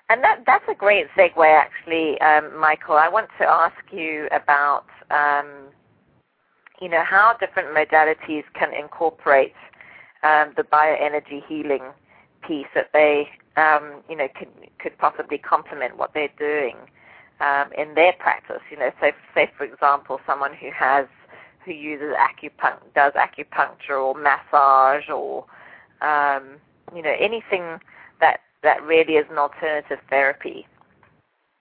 And 0.10 0.22
that 0.24 0.44
that's 0.46 0.66
a 0.70 0.76
great 0.76 1.08
segue, 1.18 1.38
actually, 1.38 2.20
um, 2.22 2.60
Michael. 2.60 2.96
I 2.96 3.08
want 3.08 3.30
to 3.40 3.46
ask 3.46 3.76
you 3.92 4.28
about, 4.32 4.86
um, 5.10 5.70
you 6.82 6.90
know, 6.90 7.04
how 7.04 7.36
different 7.40 7.70
modalities 7.70 8.44
can 8.54 8.74
incorporate 8.74 9.54
um, 10.24 10.54
the 10.56 10.64
bioenergy 10.64 11.46
healing 11.48 11.84
piece 12.48 12.68
that 12.76 12.90
they, 12.94 13.30
um, 13.58 14.02
you 14.10 14.16
know, 14.16 14.28
could 14.38 14.50
could 14.80 14.98
possibly 14.98 15.38
complement 15.38 15.98
what 15.98 16.14
they're 16.14 16.30
doing 16.38 16.76
um, 17.40 17.72
in 17.78 17.96
their 17.96 18.14
practice. 18.14 18.62
You 18.72 18.78
know, 18.78 18.92
say 19.00 19.14
say 19.34 19.52
for 19.58 19.64
example, 19.64 20.20
someone 20.26 20.54
who 20.54 20.70
has 20.72 21.08
who 21.66 21.72
uses 21.72 22.14
acupuncture, 22.16 22.94
does 22.96 23.14
acupuncture 23.14 24.02
or 24.02 24.16
massage 24.16 25.10
or 25.10 25.46
um, 26.02 26.58
you 26.96 27.02
know 27.02 27.16
anything 27.20 27.80
that 28.20 28.42
that 28.64 28.82
really 28.84 29.14
is 29.14 29.26
an 29.30 29.38
alternative 29.38 30.00
therapy. 30.10 30.68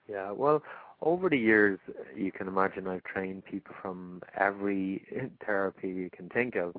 Yeah, 0.09 0.31
well, 0.31 0.63
over 1.01 1.29
the 1.29 1.37
years, 1.37 1.79
you 2.15 2.31
can 2.31 2.47
imagine 2.47 2.87
I've 2.87 3.03
trained 3.03 3.45
people 3.45 3.75
from 3.81 4.21
every 4.37 5.31
therapy 5.45 5.89
you 5.89 6.09
can 6.09 6.29
think 6.29 6.55
of. 6.55 6.75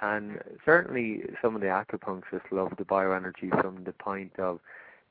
And 0.00 0.40
certainly 0.64 1.22
some 1.42 1.54
of 1.54 1.60
the 1.60 1.66
acupuncturists 1.68 2.50
love 2.52 2.72
the 2.78 2.84
bioenergy 2.84 3.50
from 3.60 3.84
the 3.84 3.92
point 3.92 4.32
of 4.38 4.60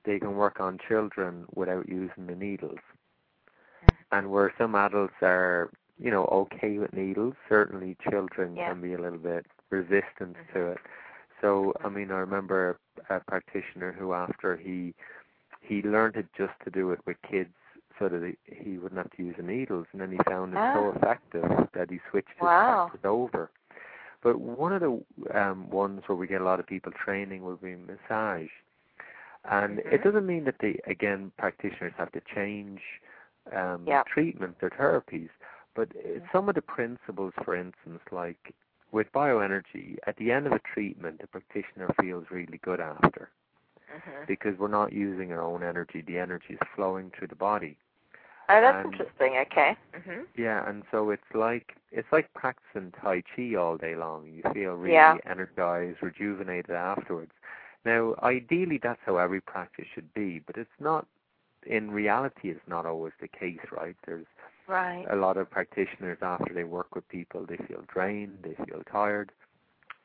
they 0.06 0.20
can 0.20 0.36
work 0.36 0.60
on 0.60 0.80
children 0.88 1.46
without 1.54 1.88
using 1.90 2.28
the 2.28 2.36
needles. 2.36 2.80
And 4.12 4.32
where 4.32 4.54
some 4.58 4.74
adults 4.76 5.14
are, 5.22 5.70
you 6.00 6.10
know, 6.10 6.26
okay 6.26 6.78
with 6.80 6.94
needles, 6.94 7.36
certainly 7.48 7.96
children 8.10 8.56
Yeah. 8.56 8.70
can 8.70 8.82
be 8.82 8.94
a 8.94 8.98
little 8.98 9.20
bit 9.20 9.46
resistant 9.70 10.36
to 10.54 10.72
it. 10.72 10.78
So, 11.42 11.74
I 11.84 11.90
mean, 11.90 12.12
I 12.12 12.20
remember 12.20 12.80
a 13.10 13.20
practitioner 13.20 13.92
who 13.92 14.14
after 14.14 14.56
he 14.58 14.94
he 15.62 15.82
learned 15.84 16.16
it 16.16 16.26
just 16.38 16.54
to 16.64 16.72
do 16.72 16.92
it 16.92 17.00
with 17.06 17.22
kids 17.22 17.54
so 18.00 18.08
that 18.10 18.24
he, 18.24 18.56
he 18.56 18.78
wouldn't 18.78 18.98
have 18.98 19.12
to 19.12 19.24
use 19.24 19.36
the 19.38 19.44
needles 19.44 19.86
and 19.92 20.02
then 20.02 20.12
he 20.12 20.18
found 20.26 20.54
it 20.54 20.58
so 20.74 20.92
Ah. 20.94 20.98
effective 20.98 21.70
that 21.74 21.90
he 21.92 22.00
switched 22.10 22.30
his 22.30 22.38
practice 22.40 23.02
over. 23.04 23.52
But 24.22 24.40
one 24.40 24.74
of 24.74 24.82
the 24.82 25.38
um, 25.40 25.70
ones 25.70 26.04
where 26.08 26.16
we 26.18 26.28
get 26.28 26.42
a 26.42 26.44
lot 26.44 26.60
of 26.60 26.68
people 26.68 26.92
training 26.92 27.44
will 27.44 27.56
be 27.58 27.76
massage. 27.76 28.50
And 29.46 29.80
it 29.80 30.02
Mhm. 30.02 30.04
doesn't 30.04 30.26
mean 30.26 30.44
that 30.46 30.56
they, 30.60 30.80
again, 30.86 31.32
practitioners 31.38 31.94
have 31.98 32.12
to 32.12 32.22
change 32.36 32.82
um, 33.56 33.86
Yeah. 33.88 34.04
treatment 34.04 34.58
or 34.62 34.70
therapies, 34.70 35.30
but 35.76 35.90
uh, 35.96 36.20
some 36.32 36.50
of 36.50 36.56
the 36.56 36.62
principles, 36.62 37.34
for 37.44 37.56
instance, 37.56 38.02
like 38.12 38.54
with 38.92 39.12
bioenergy, 39.14 39.98
at 40.08 40.16
the 40.18 40.32
end 40.32 40.46
of 40.48 40.54
a 40.54 40.60
treatment, 40.60 41.20
the 41.22 41.28
practitioner 41.28 41.94
feels 42.00 42.26
really 42.30 42.58
good 42.64 42.80
after 42.80 43.30
hmm 43.90 44.24
because 44.28 44.58
we're 44.60 44.68
not 44.68 44.94
using 44.94 45.32
our 45.32 45.42
own 45.42 45.64
energy. 45.64 46.02
The 46.02 46.18
energy 46.20 46.54
is 46.54 46.60
flowing 46.76 47.12
through 47.18 47.28
the 47.30 47.36
body. 47.36 47.78
Oh, 48.50 48.62
that's 48.62 48.84
And- 48.84 48.94
interesting. 48.94 49.38
Okay. 49.38 49.78
hmm 49.94 50.22
Yeah, 50.36 50.68
and 50.68 50.84
so 50.92 51.12
it's 51.12 51.34
like 51.34 51.76
it's 51.92 52.12
like 52.12 52.32
practicing 52.34 52.92
Tai 53.02 53.22
Chi 53.36 53.56
all 53.56 53.78
day 53.78 53.96
long. 53.96 54.28
You 54.28 54.44
feel 54.54 54.74
really 54.76 54.94
Yeah. 54.94 55.18
energized, 55.26 56.02
rejuvenated 56.04 56.72
afterwards. 56.76 57.32
Now, 57.86 58.16
ideally, 58.22 58.78
that's 58.78 59.00
how 59.06 59.18
every 59.18 59.42
practice 59.42 59.86
should 59.94 60.14
be, 60.14 60.40
but 60.40 60.58
it's 60.58 60.80
not. 60.80 61.06
In 61.66 61.92
reality, 61.92 62.50
it's 62.50 62.68
not 62.68 62.86
always 62.86 63.14
the 63.20 63.28
case, 63.28 63.60
right? 63.72 63.96
There's 64.06 64.26
Right. 64.68 65.06
a 65.10 65.16
lot 65.16 65.38
of 65.38 65.50
practitioners 65.50 66.18
after 66.22 66.54
they 66.54 66.64
work 66.64 66.94
with 66.96 67.08
people, 67.10 67.46
they 67.46 67.58
feel 67.58 67.82
drained, 67.88 68.40
they 68.44 68.54
feel 68.66 68.82
tired, 68.84 69.32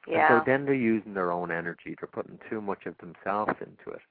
Yeah. 0.06 0.32
and 0.32 0.40
so 0.40 0.44
then 0.44 0.64
they're 0.64 0.74
using 0.74 1.14
their 1.14 1.30
own 1.30 1.50
energy. 1.50 1.94
They're 2.00 2.08
putting 2.08 2.38
too 2.50 2.60
much 2.60 2.86
of 2.86 2.96
themselves 2.98 3.54
into 3.60 3.90
it. 3.90 4.02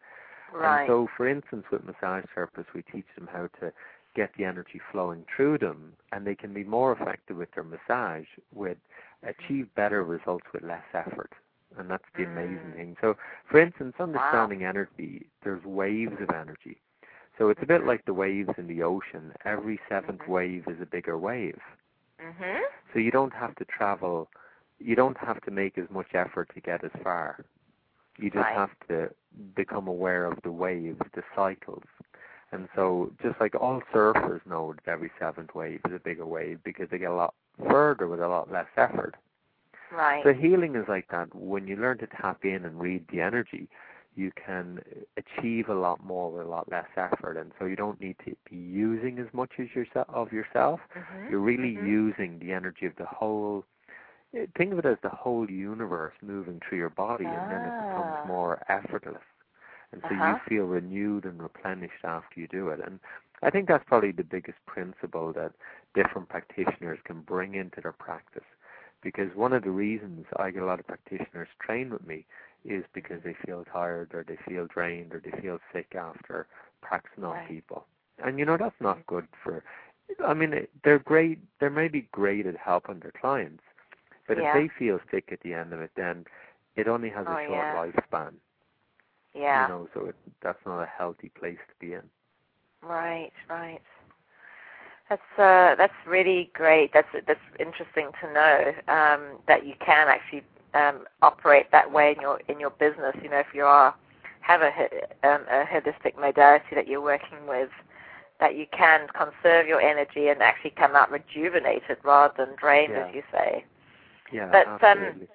right. 0.52 0.82
And 0.82 0.88
so, 0.88 1.08
for 1.18 1.28
instance, 1.28 1.66
with 1.72 1.84
massage 1.84 2.26
therapists, 2.36 2.72
we 2.74 2.84
teach 2.84 3.08
them 3.16 3.28
how 3.28 3.48
to 3.60 3.74
get 4.16 4.32
the 4.38 4.46
energy 4.46 4.80
flowing 4.92 5.26
through 5.36 5.58
them, 5.60 5.94
and 6.12 6.26
they 6.26 6.36
can 6.36 6.54
be 6.54 6.64
more 6.64 6.92
effective 6.94 7.38
with 7.38 7.52
their 7.54 7.64
massage, 7.64 8.28
with 8.54 8.78
achieve 9.24 9.74
better 9.76 10.04
results 10.04 10.46
with 10.54 10.64
less 10.64 10.84
effort. 10.94 11.32
And 11.78 11.90
that's 11.90 12.04
the 12.16 12.24
amazing 12.24 12.72
Mm. 12.72 12.76
thing. 12.76 12.98
So, 13.02 13.18
for 13.50 13.60
instance, 13.60 13.96
understanding 14.00 14.64
energy, 14.64 15.28
there's 15.44 15.64
waves 15.66 16.20
of 16.22 16.30
energy. 16.30 16.80
So 17.38 17.50
it's 17.50 17.64
a 17.64 17.66
bit 17.66 17.86
like 17.86 18.06
the 18.06 18.14
waves 18.14 18.52
in 18.58 18.68
the 18.68 18.84
ocean. 18.84 19.34
Every 19.44 19.80
7th 19.90 20.22
Mhm. 20.22 20.28
wave 20.28 20.68
is 20.68 20.80
a 20.82 20.86
bigger 20.86 21.18
wave. 21.18 21.62
hmm 22.20 22.62
So 22.94 23.00
you 23.00 23.12
don't 23.12 23.34
have 23.34 23.56
to 23.56 23.66
travel, 23.66 24.30
you 24.80 24.96
don't 24.96 25.18
have 25.18 25.42
to 25.42 25.52
make 25.52 25.78
as 25.78 25.90
much 25.90 26.14
effort 26.14 26.50
to 26.54 26.62
get 26.62 26.84
as 26.84 26.92
far. 27.02 27.44
You 28.18 28.30
just 28.30 28.46
Right. 28.46 28.56
have 28.56 28.70
to 28.90 29.14
become 29.56 29.88
aware 29.88 30.26
of 30.26 30.40
the 30.44 30.52
waves, 30.52 31.00
the 31.14 31.24
cycles. 31.36 31.84
And 32.54 32.70
so, 32.76 33.12
just 33.22 33.40
like 33.42 33.56
all 33.56 33.82
surfers 33.94 34.46
know 34.46 34.74
that 34.76 34.92
every 34.92 35.12
seventh 35.20 35.56
wave 35.56 35.82
is 35.88 35.96
a 35.96 36.00
bigger 36.00 36.26
wave 36.26 36.60
because 36.64 36.88
they 36.92 37.00
get 37.00 37.12
a 37.12 37.16
lot 37.16 37.34
further 37.70 38.08
with 38.08 38.22
a 38.22 38.28
lot 38.28 38.52
less 38.52 38.68
effort. 38.78 39.16
Right. 39.92 40.24
So 40.24 40.34
healing 40.34 40.76
is 40.76 40.88
like 40.88 41.08
that. 41.10 41.34
When 41.36 41.68
you 41.68 41.76
learn 41.76 41.98
to 42.00 42.08
tap 42.08 42.46
in 42.46 42.66
and 42.66 42.80
read 42.80 43.06
the 43.12 43.22
energy, 43.22 43.68
you 44.16 44.32
can 44.46 44.80
achieve 45.18 45.70
a 45.70 45.74
lot 45.74 46.04
more 46.04 46.32
with 46.32 46.46
a 46.46 46.50
lot 46.50 46.70
less 46.72 46.88
effort, 46.98 47.38
and 47.38 47.52
so 47.60 47.66
you 47.66 47.76
don't 47.76 48.00
need 48.00 48.18
to 48.26 48.36
be 48.50 48.56
using 48.56 49.20
as 49.20 49.28
much 49.34 49.52
as 49.60 49.68
yourself 49.76 50.08
of 50.10 50.32
yourself. 50.32 50.80
Mhm. 50.96 51.30
You're 51.30 51.40
really 51.40 51.70
Mhm. 51.70 51.88
using 51.88 52.40
the 52.40 52.54
energy 52.54 52.86
of 52.86 52.96
the 52.96 53.06
whole. 53.06 53.66
Think 54.58 54.74
of 54.74 54.80
it 54.80 54.86
as 54.86 54.98
the 55.02 55.10
whole 55.10 55.50
universe 55.50 56.14
moving 56.22 56.60
through 56.60 56.78
your 56.80 56.90
body, 56.90 57.26
and 57.26 57.50
then 57.50 57.66
it 57.66 57.74
Ah. 57.80 57.88
becomes 57.90 58.16
more 58.26 58.62
effortless, 58.70 59.24
and 59.94 60.04
so 60.10 60.16
Uh-huh. 60.16 60.26
you 60.26 60.38
feel 60.50 60.66
renewed 60.66 61.26
and 61.26 61.42
replenished 61.42 62.04
after 62.06 62.40
you 62.42 62.48
do 62.48 62.70
it. 62.70 62.82
And 62.86 63.00
I 63.44 63.52
think 63.52 63.68
that's 63.70 63.86
probably 63.88 64.12
the 64.12 64.24
biggest 64.24 64.60
principle 64.68 65.34
that 65.34 65.54
different 65.96 66.30
practitioners 66.30 67.00
can 67.06 67.22
bring 67.22 67.56
into 67.56 67.82
their 67.82 67.94
practice. 67.94 68.44
Because 69.04 69.36
one 69.36 69.54
of 69.54 69.64
the 69.64 69.72
reasons 69.72 70.26
I 70.38 70.52
get 70.52 70.64
a 70.64 70.66
lot 70.66 70.80
of 70.80 70.88
practitioners 70.88 71.50
train 71.60 71.92
with 71.92 72.06
me 72.08 72.26
is 72.66 72.86
because 72.94 73.22
they 73.24 73.36
feel 73.46 73.66
tired 73.66 74.14
or 74.14 74.24
they 74.28 74.38
feel 74.48 74.68
drained 74.68 75.14
or 75.14 75.22
they 75.22 75.32
feel 75.42 75.60
sick 75.74 75.96
after 75.96 76.48
practicing 76.82 77.24
on 77.26 77.40
people. 77.42 77.88
And 78.24 78.40
you 78.40 78.46
know 78.46 78.58
that's 78.58 78.80
not 78.82 79.06
good 79.08 79.28
for 79.44 79.64
I 80.26 80.34
mean 80.34 80.68
they're 80.84 81.00
great 81.00 81.40
they 81.60 81.70
may 81.70 81.88
be 81.90 82.08
great 82.12 82.46
at 82.48 82.58
helping 82.58 83.00
their 83.00 83.12
clients, 83.20 83.64
but 84.28 84.38
Yeah. 84.38 84.46
if 84.46 84.52
they 84.52 84.70
feel 84.70 85.00
sick 85.12 85.30
at 85.32 85.42
the 85.42 85.54
end 85.54 85.74
of 85.74 85.82
it 85.82 85.92
then 85.96 86.26
it 86.76 86.88
only 86.88 87.10
has 87.10 87.28
Oh, 87.28 87.38
a 87.38 87.38
short 87.48 87.70
yeah. 87.70 87.72
lifespan. 87.72 88.34
Yeah. 89.34 89.68
You 89.68 89.74
know, 89.74 89.90
so 89.94 90.06
it, 90.08 90.16
that's 90.42 90.60
not 90.66 90.82
a 90.82 90.86
healthy 90.86 91.30
place 91.38 91.58
to 91.68 91.86
be 91.86 91.94
in. 91.94 92.04
Right, 92.82 93.32
right. 93.50 93.82
That's 95.10 95.22
uh, 95.38 95.76
that's 95.76 95.94
really 96.08 96.50
great. 96.54 96.92
That's 96.94 97.08
that's 97.28 97.40
interesting 97.60 98.10
to 98.22 98.34
know 98.34 98.74
um, 98.88 99.40
that 99.48 99.66
you 99.66 99.74
can 99.86 100.08
actually 100.08 100.44
um, 100.74 101.06
operate 101.22 101.72
that 101.72 101.92
way 101.92 102.14
in 102.16 102.22
your 102.22 102.40
in 102.48 102.60
your 102.60 102.72
business. 102.72 103.16
You 103.22 103.30
know, 103.30 103.40
if 103.40 103.54
you 103.54 103.64
are 103.66 103.94
have 104.42 104.62
a 104.62 104.68
um, 105.28 105.42
a 105.52 105.66
holistic 105.66 106.20
modality 106.20 106.76
that 106.76 106.88
you're 106.88 107.02
working 107.02 107.48
with, 107.48 107.70
that 108.40 108.56
you 108.56 108.66
can 108.72 109.08
conserve 109.10 109.68
your 109.68 109.82
energy 109.82 110.30
and 110.30 110.42
actually 110.42 110.72
come 110.72 110.96
out 110.96 111.12
rejuvenated 111.12 111.98
rather 112.04 112.34
than 112.38 112.56
drained, 112.56 112.94
Yeah. 112.94 113.08
as 113.08 113.16
you 113.16 113.24
say. 113.32 113.66
Yeah, 114.32 114.50
But, 114.52 114.68
um, 114.84 115.00
absolutely. 115.00 115.28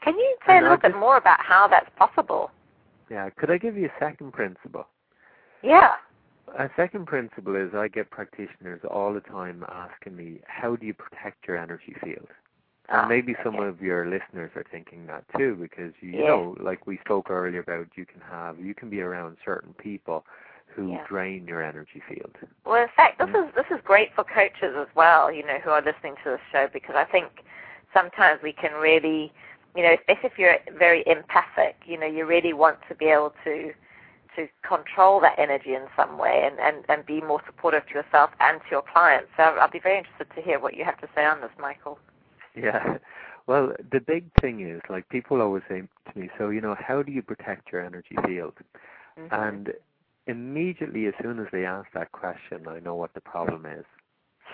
Can 0.00 0.18
you 0.18 0.36
say 0.46 0.54
a 0.54 0.56
And 0.56 0.66
I 0.66 0.70
little 0.70 0.82
bit 0.90 0.96
more 0.96 1.16
about 1.16 1.40
how 1.40 1.68
that's 1.68 1.90
possible? 1.96 2.50
Yeah, 3.10 3.28
could 3.30 3.50
I 3.50 3.58
give 3.58 3.76
you 3.76 3.86
a 3.86 3.98
second 3.98 4.32
principle? 4.32 4.86
Yeah. 5.62 5.92
A 6.58 6.68
second 6.76 7.06
principle 7.06 7.54
is 7.56 7.74
I 7.74 7.88
get 7.88 8.10
practitioners 8.10 8.80
all 8.88 9.12
the 9.12 9.20
time 9.20 9.64
asking 9.68 10.16
me, 10.16 10.40
how 10.46 10.76
do 10.76 10.86
you 10.86 10.94
protect 10.94 11.46
your 11.46 11.56
energy 11.56 11.94
field? 12.02 12.28
And 12.88 13.02
Ah, 13.02 13.06
maybe 13.06 13.36
some 13.44 13.56
okay. 13.56 13.68
of 13.68 13.80
your 13.80 14.06
listeners 14.06 14.50
are 14.56 14.64
thinking 14.70 15.06
that 15.06 15.24
too, 15.36 15.54
because 15.54 15.92
you 16.00 16.12
Yeah. 16.12 16.26
know, 16.28 16.56
like 16.58 16.86
we 16.86 16.98
spoke 16.98 17.30
earlier 17.30 17.60
about, 17.60 17.86
you 17.96 18.04
can 18.04 18.20
have, 18.20 18.58
you 18.58 18.74
can 18.74 18.90
be 18.90 19.00
around 19.00 19.36
certain 19.44 19.74
people 19.74 20.24
who 20.66 20.88
Yeah. 20.90 21.04
drain 21.06 21.46
your 21.46 21.62
energy 21.62 22.00
field. 22.00 22.36
Well, 22.64 22.82
in 22.82 22.88
fact, 22.88 23.18
this 23.18 23.28
is 23.30 23.52
this 23.54 23.70
is 23.70 23.80
great 23.82 24.12
for 24.14 24.24
coaches 24.24 24.76
as 24.76 24.88
well. 24.94 25.30
You 25.30 25.44
know, 25.44 25.58
who 25.58 25.70
are 25.70 25.82
listening 25.82 26.16
to 26.24 26.30
this 26.30 26.40
show 26.50 26.68
because 26.68 26.96
I 26.96 27.04
think 27.04 27.44
sometimes 27.92 28.42
we 28.42 28.52
can 28.52 28.72
really, 28.74 29.32
you 29.76 29.82
know, 29.82 29.94
especially 29.94 30.30
if 30.30 30.38
you're 30.38 30.56
very 30.78 31.04
empathic, 31.06 31.76
you 31.86 31.98
know, 31.98 32.06
you 32.06 32.26
really 32.26 32.52
want 32.52 32.78
to 32.88 32.94
be 32.94 33.06
able 33.06 33.32
to 33.44 33.72
to 34.36 34.46
control 34.66 35.20
that 35.20 35.36
energy 35.38 35.74
in 35.74 35.86
some 35.96 36.16
way 36.16 36.42
and, 36.44 36.58
and, 36.60 36.84
and 36.88 37.04
be 37.04 37.20
more 37.20 37.40
supportive 37.46 37.84
to 37.88 37.94
yourself 37.94 38.30
and 38.38 38.60
to 38.60 38.66
your 38.70 38.82
clients. 38.82 39.28
So 39.36 39.42
I'll 39.42 39.70
be 39.70 39.80
very 39.80 39.98
interested 39.98 40.28
to 40.36 40.40
hear 40.40 40.60
what 40.60 40.76
you 40.76 40.84
have 40.84 41.00
to 41.00 41.08
say 41.16 41.24
on 41.24 41.40
this, 41.40 41.50
Michael. 41.58 41.98
Yeah. 42.54 42.98
Well, 43.46 43.72
the 43.90 43.98
big 43.98 44.30
thing 44.40 44.60
is, 44.60 44.80
like, 44.88 45.08
people 45.08 45.42
always 45.42 45.64
say 45.68 45.80
to 45.80 46.18
me, 46.18 46.28
so, 46.38 46.50
you 46.50 46.60
know, 46.60 46.76
how 46.78 47.02
do 47.02 47.10
you 47.10 47.20
protect 47.20 47.72
your 47.72 47.84
energy 47.84 48.14
field? 48.24 48.52
Mm-hmm. 49.18 49.34
And 49.34 49.72
immediately, 50.28 51.06
as 51.06 51.14
soon 51.20 51.40
as 51.40 51.48
they 51.50 51.64
ask 51.64 51.88
that 51.94 52.12
question, 52.12 52.68
I 52.68 52.78
know 52.78 52.94
what 52.94 53.12
the 53.12 53.20
problem 53.20 53.66
is. 53.66 53.84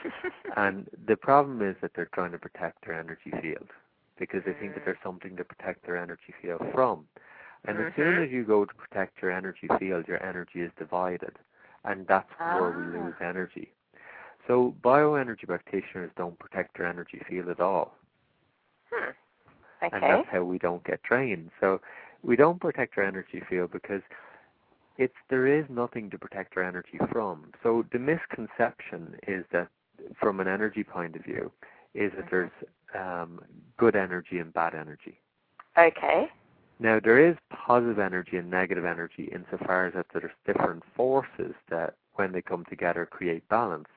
and 0.57 0.89
the 1.07 1.17
problem 1.17 1.61
is 1.61 1.77
that 1.83 1.91
they're 1.95 2.09
trying 2.15 2.33
to 2.33 2.39
protect 2.39 2.87
their 2.87 2.99
energy 2.99 3.33
field 3.43 3.69
because 4.19 4.43
they 4.45 4.53
think 4.55 4.75
that 4.75 4.85
there's 4.85 4.99
something 5.03 5.37
to 5.37 5.45
protect 5.45 5.85
their 5.87 5.97
energy 5.97 6.35
field 6.41 6.63
from. 6.73 7.07
And 7.67 7.79
as 7.79 7.93
soon 7.97 8.23
as 8.23 8.31
you 8.31 8.45
go 8.45 8.65
to 8.65 8.75
protect 8.75 9.21
your 9.23 9.31
energy 9.33 9.69
field, 9.79 10.07
your 10.07 10.23
energy 10.25 10.61
is 10.61 10.71
divided, 10.79 11.39
and 11.85 12.07
that's 12.07 12.31
where 12.53 12.71
we 12.71 12.85
Ah. 12.85 12.93
lose 12.93 13.15
energy. 13.21 13.73
So 14.47 14.75
bioenergy 14.83 15.47
practitioners 15.47 16.11
don't 16.17 16.39
protect 16.39 16.77
their 16.77 16.87
energy 16.87 17.19
field 17.29 17.49
at 17.49 17.61
all, 17.61 17.97
Hmm. 18.91 19.11
and 19.83 20.03
that's 20.03 20.29
how 20.29 20.45
we 20.45 20.59
don't 20.59 20.85
get 20.85 21.03
drained. 21.03 21.51
So 21.61 21.81
we 22.23 22.37
don't 22.37 22.61
protect 22.61 22.97
our 22.99 23.05
energy 23.05 23.41
field 23.41 23.73
because 23.73 24.03
it's 24.99 25.17
there 25.29 25.47
is 25.47 25.69
nothing 25.69 26.11
to 26.11 26.19
protect 26.19 26.57
our 26.57 26.63
energy 26.63 26.99
from. 27.11 27.53
So 27.63 27.85
the 27.93 27.99
misconception 27.99 29.19
is 29.27 29.45
that 29.53 29.69
from 30.15 30.41
an 30.41 30.49
energy 30.49 30.85
point 30.85 31.17
of 31.17 31.23
view 31.25 31.51
is 31.95 32.13
that 32.13 32.27
Mhm. 32.27 32.31
there's 32.31 32.51
um, 32.97 33.41
good 33.77 33.97
energy 33.97 34.39
and 34.39 34.53
bad 34.53 34.75
energy. 34.75 35.21
Okay. 35.79 36.29
Now 36.79 37.01
there 37.03 37.27
is 37.27 37.37
positive 37.51 37.99
energy 37.99 38.37
and 38.37 38.51
negative 38.51 38.85
energy 38.85 39.31
insofar 39.33 39.87
as 39.87 39.95
that 39.95 40.07
there's 40.13 40.33
different 40.47 40.83
forces 40.95 41.55
that 41.71 41.95
when 42.15 42.33
they 42.33 42.43
come 42.43 42.65
together 42.69 43.07
create 43.07 43.49
balance. 43.49 43.89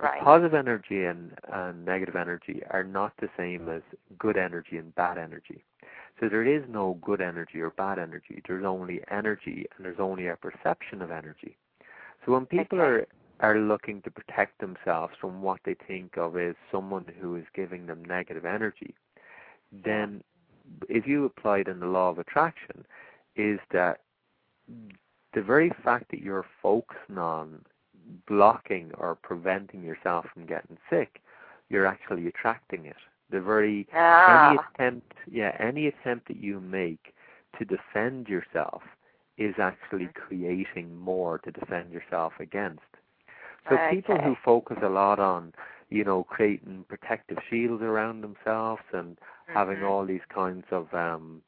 Right. 0.00 0.22
Positive 0.22 0.54
energy 0.54 1.04
and, 1.04 1.32
and 1.52 1.84
negative 1.84 2.14
energy 2.14 2.62
are 2.70 2.84
not 2.84 3.12
the 3.20 3.28
same 3.36 3.68
as 3.68 3.82
good 4.18 4.36
energy 4.36 4.76
and 4.76 4.94
bad 4.94 5.18
energy. 5.18 5.64
So 6.20 6.28
there 6.28 6.44
is 6.44 6.62
no 6.68 6.98
good 7.02 7.20
energy 7.20 7.60
or 7.60 7.70
bad 7.70 7.98
energy. 7.98 8.42
There's 8.46 8.64
only 8.64 9.00
energy 9.10 9.66
and 9.76 9.84
there's 9.84 9.98
only 9.98 10.28
a 10.28 10.36
perception 10.36 11.02
of 11.02 11.10
energy. 11.10 11.56
So 12.24 12.32
when 12.32 12.46
people 12.46 12.80
Okay. 12.80 13.06
Are 13.40 13.58
looking 13.58 14.02
to 14.02 14.10
protect 14.10 14.58
themselves 14.60 15.14
from 15.20 15.42
what 15.42 15.60
they 15.64 15.74
think 15.86 16.16
of 16.16 16.36
as 16.36 16.54
someone 16.72 17.04
who 17.20 17.36
is 17.36 17.44
giving 17.54 17.86
them 17.86 18.04
negative 18.04 18.44
energy, 18.44 18.94
then 19.84 20.22
if 20.88 21.06
you 21.06 21.24
apply 21.24 21.58
it 21.58 21.68
in 21.68 21.80
the 21.80 21.86
law 21.86 22.10
of 22.10 22.18
attraction, 22.18 22.84
is 23.36 23.58
that 23.72 24.00
the 25.34 25.42
very 25.42 25.70
fact 25.84 26.10
that 26.10 26.20
you're 26.20 26.46
focusing 26.62 27.18
on 27.18 27.64
blocking 28.26 28.90
or 28.98 29.14
preventing 29.14 29.82
yourself 29.82 30.26
from 30.32 30.46
getting 30.46 30.78
sick, 30.90 31.20
you're 31.68 31.86
actually 31.86 32.26
attracting 32.26 32.86
it. 32.86 32.96
The 33.30 33.40
very 33.40 33.88
Ah. 33.92 34.26
any 34.26 34.54
attempt, 34.56 35.12
yeah, 35.30 35.56
any 35.58 35.86
attempt 35.88 36.28
that 36.28 36.38
you 36.38 36.60
make 36.60 37.14
to 37.58 37.64
defend 37.64 38.28
yourself 38.28 38.82
is 39.38 39.54
actually 39.58 40.08
Mm-hmm. 40.08 40.20
creating 40.26 40.96
more 40.96 41.38
to 41.38 41.50
defend 41.52 41.92
yourself 41.92 42.32
against. 42.40 42.82
So 43.68 43.76
people 43.90 44.18
who 44.20 44.34
focus 44.44 44.78
a 44.82 44.88
lot 44.88 45.18
on, 45.18 45.52
you 45.90 46.04
know, 46.04 46.24
creating 46.24 46.84
protective 46.88 47.38
shields 47.50 47.82
around 47.82 48.22
themselves 48.22 48.82
and 48.92 49.18
having 49.48 49.82
Mhm. 49.82 49.84
all 49.84 50.04
these 50.06 50.24
kinds 50.32 50.64
of, 50.70 50.92
um, 50.94 51.42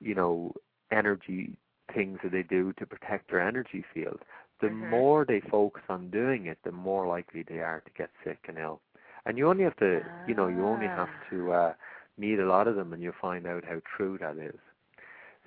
you 0.00 0.14
know, 0.14 0.52
energy 0.90 1.56
things 1.94 2.18
that 2.22 2.32
they 2.32 2.42
do 2.42 2.72
to 2.74 2.86
protect 2.86 3.30
their 3.30 3.40
energy 3.40 3.84
field, 3.94 4.20
the 4.60 4.68
Mhm. 4.68 4.88
more 4.90 5.24
they 5.24 5.40
focus 5.40 5.82
on 5.88 6.10
doing 6.10 6.46
it, 6.46 6.58
the 6.64 6.72
more 6.72 7.06
likely 7.06 7.42
they 7.42 7.60
are 7.60 7.80
to 7.80 7.90
get 7.96 8.10
sick 8.24 8.38
and 8.48 8.58
ill. 8.58 8.80
And 9.26 9.36
you 9.38 9.48
only 9.48 9.64
have 9.64 9.76
to, 9.76 10.02
you 10.24 10.34
know, 10.34 10.48
you 10.48 10.66
only 10.66 10.88
have 10.88 11.08
Ah. 11.08 11.24
to 11.30 11.52
uh, 11.52 11.74
meet 12.18 12.38
a 12.38 12.46
lot 12.46 12.68
of 12.68 12.76
them, 12.76 12.92
and 12.92 13.02
you'll 13.02 13.12
find 13.20 13.46
out 13.46 13.64
how 13.64 13.80
true 13.96 14.18
that 14.18 14.36
is. 14.38 14.58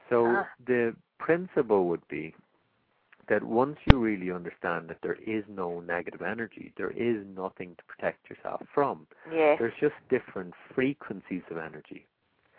So 0.09 0.41
Ah. 0.41 0.55
the 0.65 0.95
principle 1.19 1.87
would 1.87 2.07
be 2.07 2.33
that 3.27 3.43
once 3.43 3.77
you 3.91 3.99
really 3.99 4.31
understand 4.31 4.87
that 4.89 5.01
there 5.01 5.17
is 5.25 5.43
no 5.47 5.79
negative 5.81 6.21
energy, 6.21 6.71
there 6.77 6.91
is 6.91 7.25
nothing 7.35 7.75
to 7.75 7.83
protect 7.85 8.29
yourself 8.29 8.61
from. 8.73 9.07
Yes. 9.31 9.57
There's 9.59 9.73
just 9.79 9.95
different 10.09 10.53
frequencies 10.73 11.43
of 11.49 11.57
energy. 11.57 12.05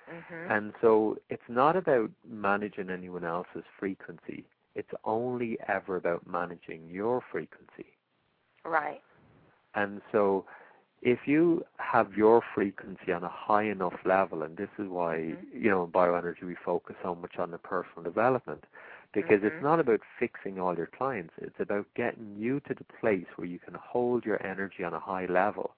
Mhm. 0.08 0.50
And 0.50 0.74
so 0.80 1.18
it's 1.28 1.48
not 1.48 1.76
about 1.76 2.10
managing 2.24 2.90
anyone 2.90 3.24
else's 3.24 3.64
frequency. 3.78 4.44
It's 4.74 4.92
only 5.04 5.58
ever 5.68 5.96
about 5.96 6.26
managing 6.26 6.88
your 6.88 7.20
frequency. 7.20 7.96
Right. 8.64 9.02
And 9.74 10.02
so 10.12 10.44
if 11.02 11.26
you 11.26 11.64
have 11.78 12.16
your 12.16 12.42
frequency 12.54 13.12
on 13.12 13.22
a 13.22 13.28
high 13.28 13.64
enough 13.64 13.94
level, 14.04 14.42
and 14.42 14.56
this 14.56 14.70
is 14.78 14.88
why, 14.88 15.16
Mhm. 15.16 15.46
you 15.52 15.70
know, 15.70 15.84
in 15.84 15.92
bioenergy 15.92 16.42
we 16.42 16.54
focus 16.54 16.96
so 17.02 17.14
much 17.14 17.38
on 17.38 17.50
the 17.50 17.58
personal 17.58 18.02
development, 18.02 18.64
because 19.16 19.40
Mhm. 19.42 19.44
it's 19.44 19.62
not 19.62 19.80
about 19.80 20.00
fixing 20.20 20.60
all 20.60 20.76
your 20.76 20.86
clients, 20.96 21.34
it's 21.38 21.60
about 21.60 21.86
getting 21.96 22.36
you 22.36 22.60
to 22.60 22.74
the 22.74 22.84
place 23.00 23.26
where 23.36 23.48
you 23.48 23.58
can 23.58 23.74
hold 23.74 24.24
your 24.24 24.44
energy 24.46 24.84
on 24.84 24.94
a 24.94 25.00
high 25.00 25.26
level. 25.26 25.74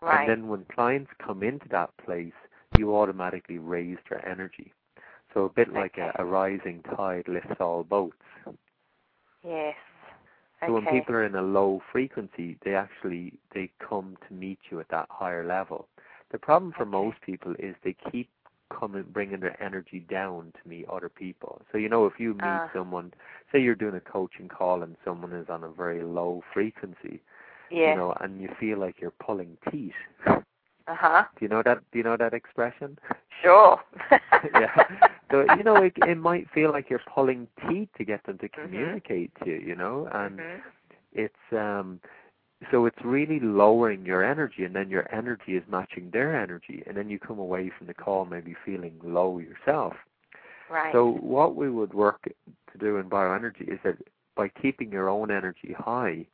Right. 0.00 0.12
And 0.12 0.28
then 0.28 0.48
when 0.48 0.64
clients 0.74 1.10
come 1.24 1.42
into 1.42 1.68
that 1.70 1.90
place, 2.04 2.34
you 2.74 2.94
automatically 2.96 3.58
raise 3.58 3.98
their 4.08 4.26
energy. 4.28 4.72
So 5.34 5.44
a 5.44 5.50
bit 5.50 5.72
like 5.72 5.98
a, 5.98 6.12
Okay. 6.12 6.22
a 6.22 6.24
rising 6.24 6.82
tide 6.96 7.28
lifts 7.28 7.60
all 7.60 7.84
boats. 7.84 8.22
yes. 9.44 9.76
So 10.66 10.72
when 10.74 10.86
people 10.86 11.14
are 11.14 11.24
in 11.24 11.34
a 11.36 11.42
low 11.42 11.80
frequency, 11.92 12.58
they 12.64 12.74
actually 12.74 13.34
they 13.54 13.70
come 13.86 14.16
to 14.28 14.34
meet 14.34 14.58
you 14.70 14.80
at 14.80 14.88
that 14.90 15.08
higher 15.10 15.44
level. 15.46 15.88
The 16.32 16.38
problem 16.38 16.72
for 16.76 16.84
Okay. 16.84 16.86
most 16.86 17.20
people 17.22 17.54
is 17.58 17.74
they 17.84 17.96
keep 18.10 18.30
coming 18.78 19.04
bringing 19.12 19.40
their 19.40 19.60
energy 19.62 20.00
down 20.08 20.52
to 20.62 20.68
meet 20.68 20.86
other 20.88 21.08
people. 21.08 21.62
So 21.72 21.78
you 21.78 21.88
know 21.88 22.06
if 22.06 22.18
you 22.18 22.34
meet 22.34 22.62
Ah. 22.64 22.70
someone, 22.72 23.12
say 23.52 23.60
you're 23.60 23.74
doing 23.74 23.94
a 23.96 24.00
coaching 24.00 24.48
call 24.48 24.82
and 24.82 24.96
someone 25.04 25.32
is 25.32 25.48
on 25.48 25.64
a 25.64 25.68
very 25.70 26.02
low 26.02 26.42
frequency, 26.52 27.20
Yes. 27.70 27.88
you 27.88 27.94
know, 27.94 28.14
and 28.20 28.40
you 28.40 28.48
feel 28.60 28.78
like 28.78 28.96
you're 29.00 29.12
pulling 29.24 29.56
teeth. 29.70 29.94
Uh 30.86 30.94
huh. 30.94 31.24
Do 31.38 31.44
you 31.44 31.48
know 31.48 31.62
that? 31.62 31.78
Do 31.92 31.98
you 31.98 32.04
know 32.04 32.16
that 32.16 32.34
expression? 32.34 32.98
Sure. 33.42 33.80
yeah. 34.54 34.68
So 35.30 35.44
you 35.56 35.62
know, 35.62 35.76
it, 35.82 35.92
it 35.96 36.16
might 36.18 36.48
feel 36.50 36.70
like 36.72 36.90
you're 36.90 37.00
pulling 37.14 37.48
teeth 37.68 37.88
to 37.98 38.04
get 38.04 38.24
them 38.24 38.38
to 38.38 38.48
Mhm. 38.48 38.60
communicate 38.60 39.32
to 39.42 39.50
you. 39.50 39.56
You 39.56 39.74
know, 39.76 40.08
and 40.12 40.40
Mhm. 40.40 40.62
it's 41.12 41.52
um, 41.52 42.00
so 42.70 42.86
it's 42.86 43.04
really 43.04 43.40
lowering 43.40 44.04
your 44.04 44.24
energy, 44.24 44.64
and 44.64 44.74
then 44.74 44.90
your 44.90 45.12
energy 45.14 45.56
is 45.56 45.62
matching 45.68 46.10
their 46.10 46.36
energy, 46.40 46.82
and 46.86 46.96
then 46.96 47.08
you 47.08 47.18
come 47.18 47.38
away 47.38 47.70
from 47.76 47.86
the 47.86 47.94
call 47.94 48.24
maybe 48.24 48.54
feeling 48.64 48.98
low 49.02 49.38
yourself. 49.38 49.94
Right. 50.68 50.92
So 50.92 51.12
what 51.20 51.54
we 51.56 51.70
would 51.70 51.94
work 51.94 52.22
to 52.24 52.78
do 52.78 52.96
in 52.96 53.08
bioenergy 53.08 53.68
is 53.72 53.78
that 53.84 53.98
by 54.36 54.48
keeping 54.48 54.90
your 54.90 55.08
own 55.08 55.30
energy 55.30 55.72
high 55.76 56.26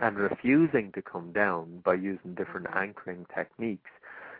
and 0.00 0.16
Mhm. 0.16 0.28
refusing 0.30 0.92
to 0.92 1.02
come 1.02 1.32
down 1.32 1.80
by 1.84 1.94
using 1.94 2.34
different 2.34 2.66
Mhm. 2.66 2.76
anchoring 2.76 3.26
techniques, 3.34 3.90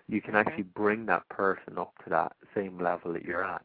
you 0.08 0.20
can 0.20 0.34
Mhm. 0.34 0.36
actually 0.36 0.64
bring 0.64 1.06
that 1.06 1.28
person 1.28 1.78
up 1.78 1.92
to 2.04 2.10
that 2.10 2.32
same 2.54 2.78
level 2.78 3.12
that 3.12 3.24
you're 3.24 3.44
at 3.44 3.64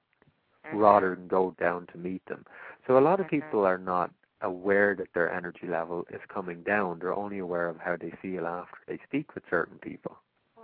Mhm. 0.65 0.77
rather 0.79 1.15
than 1.15 1.27
go 1.27 1.55
down 1.59 1.87
to 1.87 1.97
meet 1.97 2.25
them. 2.25 2.45
So 2.87 2.97
a 2.97 3.01
lot 3.01 3.19
of 3.19 3.27
Mhm. 3.27 3.29
people 3.29 3.65
are 3.65 3.77
not 3.77 4.11
aware 4.41 4.95
that 4.95 5.07
their 5.13 5.31
energy 5.31 5.67
level 5.67 6.05
is 6.11 6.21
coming 6.33 6.63
down. 6.63 6.99
They're 6.99 7.13
only 7.13 7.39
aware 7.39 7.67
of 7.67 7.77
how 7.77 7.97
they 7.97 8.13
feel 8.21 8.47
after 8.47 8.77
they 8.87 8.99
speak 9.07 9.35
with 9.35 9.43
certain 9.49 9.77
people. 9.79 10.17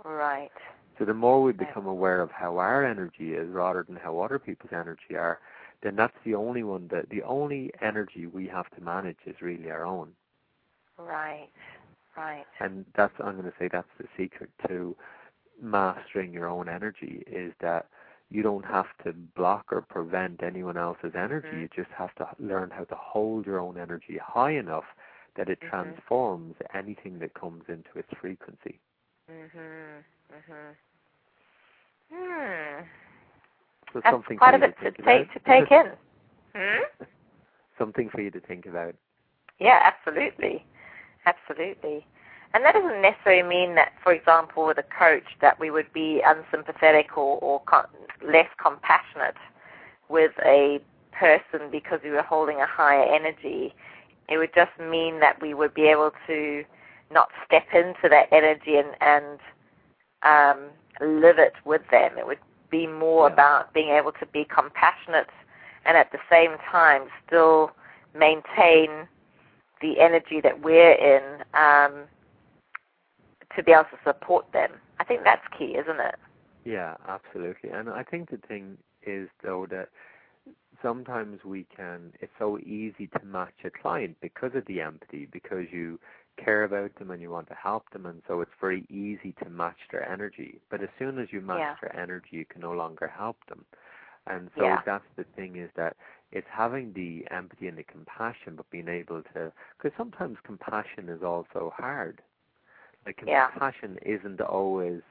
Right. 0.04 0.50
So 0.98 1.04
the 1.04 1.14
more 1.14 1.42
we 1.42 1.52
become 1.52 1.86
aware 1.86 2.22
of 2.22 2.30
how 2.30 2.56
our 2.56 2.84
energy 2.84 3.34
is 3.34 3.48
rather 3.50 3.82
than 3.82 3.96
how 3.96 4.20
other 4.20 4.38
people's 4.38 4.72
energy 4.72 5.14
are, 5.14 5.40
then 5.82 5.94
that's 5.94 6.16
the 6.24 6.34
only 6.34 6.62
one 6.62 6.88
that 6.88 7.10
the 7.10 7.22
only 7.22 7.70
energy 7.82 8.26
we 8.26 8.46
have 8.48 8.70
to 8.76 8.80
manage 8.80 9.18
is 9.26 9.36
really 9.42 9.70
our 9.70 9.84
own. 9.84 10.08
Right. 10.98 11.48
Right. 12.16 12.46
And 12.60 12.86
that's 12.96 13.12
I'm 13.22 13.32
going 13.32 13.44
to 13.44 13.52
say 13.58 13.68
that's 13.70 13.86
the 13.98 14.06
secret 14.16 14.48
to 14.68 14.96
mastering 15.60 16.32
your 16.32 16.48
own 16.48 16.68
energy 16.68 17.22
is 17.26 17.52
that 17.60 17.86
you 18.30 18.42
don't 18.42 18.64
have 18.64 18.86
to 19.04 19.12
block 19.36 19.66
or 19.72 19.82
prevent 19.82 20.42
anyone 20.42 20.76
else's 20.76 21.12
energy. 21.16 21.48
Mhm. 21.48 21.60
You 21.60 21.68
just 21.74 21.90
have 21.90 22.14
to 22.16 22.28
learn 22.38 22.70
how 22.70 22.84
to 22.84 22.94
hold 22.96 23.46
your 23.46 23.58
own 23.60 23.78
energy 23.78 24.18
high 24.18 24.52
enough 24.52 24.84
that 25.36 25.48
it 25.48 25.60
Mhm. 25.60 25.68
transforms 25.70 26.56
anything 26.74 27.18
that 27.20 27.34
comes 27.34 27.64
into 27.68 27.98
its 27.98 28.12
frequency. 28.20 28.80
Mhm. 29.28 30.04
Mhm. 30.32 30.76
Hmm. 32.10 32.84
So 33.92 34.00
That's 34.00 34.12
something 34.12 34.36
quite 34.38 34.50
for 34.50 34.56
a 34.56 34.68
bit 34.68 34.78
to 34.78 34.90
to 34.92 35.02
take 35.02 35.32
to 35.32 35.40
take 35.40 35.70
in. 35.70 35.96
Hmm. 36.54 37.04
something 37.78 38.08
for 38.10 38.20
you 38.20 38.30
to 38.30 38.40
think 38.40 38.66
about. 38.66 38.94
Yeah, 39.58 39.80
absolutely, 39.82 40.64
absolutely. 41.26 42.06
And 42.54 42.64
that 42.64 42.72
doesn't 42.74 43.02
necessarily 43.02 43.42
mean 43.42 43.74
that, 43.74 43.92
for 44.02 44.12
example, 44.12 44.66
with 44.66 44.78
a 44.78 44.84
coach, 44.84 45.24
that 45.40 45.58
we 45.60 45.70
would 45.70 45.92
be 45.92 46.22
unsympathetic 46.24 47.16
or, 47.16 47.38
or 47.40 47.60
con- 47.66 47.86
less 48.26 48.48
compassionate 48.62 49.36
with 50.08 50.32
a 50.44 50.80
person 51.12 51.70
because 51.70 52.00
we 52.02 52.10
were 52.10 52.22
holding 52.22 52.60
a 52.60 52.66
higher 52.66 53.02
energy. 53.02 53.74
It 54.28 54.38
would 54.38 54.54
just 54.54 54.72
mean 54.80 55.20
that 55.20 55.40
we 55.40 55.54
would 55.54 55.74
be 55.74 55.82
able 55.86 56.12
to 56.26 56.64
not 57.10 57.28
step 57.46 57.66
into 57.72 58.08
that 58.08 58.28
energy 58.32 58.76
and, 58.76 58.96
and 59.00 59.38
um, 60.22 60.70
live 61.00 61.38
it 61.38 61.54
with 61.64 61.82
them. 61.90 62.18
It 62.18 62.26
would 62.26 62.38
be 62.70 62.86
more 62.86 63.28
Yeah. 63.28 63.34
about 63.34 63.72
being 63.74 63.90
able 63.90 64.12
to 64.12 64.26
be 64.26 64.44
compassionate 64.44 65.28
and 65.84 65.96
at 65.96 66.10
the 66.10 66.18
same 66.30 66.56
time 66.70 67.02
still 67.26 67.70
maintain 68.14 69.06
the 69.80 70.00
energy 70.00 70.40
that 70.40 70.62
we're 70.62 70.92
in 70.92 71.44
um, 71.54 72.04
to 73.56 73.62
be 73.62 73.72
able 73.72 73.84
to 73.84 73.98
support 74.04 74.46
them. 74.52 74.70
I 75.00 75.04
think 75.04 75.22
that's 75.24 75.42
key, 75.58 75.76
isn't 75.76 76.00
it? 76.00 76.16
Yeah, 76.64 76.96
absolutely. 77.08 77.70
And 77.70 77.88
I 77.90 78.02
think 78.02 78.30
the 78.30 78.38
thing 78.48 78.78
is 79.06 79.28
though 79.42 79.66
that 79.70 79.88
sometimes 80.82 81.44
we 81.44 81.64
can 81.76 82.12
it's 82.20 82.32
so 82.38 82.58
easy 82.58 83.08
to 83.18 83.24
match 83.24 83.54
a 83.64 83.70
client 83.70 84.16
because 84.20 84.52
of 84.54 84.64
the 84.66 84.80
empathy, 84.80 85.26
because 85.32 85.66
you 85.72 85.98
care 86.36 86.64
about 86.64 86.94
them 86.96 87.10
and 87.10 87.22
you 87.22 87.30
want 87.30 87.48
to 87.48 87.54
help 87.54 87.88
them 87.90 88.06
and 88.06 88.22
so 88.28 88.40
it's 88.40 88.50
very 88.60 88.84
easy 88.90 89.32
to 89.42 89.48
match 89.50 89.78
their 89.90 90.08
energy. 90.08 90.60
But 90.70 90.82
as 90.82 90.88
soon 90.98 91.18
as 91.18 91.32
you 91.32 91.40
match 91.40 91.60
Yeah. 91.60 91.76
their 91.80 91.96
energy 91.96 92.28
you 92.36 92.44
can 92.44 92.60
no 92.62 92.72
longer 92.72 93.08
help 93.08 93.36
them. 93.46 93.64
And 94.26 94.50
so 94.56 94.64
Yeah. 94.64 94.82
that's 94.84 95.08
the 95.16 95.24
thing 95.36 95.56
is 95.56 95.70
that 95.76 95.96
it's 96.32 96.48
having 96.50 96.92
the 96.92 97.26
empathy 97.30 97.68
and 97.68 97.78
the 97.78 97.84
compassion 97.84 98.56
but 98.56 98.68
being 98.70 98.88
able 98.88 99.22
to 99.34 99.52
because 99.78 99.96
sometimes 99.96 100.38
compassion 100.44 101.08
is 101.08 101.22
also 101.22 101.72
hard. 101.76 102.22
Like 103.06 103.18
Yeah. 103.26 103.48
compassion 103.50 103.98
isn't 104.04 104.40
always 104.40 105.02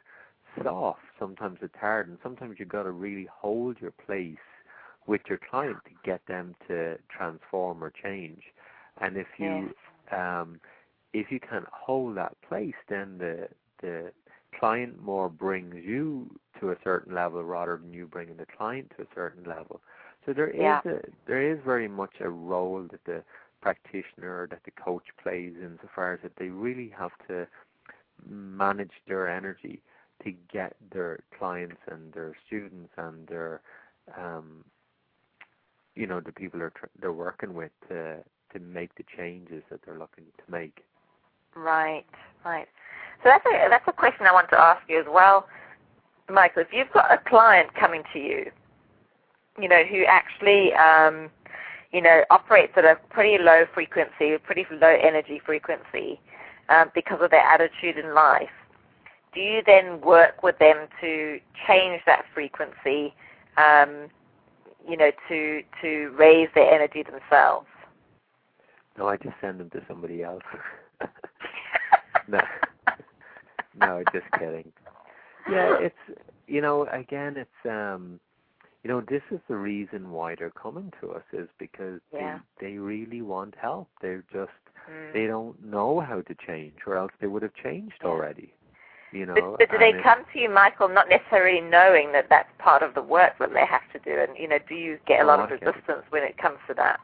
soft. 0.63 1.01
Sometimes 1.19 1.59
it's 1.61 1.75
hard, 1.79 2.07
and 2.09 2.17
sometimes 2.21 2.57
you've 2.59 2.69
got 2.69 2.83
to 2.83 2.91
really 2.91 3.27
hold 3.33 3.77
your 3.81 3.91
place 3.91 4.37
with 5.07 5.21
your 5.29 5.39
client 5.49 5.77
to 5.85 5.91
get 6.03 6.21
them 6.27 6.55
to 6.67 6.97
transform 7.09 7.83
or 7.83 7.91
change. 7.91 8.41
And 9.01 9.17
if 9.17 9.27
you 9.39 9.71
um, 10.11 10.59
if 11.13 11.31
you 11.31 11.39
can 11.39 11.65
hold 11.71 12.17
that 12.17 12.35
place, 12.47 12.75
then 12.89 13.17
the 13.17 13.47
the 13.81 14.11
client 14.59 15.01
more 15.01 15.29
brings 15.29 15.75
you 15.83 16.29
to 16.59 16.71
a 16.71 16.75
certain 16.83 17.13
level 17.13 17.43
rather 17.43 17.77
than 17.77 17.93
you 17.93 18.07
bringing 18.07 18.37
the 18.37 18.45
client 18.57 18.91
to 18.97 19.03
a 19.03 19.07
certain 19.13 19.43
level. 19.43 19.81
So 20.25 20.33
there 20.33 20.49
is 20.49 20.61
Yeah. 20.61 20.81
a 20.85 20.99
there 21.27 21.51
is 21.51 21.59
very 21.65 21.87
much 21.87 22.15
a 22.19 22.29
role 22.29 22.87
that 22.91 23.03
the 23.05 23.23
practitioner 23.61 24.41
or 24.43 24.47
that 24.51 24.61
the 24.65 24.71
coach 24.71 25.03
plays 25.21 25.53
insofar 25.61 26.13
as 26.13 26.19
that 26.23 26.35
they 26.37 26.49
really 26.49 26.89
have 26.97 27.11
to 27.27 27.47
manage 28.29 28.91
their 29.07 29.27
energy 29.27 29.81
to 30.23 30.33
get 30.51 30.75
their 30.91 31.19
clients 31.37 31.77
and 31.91 32.13
their 32.13 32.35
students 32.47 32.91
and 32.97 33.27
their 33.27 33.61
um 34.17 34.63
you 35.95 36.07
know 36.07 36.19
the 36.19 36.31
people 36.31 36.59
they're 36.59 36.71
tr- 36.71 36.85
they're 36.99 37.11
working 37.11 37.53
with 37.53 37.71
to 37.89 38.17
to 38.53 38.59
make 38.59 38.95
the 38.95 39.03
changes 39.17 39.63
that 39.69 39.79
they're 39.85 39.99
looking 39.99 40.25
to 40.37 40.51
make 40.51 40.85
Right, 41.55 42.05
right. 42.43 42.67
So 43.23 43.29
that's 43.29 43.45
a 43.45 43.69
that's 43.69 43.87
a 43.87 43.93
question 43.93 44.27
I 44.27 44.33
want 44.33 44.49
to 44.49 44.59
ask 44.59 44.81
you 44.89 44.99
as 44.99 45.05
well, 45.09 45.47
Michael. 46.29 46.61
If 46.61 46.67
you've 46.73 46.91
got 46.91 47.11
a 47.11 47.17
client 47.17 47.73
coming 47.75 48.03
to 48.13 48.19
you, 48.19 48.51
you 49.59 49.69
know, 49.69 49.83
who 49.83 50.03
actually, 50.05 50.73
um, 50.73 51.29
you 51.93 52.01
know, 52.01 52.23
operates 52.29 52.73
at 52.75 52.83
a 52.83 52.97
pretty 53.09 53.41
low 53.41 53.63
frequency, 53.73 54.33
a 54.33 54.39
pretty 54.39 54.65
low 54.69 54.95
energy 55.01 55.41
frequency, 55.43 56.19
um, 56.69 56.91
because 56.93 57.19
of 57.21 57.31
their 57.31 57.41
attitude 57.41 57.97
in 57.97 58.13
life, 58.13 58.49
do 59.33 59.41
you 59.41 59.61
then 59.65 60.01
work 60.01 60.43
with 60.43 60.57
them 60.59 60.87
to 61.01 61.39
change 61.67 62.01
that 62.05 62.23
frequency, 62.33 63.13
um, 63.57 64.07
you 64.87 64.97
know, 64.97 65.11
to 65.29 65.61
to 65.81 66.15
raise 66.17 66.49
their 66.55 66.71
energy 66.71 67.03
themselves? 67.03 67.67
no 68.97 69.07
i 69.07 69.17
just 69.17 69.35
send 69.41 69.59
them 69.59 69.69
to 69.71 69.81
somebody 69.87 70.23
else. 70.23 70.43
No. 72.27 72.39
No 73.75 74.03
just 74.11 74.25
kidding. 74.37 74.71
Yeah 75.47 75.77
it's 75.79 76.19
you 76.47 76.61
know 76.61 76.87
again 76.91 77.35
it's 77.37 77.65
um 77.65 78.19
you 78.83 78.89
know 78.89 79.01
this 79.01 79.21
is 79.31 79.39
the 79.47 79.55
reason 79.55 80.11
why 80.11 80.35
they're 80.35 80.49
coming 80.51 80.91
to 81.01 81.11
us 81.11 81.23
is 81.33 81.47
because 81.59 81.99
Yeah. 82.11 82.39
they 82.59 82.67
they 82.67 82.77
really 82.77 83.21
want 83.21 83.55
help. 83.61 83.89
They're 84.01 84.23
just 84.31 84.51
Mm. 84.89 85.13
they 85.13 85.25
don't 85.27 85.61
know 85.63 85.99
how 85.99 86.21
to 86.21 86.35
change 86.47 86.75
or 86.85 86.95
else 86.97 87.11
they 87.19 87.27
would 87.27 87.43
have 87.43 87.53
changed 87.55 88.03
already 88.03 88.53
you 89.11 89.25
know 89.25 89.57
But, 89.57 89.69
but 89.69 89.71
do 89.71 89.77
they 89.77 89.93
it- 89.93 90.03
come 90.03 90.25
to 90.33 90.39
you, 90.39 90.49
Michael, 90.49 90.87
not 90.89 91.09
necessarily 91.09 91.61
knowing 91.61 92.11
that 92.13 92.27
that's 92.29 92.49
part 92.59 92.81
of 92.83 92.93
the 92.93 93.01
work 93.01 93.37
that 93.39 93.53
they 93.53 93.65
have 93.65 93.87
to 93.93 93.99
do? 93.99 94.17
And 94.19 94.37
you 94.37 94.47
know, 94.47 94.59
do 94.67 94.75
you 94.75 94.99
get 95.07 95.21
a 95.21 95.25
lot 95.25 95.39
of 95.39 95.49
Oh, 95.49 95.49
resistance 95.49 96.03
when 96.09 96.23
it 96.23 96.37
comes 96.37 96.59
to 96.67 96.73
that? 96.75 96.99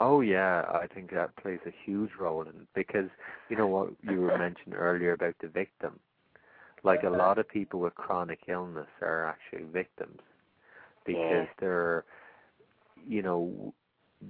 Oh 0.00 0.20
yeah, 0.20 0.64
I 0.72 0.86
think 0.86 1.10
that 1.12 1.36
plays 1.36 1.60
a 1.66 1.70
huge 1.84 2.10
role 2.18 2.42
in 2.42 2.48
it 2.48 2.68
because 2.74 3.08
you 3.48 3.56
know 3.56 3.68
what 3.68 3.90
you 4.02 4.20
were 4.20 4.32
mentioning 4.32 4.76
earlier 4.78 5.12
about 5.12 5.34
the 5.40 5.48
victim. 5.48 5.98
Like 6.82 7.02
a 7.04 7.10
lot 7.10 7.38
of 7.38 7.48
people 7.48 7.80
with 7.80 7.94
chronic 7.94 8.40
illness 8.48 8.88
are 9.02 9.26
actually 9.26 9.64
victims 9.64 10.20
because 11.04 11.46
Yes. 11.46 11.54
they're 11.58 12.04
you 12.96 13.22
know 13.22 13.72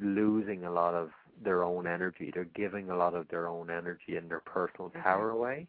losing 0.00 0.64
a 0.64 0.70
lot 0.70 0.94
of 0.94 1.10
their 1.42 1.62
own 1.64 1.86
energy. 1.86 2.30
They're 2.32 2.44
giving 2.44 2.90
a 2.90 2.96
lot 2.96 3.14
of 3.14 3.28
their 3.28 3.46
own 3.48 3.70
energy 3.70 4.16
and 4.16 4.30
their 4.30 4.40
personal 4.40 4.90
Mhm. 4.94 5.02
power 5.02 5.30
away. 5.30 5.66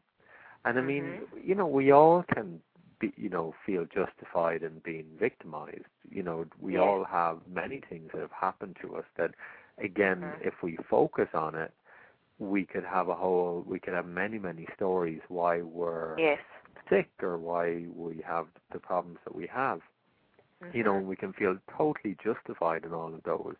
And 0.65 0.77
I 0.77 0.81
mean, 0.81 1.21
Mhm. 1.21 1.27
you 1.41 1.55
know, 1.55 1.67
we 1.67 1.91
all 1.91 2.23
can 2.33 2.61
be, 2.99 3.13
you 3.15 3.29
know, 3.29 3.53
feel 3.65 3.85
justified 3.85 4.63
in 4.63 4.79
being 4.79 5.05
victimized. 5.19 5.85
You 6.09 6.23
know, 6.23 6.45
we 6.59 6.73
Yes. 6.73 6.79
all 6.79 7.03
have 7.05 7.39
many 7.47 7.81
things 7.89 8.09
that 8.13 8.21
have 8.21 8.31
happened 8.31 8.77
to 8.81 8.95
us 8.97 9.05
that 9.17 9.31
again, 9.77 10.35
Mhm. 10.35 10.41
if 10.41 10.61
we 10.63 10.77
focus 10.89 11.29
on 11.33 11.55
it, 11.55 11.73
we 12.39 12.65
could 12.65 12.83
have 12.85 13.09
a 13.09 13.15
whole, 13.15 13.63
we 13.67 13.79
could 13.79 13.93
have 13.93 14.05
many, 14.05 14.39
many 14.39 14.67
stories 14.75 15.21
why 15.29 15.61
we're 15.61 16.19
Yes. 16.19 16.39
sick 16.89 17.09
or 17.21 17.37
why 17.37 17.85
we 17.95 18.21
have 18.25 18.47
the 18.71 18.79
problems 18.79 19.19
that 19.25 19.35
we 19.35 19.47
have. 19.47 19.81
You 20.73 20.83
know, 20.83 20.97
Mhm. 20.97 21.03
we 21.03 21.15
can 21.15 21.33
feel 21.33 21.57
totally 21.77 22.15
justified 22.23 22.85
in 22.85 22.93
all 22.93 23.13
of 23.13 23.23
those. 23.23 23.55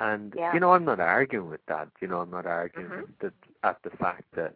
And 0.00 0.34
Yeah. 0.34 0.50
you 0.50 0.60
know, 0.60 0.72
I'm 0.72 0.84
not 0.84 1.00
arguing 1.00 1.48
with 1.50 1.64
that. 1.66 1.88
You 2.00 2.08
know, 2.08 2.20
I'm 2.20 2.30
not 2.30 2.46
arguing 2.46 2.92
Mhm. 2.92 3.14
that 3.20 3.32
at 3.62 3.82
the 3.82 3.90
fact 3.90 4.24
that 4.36 4.54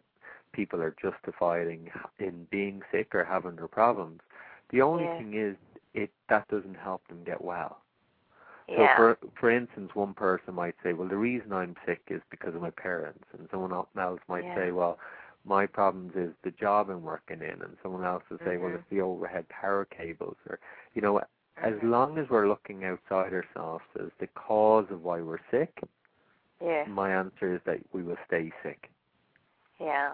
people 0.53 0.81
are 0.81 0.95
justifying 1.01 1.89
in 2.19 2.45
being 2.51 2.81
sick 2.91 3.13
or 3.15 3.23
having 3.23 3.55
their 3.55 3.67
problems. 3.67 4.21
The 4.69 4.81
only 4.81 5.07
Yeah. 5.07 5.17
thing 5.17 5.33
is, 5.35 5.55
it 5.93 6.11
that 6.29 6.47
doesn't 6.49 6.75
help 6.75 7.07
them 7.07 7.23
get 7.23 7.43
well. 7.43 7.81
Yeah. 8.67 8.75
So 8.75 8.87
for 8.95 9.17
for 9.39 9.49
instance, 9.49 9.91
one 9.95 10.13
person 10.13 10.53
might 10.53 10.75
say, 10.83 10.93
"Well, 10.93 11.07
the 11.07 11.17
reason 11.17 11.51
I'm 11.53 11.75
sick 11.85 12.01
is 12.09 12.21
because 12.29 12.55
of 12.55 12.61
my 12.61 12.71
parents," 12.71 13.23
and 13.33 13.47
someone 13.51 13.73
else 13.73 14.19
might 14.27 14.45
Yeah. 14.45 14.55
say, 14.55 14.71
"Well, 14.71 14.99
my 15.45 15.65
problems 15.65 16.15
is 16.15 16.33
the 16.43 16.51
job 16.51 16.89
I'm 16.89 17.03
working 17.03 17.41
in," 17.41 17.61
and 17.61 17.77
someone 17.81 18.03
else 18.03 18.23
will 18.29 18.39
say, 18.43 18.57
"Well, 18.57 18.73
Mhm. 18.73 18.75
it's 18.75 18.89
the 18.89 19.01
overhead 19.01 19.47
power 19.49 19.85
cables," 19.85 20.37
or 20.49 20.59
you 20.93 21.01
know, 21.01 21.21
as 21.61 21.73
long 21.83 22.17
as 22.17 22.29
we're 22.29 22.47
looking 22.47 22.85
outside 22.85 23.33
ourselves 23.33 23.83
as 23.99 24.09
the 24.19 24.27
cause 24.27 24.85
of 24.89 25.03
why 25.03 25.21
we're 25.21 25.39
sick, 25.51 25.81
yeah. 26.61 26.85
my 26.87 27.11
answer 27.13 27.55
is 27.55 27.61
that 27.65 27.79
we 27.93 28.03
will 28.03 28.17
stay 28.27 28.51
sick. 28.63 28.89
Yeah. 29.79 30.11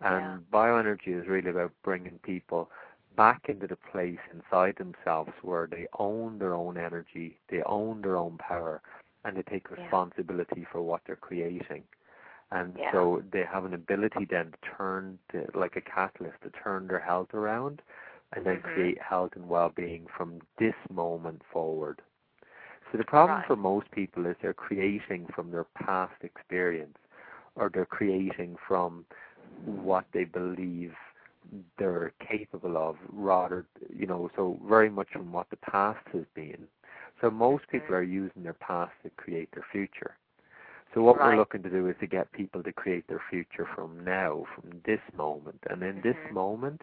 And 0.00 0.48
bioenergy 0.52 1.08
is 1.20 1.26
really 1.26 1.50
about 1.50 1.72
bringing 1.82 2.18
people 2.22 2.70
back 3.16 3.48
into 3.48 3.66
the 3.66 3.76
place 3.90 4.18
inside 4.32 4.76
themselves 4.76 5.32
where 5.42 5.66
they 5.66 5.86
own 5.98 6.38
their 6.38 6.54
own 6.54 6.78
energy, 6.78 7.38
they 7.50 7.62
own 7.64 8.00
their 8.00 8.16
own 8.16 8.38
power, 8.38 8.80
and 9.24 9.36
they 9.36 9.42
take 9.42 9.68
Yeah. 9.68 9.82
responsibility 9.82 10.64
for 10.64 10.80
what 10.82 11.02
they're 11.04 11.16
creating. 11.16 11.82
And 12.50 12.78
Yeah. 12.78 12.92
so 12.92 13.22
they 13.30 13.42
have 13.42 13.64
an 13.64 13.74
ability 13.74 14.24
then 14.24 14.52
to 14.52 14.58
turn, 14.76 15.18
to, 15.30 15.50
like 15.54 15.76
a 15.76 15.80
catalyst, 15.80 16.40
to 16.42 16.50
turn 16.50 16.86
their 16.86 17.00
health 17.00 17.34
around 17.34 17.82
and 18.34 18.44
then 18.44 18.60
Mhm. 18.60 18.62
create 18.62 19.00
health 19.00 19.32
and 19.34 19.48
well-being 19.48 20.06
from 20.16 20.40
this 20.58 20.74
moment 20.90 21.42
forward. 21.52 22.02
So 22.90 22.98
the 22.98 23.04
problem 23.04 23.38
Right. 23.38 23.46
for 23.46 23.56
most 23.56 23.90
people 23.90 24.26
is 24.26 24.36
they're 24.40 24.52
creating 24.54 25.26
from 25.34 25.50
their 25.50 25.64
past 25.64 26.14
experience 26.22 26.96
or 27.56 27.68
they're 27.72 27.84
creating 27.86 28.56
from 28.66 29.04
what 29.64 30.06
they 30.12 30.24
believe 30.24 30.94
they're 31.78 32.12
capable 32.20 32.76
of 32.76 32.96
rather 33.12 33.64
you 33.94 34.06
know 34.06 34.30
so 34.36 34.58
very 34.68 34.90
much 34.90 35.08
from 35.12 35.32
what 35.32 35.48
the 35.50 35.56
past 35.56 36.04
has 36.12 36.24
been 36.34 36.66
so 37.20 37.30
most 37.30 37.66
people 37.68 37.94
Mhm. 37.94 37.94
are 37.94 38.02
using 38.02 38.42
their 38.42 38.54
past 38.54 38.92
to 39.02 39.10
create 39.10 39.50
their 39.52 39.64
future 39.72 40.16
so 40.94 41.02
what 41.02 41.16
we're 41.18 41.36
looking 41.36 41.62
to 41.62 41.70
do 41.70 41.88
is 41.88 41.96
to 42.00 42.06
get 42.06 42.30
people 42.32 42.62
to 42.62 42.72
create 42.72 43.06
their 43.08 43.22
future 43.30 43.66
from 43.74 44.02
now 44.04 44.44
from 44.54 44.70
this 44.84 45.00
moment 45.16 45.58
and 45.70 45.82
in 45.82 46.00
this 46.02 46.16
Mhm. 46.16 46.30
moment 46.30 46.80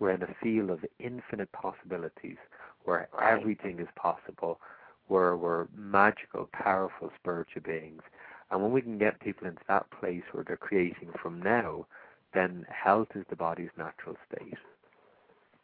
we're 0.00 0.10
in 0.10 0.22
a 0.22 0.34
field 0.42 0.70
of 0.70 0.84
infinite 0.98 1.52
possibilities 1.52 2.38
where 2.84 3.08
Right. 3.12 3.32
everything 3.32 3.78
is 3.78 3.88
possible 3.94 4.60
where 5.06 5.36
we're 5.36 5.66
magical 5.76 6.48
powerful 6.52 7.12
spiritual 7.20 7.62
beings 7.62 8.02
and 8.50 8.62
when 8.62 8.72
we 8.72 8.82
can 8.82 8.98
get 8.98 9.20
people 9.20 9.46
into 9.46 9.62
that 9.68 9.86
place 9.90 10.22
where 10.32 10.42
they're 10.44 10.56
creating 10.56 11.10
from 11.22 11.40
now, 11.40 11.86
then 12.34 12.66
health 12.68 13.08
is 13.14 13.24
the 13.30 13.36
body's 13.36 13.70
natural 13.76 14.16
state. 14.30 14.58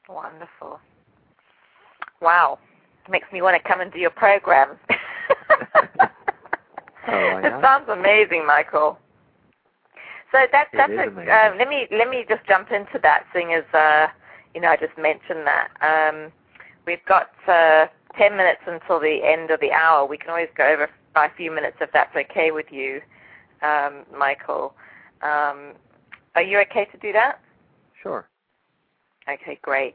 Wonderful. 0.08 0.78
Wow. 2.20 2.58
Makes 3.10 3.26
me 3.32 3.42
want 3.42 3.60
to 3.60 3.68
come 3.68 3.80
and 3.80 3.92
do 3.92 3.98
your 3.98 4.10
program. 4.10 4.78
oh, 7.08 7.36
it 7.38 7.52
sounds 7.60 7.88
amazing, 7.88 8.46
Michael. 8.46 8.98
So 10.32 10.38
that, 10.50 10.68
that's 10.72 10.92
a, 10.92 11.06
uh, 11.06 11.54
let 11.56 11.68
me 11.68 11.86
let 11.92 12.10
me 12.10 12.24
just 12.28 12.44
jump 12.48 12.72
into 12.72 12.98
that, 13.02 13.24
seeing 13.32 13.52
as 13.54 13.62
uh, 13.72 14.08
you 14.56 14.62
know 14.62 14.68
I 14.68 14.76
just 14.76 14.96
mentioned 14.96 15.46
that. 15.46 15.68
Um, 15.84 16.32
we've 16.86 17.04
got 17.06 17.28
uh, 17.46 17.86
ten 18.18 18.36
minutes 18.36 18.62
until 18.66 18.98
the 18.98 19.20
end 19.22 19.50
of 19.50 19.60
the 19.60 19.70
hour. 19.70 20.06
We 20.06 20.16
can 20.16 20.30
always 20.30 20.48
go 20.56 20.66
over 20.66 20.88
by 21.14 21.26
a 21.26 21.34
few 21.36 21.50
minutes 21.50 21.76
if 21.82 21.92
that's 21.92 22.16
okay 22.16 22.50
with 22.52 22.72
you, 22.72 23.02
um, 23.60 24.04
Michael. 24.18 24.74
Um, 25.20 25.74
are 26.34 26.42
you 26.42 26.58
okay 26.60 26.86
to 26.86 26.98
do 26.98 27.12
that? 27.12 27.38
Sure. 28.02 28.26
Okay, 29.28 29.58
great. 29.60 29.94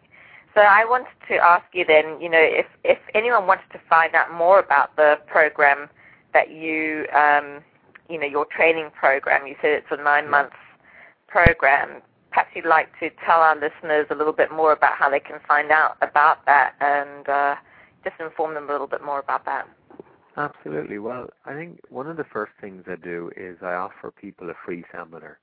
So 0.53 0.61
I 0.61 0.85
wanted 0.85 1.15
to 1.29 1.35
ask 1.35 1.65
you 1.73 1.85
then, 1.87 2.19
you 2.21 2.29
know, 2.29 2.41
if, 2.41 2.65
if 2.83 2.99
anyone 3.15 3.47
wanted 3.47 3.69
to 3.71 3.79
find 3.89 4.13
out 4.13 4.33
more 4.33 4.59
about 4.59 4.95
the 4.95 5.17
program 5.27 5.89
that 6.33 6.51
you, 6.51 7.05
um, 7.15 7.61
you 8.09 8.19
know, 8.19 8.27
your 8.27 8.45
training 8.45 8.89
program, 8.93 9.47
you 9.47 9.55
said 9.61 9.71
it's 9.71 9.87
a 9.91 10.03
nine-month 10.03 10.51
program. 11.27 12.01
Perhaps 12.31 12.49
you'd 12.55 12.65
like 12.65 12.87
to 12.99 13.09
tell 13.25 13.39
our 13.39 13.55
listeners 13.55 14.07
a 14.09 14.15
little 14.15 14.33
bit 14.33 14.51
more 14.51 14.71
about 14.71 14.93
how 14.97 15.09
they 15.09 15.19
can 15.19 15.39
find 15.47 15.71
out 15.71 15.97
about 16.01 16.45
that 16.45 16.73
and 16.79 17.27
uh, 17.27 17.55
just 18.03 18.15
inform 18.19 18.53
them 18.53 18.69
a 18.69 18.71
little 18.71 18.87
bit 18.87 19.03
more 19.03 19.19
about 19.19 19.45
that. 19.45 19.67
Absolutely. 20.37 20.97
Well, 20.97 21.29
I 21.45 21.53
think 21.53 21.81
one 21.89 22.07
of 22.07 22.15
the 22.15 22.23
first 22.23 22.53
things 22.61 22.83
I 22.87 22.95
do 22.95 23.31
is 23.35 23.57
I 23.61 23.73
offer 23.73 24.11
people 24.11 24.49
a 24.49 24.53
free 24.65 24.83
seminar. 24.91 25.39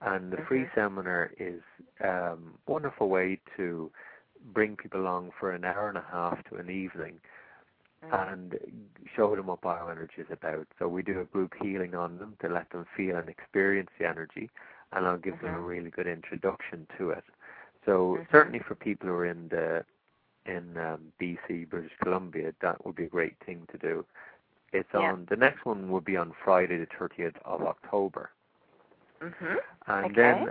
And 0.00 0.32
the 0.32 0.38
mm-hmm. 0.38 0.46
free 0.46 0.66
seminar 0.74 1.30
is 1.38 1.62
a 2.02 2.32
um, 2.32 2.54
wonderful 2.66 3.08
way 3.08 3.40
to 3.56 3.90
bring 4.52 4.76
people 4.76 5.00
along 5.00 5.30
for 5.38 5.52
an 5.52 5.64
hour 5.64 5.88
and 5.88 5.96
a 5.96 6.04
half 6.10 6.42
to 6.50 6.56
an 6.56 6.68
evening 6.68 7.20
mm. 8.04 8.32
and 8.32 8.58
show 9.16 9.34
them 9.34 9.46
what 9.46 9.62
bioenergy 9.62 10.18
is 10.18 10.26
about. 10.30 10.66
So 10.78 10.88
we 10.88 11.02
do 11.02 11.20
a 11.20 11.24
group 11.24 11.54
healing 11.62 11.94
on 11.94 12.18
them 12.18 12.36
to 12.42 12.48
let 12.48 12.70
them 12.70 12.86
feel 12.96 13.16
and 13.16 13.28
experience 13.28 13.90
the 13.98 14.06
energy, 14.06 14.50
and 14.92 15.06
I'll 15.06 15.18
give 15.18 15.34
mm-hmm. 15.34 15.46
them 15.46 15.54
a 15.54 15.58
mm-hmm. 15.58 15.66
really 15.66 15.90
good 15.90 16.06
introduction 16.06 16.86
to 16.98 17.10
it. 17.10 17.24
So 17.84 18.16
mm-hmm. 18.16 18.22
certainly 18.30 18.60
for 18.60 18.74
people 18.74 19.08
who 19.08 19.14
are 19.14 19.26
in 19.26 19.48
the 19.48 19.84
in 20.46 20.76
um, 20.76 21.00
BC, 21.20 21.70
British 21.70 21.92
Columbia, 22.02 22.52
that 22.60 22.84
would 22.84 22.96
be 22.96 23.04
a 23.04 23.08
great 23.08 23.34
thing 23.46 23.66
to 23.72 23.78
do. 23.78 24.04
It's 24.72 24.88
yeah. 24.92 25.12
on 25.12 25.26
the 25.30 25.36
next 25.36 25.64
one 25.64 25.90
will 25.90 26.00
be 26.00 26.16
on 26.16 26.32
Friday, 26.44 26.76
the 26.76 26.86
30th 26.86 27.36
of 27.44 27.62
October. 27.62 28.30
Mm-hmm. 29.22 29.54
And 29.86 30.06
okay. 30.06 30.14
then 30.14 30.48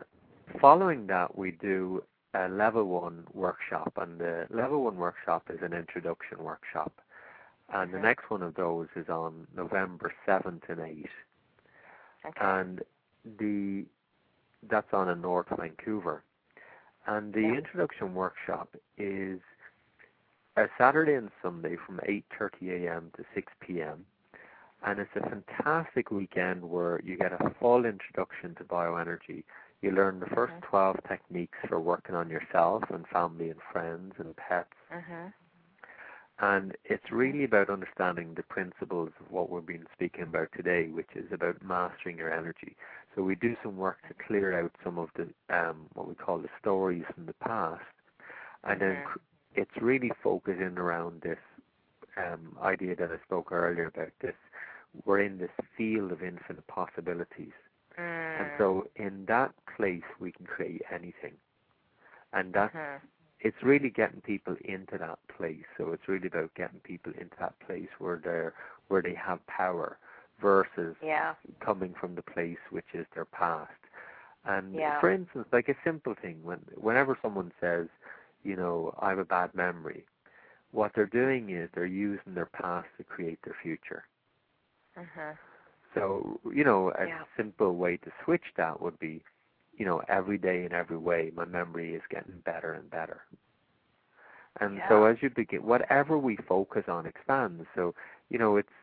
following 0.59 1.07
that, 1.07 1.37
we 1.37 1.51
do 1.51 2.03
a 2.33 2.47
level 2.47 2.85
one 2.85 3.25
workshop, 3.33 3.93
and 3.97 4.19
the 4.19 4.47
level 4.49 4.83
one 4.83 4.97
workshop 4.97 5.43
is 5.53 5.59
an 5.61 5.73
introduction 5.73 6.43
workshop. 6.43 6.93
And 7.71 7.93
the 7.93 7.99
next 7.99 8.29
one 8.29 8.43
of 8.43 8.55
those 8.55 8.87
is 8.95 9.09
on 9.09 9.47
November 9.55 10.13
7th 10.27 10.69
and 10.69 10.79
8th. 10.79 11.05
Okay. 12.25 12.31
And 12.39 12.81
the 13.39 13.85
that's 14.69 14.93
on 14.93 15.09
in 15.09 15.21
North 15.21 15.47
Vancouver. 15.57 16.23
And 17.07 17.33
the 17.33 17.41
yeah. 17.41 17.53
introduction 17.55 18.13
workshop 18.13 18.75
is 18.97 19.39
a 20.55 20.65
Saturday 20.77 21.15
and 21.15 21.29
Sunday 21.41 21.75
from 21.85 21.99
8:30 21.99 22.85
a.m. 22.85 23.11
to 23.17 23.23
6 23.33 23.51
p.m. 23.59 24.05
And 24.85 24.99
it's 24.99 25.15
a 25.15 25.29
fantastic 25.29 26.11
weekend 26.11 26.63
where 26.63 27.01
you 27.03 27.17
get 27.17 27.33
a 27.33 27.55
full 27.59 27.85
introduction 27.85 28.53
to 28.55 28.63
bioenergy 28.63 29.43
you 29.83 29.91
learn 29.91 30.21
the 30.21 30.25
1st 30.27 30.49
mm-hmm. 30.49 30.69
12 30.69 30.97
techniques 31.07 31.57
for 31.67 31.79
working 31.79 32.15
on 32.15 32.29
yourself 32.29 32.83
and 32.91 33.05
family 33.07 33.49
and 33.49 33.59
friends 33.71 34.13
and 34.17 34.35
pets. 34.37 34.73
Mm-hmm. 34.91 35.27
And 36.39 36.75
it's 36.85 37.11
really 37.11 37.43
about 37.43 37.69
understanding 37.69 38.33
the 38.33 38.43
principles 38.43 39.11
of 39.19 39.29
what 39.29 39.49
we've 39.49 39.65
been 39.65 39.85
speaking 39.93 40.23
about 40.23 40.47
today, 40.55 40.87
which 40.87 41.09
is 41.15 41.31
about 41.31 41.61
mastering 41.61 42.17
your 42.17 42.33
energy. 42.33 42.75
So 43.15 43.23
we 43.23 43.35
do 43.35 43.55
some 43.63 43.77
work 43.77 43.97
to 44.07 44.13
clear 44.27 44.59
out 44.59 44.71
some 44.83 44.97
of 44.97 45.09
the 45.15 45.27
um, 45.55 45.85
what 45.93 46.07
we 46.07 46.15
call 46.15 46.39
the 46.39 46.49
stories 46.59 47.03
from 47.13 47.25
the 47.25 47.33
past, 47.33 47.81
and 48.63 48.81
then 48.81 48.95
mm-hmm. 48.95 49.61
it's 49.61 49.81
really 49.81 50.11
focusing 50.23 50.77
around 50.77 51.21
this 51.21 51.37
um, 52.17 52.57
idea 52.61 52.95
that 52.95 53.11
I 53.11 53.23
spoke 53.25 53.51
earlier 53.51 53.87
about. 53.87 54.11
This 54.21 54.35
we're 55.05 55.21
in 55.21 55.37
this 55.37 55.51
field 55.77 56.11
of 56.11 56.23
infinite 56.23 56.65
possibilities, 56.67 57.53
Mm. 57.99 58.41
And 58.41 58.51
so 58.57 58.87
in 58.95 59.25
that 59.27 59.51
place 59.77 60.03
we 60.19 60.31
can 60.31 60.45
create 60.45 60.81
anything. 60.91 61.33
And 62.33 62.53
that's 62.53 62.73
mm-hmm. 62.75 63.05
it's 63.39 63.61
really 63.61 63.89
getting 63.89 64.21
people 64.21 64.55
into 64.65 64.97
that 64.97 65.19
place. 65.37 65.65
So 65.77 65.91
it's 65.91 66.07
really 66.07 66.27
about 66.27 66.53
getting 66.55 66.79
people 66.79 67.13
into 67.19 67.35
that 67.39 67.53
place 67.65 67.89
where 67.99 68.19
they're 68.23 68.53
where 68.87 69.01
they 69.01 69.15
have 69.15 69.45
power 69.47 69.97
versus 70.43 70.95
yeah. 71.01 71.33
coming 71.61 71.95
from 71.99 72.15
the 72.15 72.21
place 72.21 72.63
which 72.69 72.91
is 72.93 73.07
their 73.15 73.25
past. 73.25 73.71
And 74.45 74.75
yeah. 74.75 74.99
for 74.99 75.09
instance, 75.11 75.47
like 75.53 75.69
a 75.69 75.75
simple 75.83 76.15
thing, 76.21 76.37
when 76.43 76.59
whenever 76.75 77.17
someone 77.21 77.51
says, 77.61 77.87
you 78.43 78.55
know, 78.57 78.93
I 78.99 79.09
have 79.09 79.19
a 79.19 79.25
bad 79.25 79.55
memory, 79.55 80.03
what 80.71 80.91
they're 80.93 81.05
doing 81.05 81.49
is 81.49 81.69
they're 81.73 81.85
using 81.85 82.33
their 82.35 82.51
past 82.61 82.87
to 82.97 83.03
create 83.03 83.39
their 83.45 83.55
future. 83.63 84.03
Mhm. 84.97 85.37
So, 85.95 86.39
you 86.51 86.63
know, 86.63 86.91
a 86.91 87.05
yeah. 87.07 87.23
simple 87.37 87.75
way 87.75 87.97
to 87.97 88.11
switch 88.23 88.47
that 88.57 88.81
would 88.81 88.99
be, 88.99 89.23
you 89.77 89.85
know, 89.85 90.01
every 90.07 90.37
day 90.37 90.65
in 90.65 90.73
every 90.73 90.97
way, 90.97 91.31
my 91.35 91.45
memory 91.45 91.95
is 91.95 92.01
getting 92.09 92.39
better 92.39 92.73
and 92.73 92.89
better. 92.89 93.21
And 94.59 94.77
yeah. 94.77 94.89
so 94.89 95.05
as 95.05 95.17
you 95.21 95.29
begin, 95.29 95.63
whatever 95.63 96.17
we 96.17 96.35
focus 96.35 96.83
on 96.87 97.05
expands. 97.05 97.65
So, 97.75 97.95
you 98.29 98.37
know, 98.37 98.57
it's, 98.57 98.77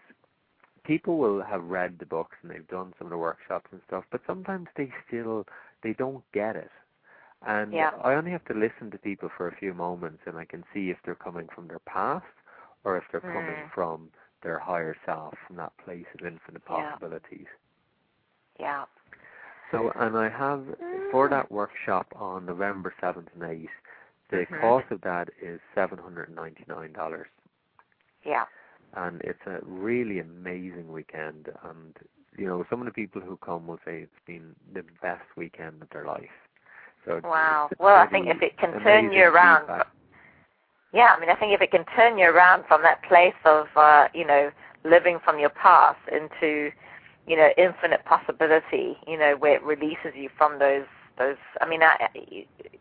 people 0.84 1.18
will 1.18 1.42
have 1.42 1.64
read 1.64 1.98
the 1.98 2.06
books 2.06 2.36
and 2.42 2.50
they've 2.50 2.68
done 2.68 2.92
some 2.98 3.06
of 3.06 3.10
the 3.10 3.18
workshops 3.18 3.68
and 3.72 3.80
stuff, 3.86 4.04
but 4.10 4.20
sometimes 4.26 4.68
they 4.76 4.92
still, 5.06 5.46
they 5.82 5.92
don't 5.92 6.24
get 6.32 6.56
it. 6.56 6.70
And 7.46 7.72
yeah. 7.72 7.90
I 8.04 8.14
only 8.14 8.30
have 8.32 8.44
to 8.46 8.54
listen 8.54 8.90
to 8.90 8.98
people 8.98 9.30
for 9.36 9.48
a 9.48 9.56
few 9.56 9.72
moments 9.72 10.20
and 10.26 10.36
I 10.36 10.44
can 10.44 10.64
see 10.74 10.90
if 10.90 10.98
they're 11.04 11.14
coming 11.14 11.48
from 11.54 11.68
their 11.68 11.78
past 11.80 12.24
or 12.84 12.96
if 12.96 13.04
they're 13.10 13.20
mm. 13.20 13.32
coming 13.32 13.70
from 13.74 14.08
their 14.42 14.58
higher 14.58 14.96
self 15.06 15.34
from 15.46 15.56
that 15.56 15.72
place 15.84 16.06
of 16.18 16.26
infinite 16.26 16.64
possibilities. 16.64 17.46
Yeah. 18.58 18.84
So, 19.70 19.92
and 19.96 20.16
I 20.16 20.28
have 20.28 20.64
for 21.10 21.28
that 21.28 21.50
workshop 21.50 22.12
on 22.16 22.46
November 22.46 22.92
seventh 23.00 23.28
and 23.34 23.50
eighth, 23.50 23.70
the 24.30 24.38
mm-hmm. 24.38 24.60
cost 24.60 24.86
of 24.90 25.00
that 25.02 25.28
is 25.40 25.60
seven 25.74 25.98
hundred 25.98 26.28
and 26.28 26.36
ninety 26.36 26.64
nine 26.68 26.92
dollars. 26.92 27.28
Yeah. 28.24 28.44
And 28.97 29.20
it's 29.22 29.38
a 29.47 29.59
really 29.64 30.18
amazing 30.18 30.93
weekend, 30.93 31.49
and 31.64 31.97
you 32.36 32.47
know 32.47 32.64
some 32.68 32.80
of 32.80 32.86
the 32.86 32.93
people 32.93 33.20
who 33.20 33.36
come 33.36 33.66
will 33.68 33.78
say 33.84 34.01
it's 34.01 34.26
been 34.26 34.55
the 34.74 34.82
best 35.01 35.24
weekend 35.36 35.82
of 35.82 35.88
their 35.91 36.05
life. 36.05 36.36
So 37.05 37.16
it's, 37.16 37.24
wow. 37.24 37.68
It's 37.70 37.80
well, 37.80 37.97
I 37.97 38.07
think 38.09 38.26
if 38.26 38.43
it 38.43 38.59
can 38.59 38.80
turn 38.82 39.12
you 39.12 39.24
around. 39.24 39.62
Feedback 39.62 39.86
yeah, 40.93 41.14
I 41.16 41.20
mean, 41.20 41.30
I 41.30 41.36
think 41.36 41.53
if 41.53 41.61
it 41.61 41.70
can 41.70 41.84
turn 41.97 42.18
you 42.18 42.26
around 42.26 42.64
from 42.66 42.82
that 42.82 43.03
place 43.05 43.34
of, 43.45 43.66
uh, 43.76 44.09
you 44.12 44.26
know, 44.26 44.51
living 44.84 45.18
from 45.24 45.38
your 45.38 45.51
past 45.51 46.01
into, 46.11 46.70
you 47.26 47.36
know, 47.36 47.51
infinite 47.57 48.05
possibility, 48.05 48.97
you 49.07 49.16
know, 49.16 49.36
where 49.38 49.55
it 49.55 49.62
releases 49.62 50.14
you 50.16 50.28
from 50.36 50.59
those, 50.59 50.86
those. 51.16 51.36
I 51.61 51.68
mean, 51.68 51.82
I, 51.82 52.09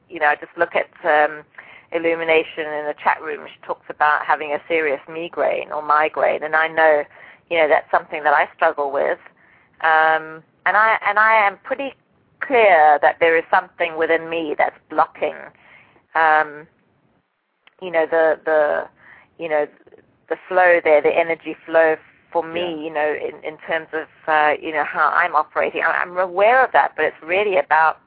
you 0.10 0.20
know, 0.20 0.26
I 0.26 0.36
just 0.36 0.58
look 0.58 0.72
at 0.76 0.90
um, 1.06 1.44
Illumination 1.92 2.66
in 2.66 2.86
the 2.86 2.96
chat 3.04 3.22
room. 3.22 3.48
She 3.48 3.60
talks 3.66 3.86
about 3.90 4.26
having 4.26 4.54
a 4.54 4.62
serious 4.68 5.02
migraine 5.08 5.72
or 5.72 5.82
migraine, 5.82 6.44
and 6.44 6.56
I 6.56 6.68
know, 6.68 7.04
you 7.50 7.58
know, 7.58 7.68
that's 7.68 7.90
something 7.92 8.24
that 8.24 8.34
I 8.34 8.48
struggle 8.56 8.92
with, 8.92 9.20
um, 9.82 10.44
and 10.66 10.78
I 10.78 10.98
and 11.08 11.18
I 11.18 11.48
am 11.48 11.58
pretty 11.64 11.94
clear 12.42 13.00
that 13.02 13.18
there 13.20 13.38
is 13.38 13.44
something 13.52 13.98
within 13.98 14.30
me 14.30 14.56
that's 14.58 14.78
blocking. 14.90 15.36
Um, 16.16 16.68
you 17.82 17.92
know 17.92 18.06
the 18.10 18.40
the 18.46 18.88
you 19.38 19.50
know 19.50 19.68
the 20.30 20.36
flow 20.48 20.80
there, 20.84 21.02
the 21.02 21.10
energy 21.10 21.56
flow 21.66 21.96
for 22.32 22.44
me, 22.44 22.62
yeah. 22.62 22.84
you 22.84 22.94
know, 22.94 23.16
in, 23.16 23.44
in 23.44 23.58
terms 23.66 23.88
of 23.94 24.08
uh, 24.28 24.54
you 24.62 24.72
know 24.72 24.84
how 24.84 25.10
I'm 25.10 25.36
operating. 25.36 25.82
I'm 25.84 26.18
aware 26.18 26.64
of 26.64 26.72
that, 26.74 26.94
but 26.96 27.06
it's 27.06 27.24
really 27.24 27.58
about 27.58 28.00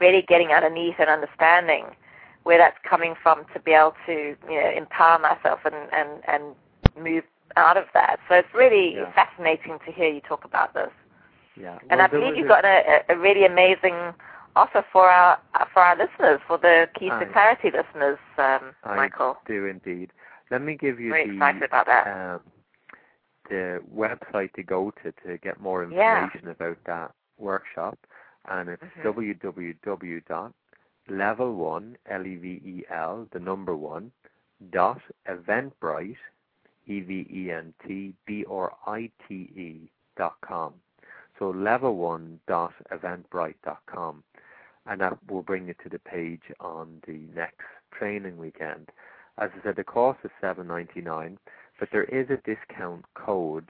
really 0.00 0.22
getting 0.28 0.48
underneath 0.48 0.96
and 0.98 1.08
understanding 1.08 1.86
where 2.44 2.58
that's 2.58 2.78
coming 2.88 3.14
from 3.22 3.44
to 3.54 3.60
be 3.60 3.72
able 3.72 3.94
to 4.06 4.36
you 4.48 4.60
know 4.60 4.70
empower 4.76 5.18
myself 5.18 5.60
and 5.64 5.74
and 5.92 6.22
and 6.26 6.54
move 7.02 7.24
out 7.56 7.76
of 7.76 7.84
that. 7.94 8.18
So 8.28 8.36
it's 8.36 8.54
really 8.54 8.94
yeah. 8.94 9.12
fascinating 9.12 9.78
to 9.86 9.92
hear 9.92 10.08
you 10.08 10.20
talk 10.20 10.44
about 10.44 10.74
this. 10.74 10.90
Yeah. 11.56 11.72
Well, 11.72 11.80
and 11.90 12.02
I 12.02 12.06
believe 12.06 12.36
you've 12.36 12.48
got 12.48 12.64
a, 12.64 13.02
a 13.08 13.16
really 13.16 13.44
amazing 13.44 14.14
offer 14.56 14.84
for 14.92 15.10
our 15.10 15.38
for 15.72 15.82
our 15.82 15.96
listeners, 15.96 16.40
for 16.46 16.58
the 16.58 16.88
Keys 16.98 17.12
to 17.20 17.26
Clarity 17.26 17.70
listeners, 17.70 18.18
um, 18.38 18.74
I 18.84 18.96
Michael. 18.96 19.36
do 19.46 19.66
indeed. 19.66 20.12
Let 20.50 20.62
me 20.62 20.76
give 20.76 20.98
you 20.98 21.10
Very 21.10 21.28
the 21.28 21.34
excited 21.34 21.62
about 21.62 21.86
that. 21.86 22.34
Um, 22.34 22.40
the 23.48 23.80
website 23.94 24.52
to 24.54 24.62
go 24.62 24.92
to 25.02 25.12
to 25.26 25.38
get 25.38 25.60
more 25.60 25.82
information 25.84 26.42
yeah. 26.44 26.50
about 26.50 26.78
that 26.86 27.12
workshop, 27.38 27.98
and 28.48 28.68
it's 28.68 28.82
mm-hmm. 28.82 29.02
www.level1 31.10 31.96
l 32.06 32.26
e 32.26 32.36
v 32.36 32.62
e 32.64 32.84
l 32.88 33.26
the 33.32 33.38
number 33.38 33.74
one 33.74 34.10
dot 34.70 35.00
eventbrite 35.28 36.16
E 36.86 37.00
V 37.00 37.26
E 37.30 37.50
N 37.50 37.74
T 37.86 38.14
B 38.26 38.44
R 38.48 38.72
I 38.86 39.10
T 39.26 39.34
E 39.34 39.90
dot 40.16 40.36
com. 40.40 40.74
So 41.38 41.50
level 41.50 41.96
one 41.96 42.38
dot 42.46 42.74
eventbrite 42.92 43.56
dot 43.64 43.80
com, 43.86 44.22
and 44.86 45.00
that 45.00 45.18
will 45.28 45.42
bring 45.42 45.66
you 45.68 45.74
to 45.82 45.88
the 45.88 45.98
page 45.98 46.52
on 46.60 47.00
the 47.06 47.20
next 47.34 47.66
training 47.92 48.38
weekend. 48.38 48.90
As 49.38 49.50
I 49.58 49.62
said, 49.62 49.76
the 49.76 49.84
cost 49.84 50.20
is 50.24 50.30
seven 50.40 50.68
ninety 50.68 51.00
nine, 51.00 51.38
but 51.78 51.88
there 51.90 52.04
is 52.04 52.28
a 52.30 52.36
discount 52.48 53.04
code, 53.14 53.68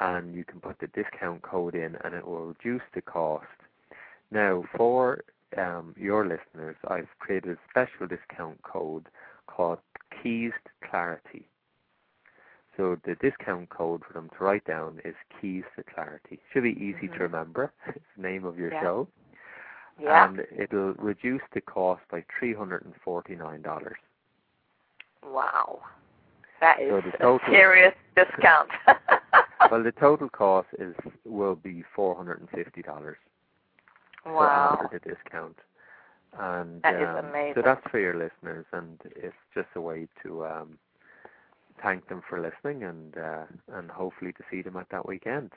and 0.00 0.34
you 0.34 0.44
can 0.44 0.60
put 0.60 0.78
the 0.80 0.88
discount 0.88 1.42
code 1.42 1.74
in, 1.74 1.96
and 2.02 2.14
it 2.14 2.26
will 2.26 2.46
reduce 2.46 2.82
the 2.94 3.02
cost. 3.02 3.46
Now, 4.30 4.64
for 4.76 5.22
um, 5.58 5.94
your 5.98 6.24
listeners, 6.26 6.76
I've 6.88 7.08
created 7.18 7.56
a 7.56 7.58
special 7.70 8.06
discount 8.06 8.62
code 8.62 9.06
called 9.46 9.78
Keys 10.22 10.52
to 10.64 10.88
Clarity. 10.88 11.48
So 12.76 12.96
the 13.04 13.14
discount 13.16 13.68
code 13.70 14.02
for 14.06 14.12
them 14.14 14.28
to 14.36 14.44
write 14.44 14.64
down 14.64 15.00
is 15.04 15.14
Keys 15.40 15.62
to 15.76 15.84
Clarity. 15.84 16.40
Should 16.52 16.64
be 16.64 16.72
easy 16.72 17.06
Mhm. 17.08 17.12
to 17.16 17.18
remember. 17.24 17.72
It's 17.86 18.04
the 18.16 18.22
name 18.22 18.44
of 18.44 18.58
your 18.58 18.72
Yeah. 18.72 18.82
show. 18.82 19.08
Yeah. 19.98 20.24
And 20.28 20.40
it'll 20.56 20.94
reduce 20.94 21.42
the 21.52 21.60
cost 21.60 22.02
by 22.10 22.22
$349. 22.40 23.94
wow. 25.22 25.80
That 26.60 26.80
is 26.80 26.90
So 26.90 27.00
the 27.00 27.14
a 27.14 27.18
total- 27.18 27.48
serious 27.48 27.94
discount. 28.16 28.70
well, 29.70 29.82
the 29.82 29.92
total 29.92 30.28
cost 30.30 30.68
is 30.78 30.94
will 31.24 31.54
be 31.56 31.84
$450 31.96 33.16
for 34.24 34.34
wow. 34.34 34.80
after 34.82 34.98
the 34.98 35.14
discount. 35.14 35.56
And 36.38 36.82
That 36.82 36.96
is 36.96 37.08
um, 37.08 37.26
amazing. 37.26 37.54
so 37.54 37.62
that's 37.64 37.86
for 37.90 38.00
your 38.00 38.14
listeners, 38.14 38.66
and 38.72 39.00
it's 39.14 39.36
just 39.54 39.68
a 39.76 39.80
way 39.80 40.08
to 40.24 40.44
um, 40.46 40.78
thank 41.80 42.08
them 42.08 42.22
for 42.28 42.40
listening, 42.40 42.82
and 42.82 43.16
uh, 43.16 43.44
and 43.72 43.88
hopefully 43.90 44.32
to 44.32 44.42
see 44.50 44.60
them 44.60 44.76
at 44.76 44.88
that 44.90 45.06
weekend. 45.06 45.52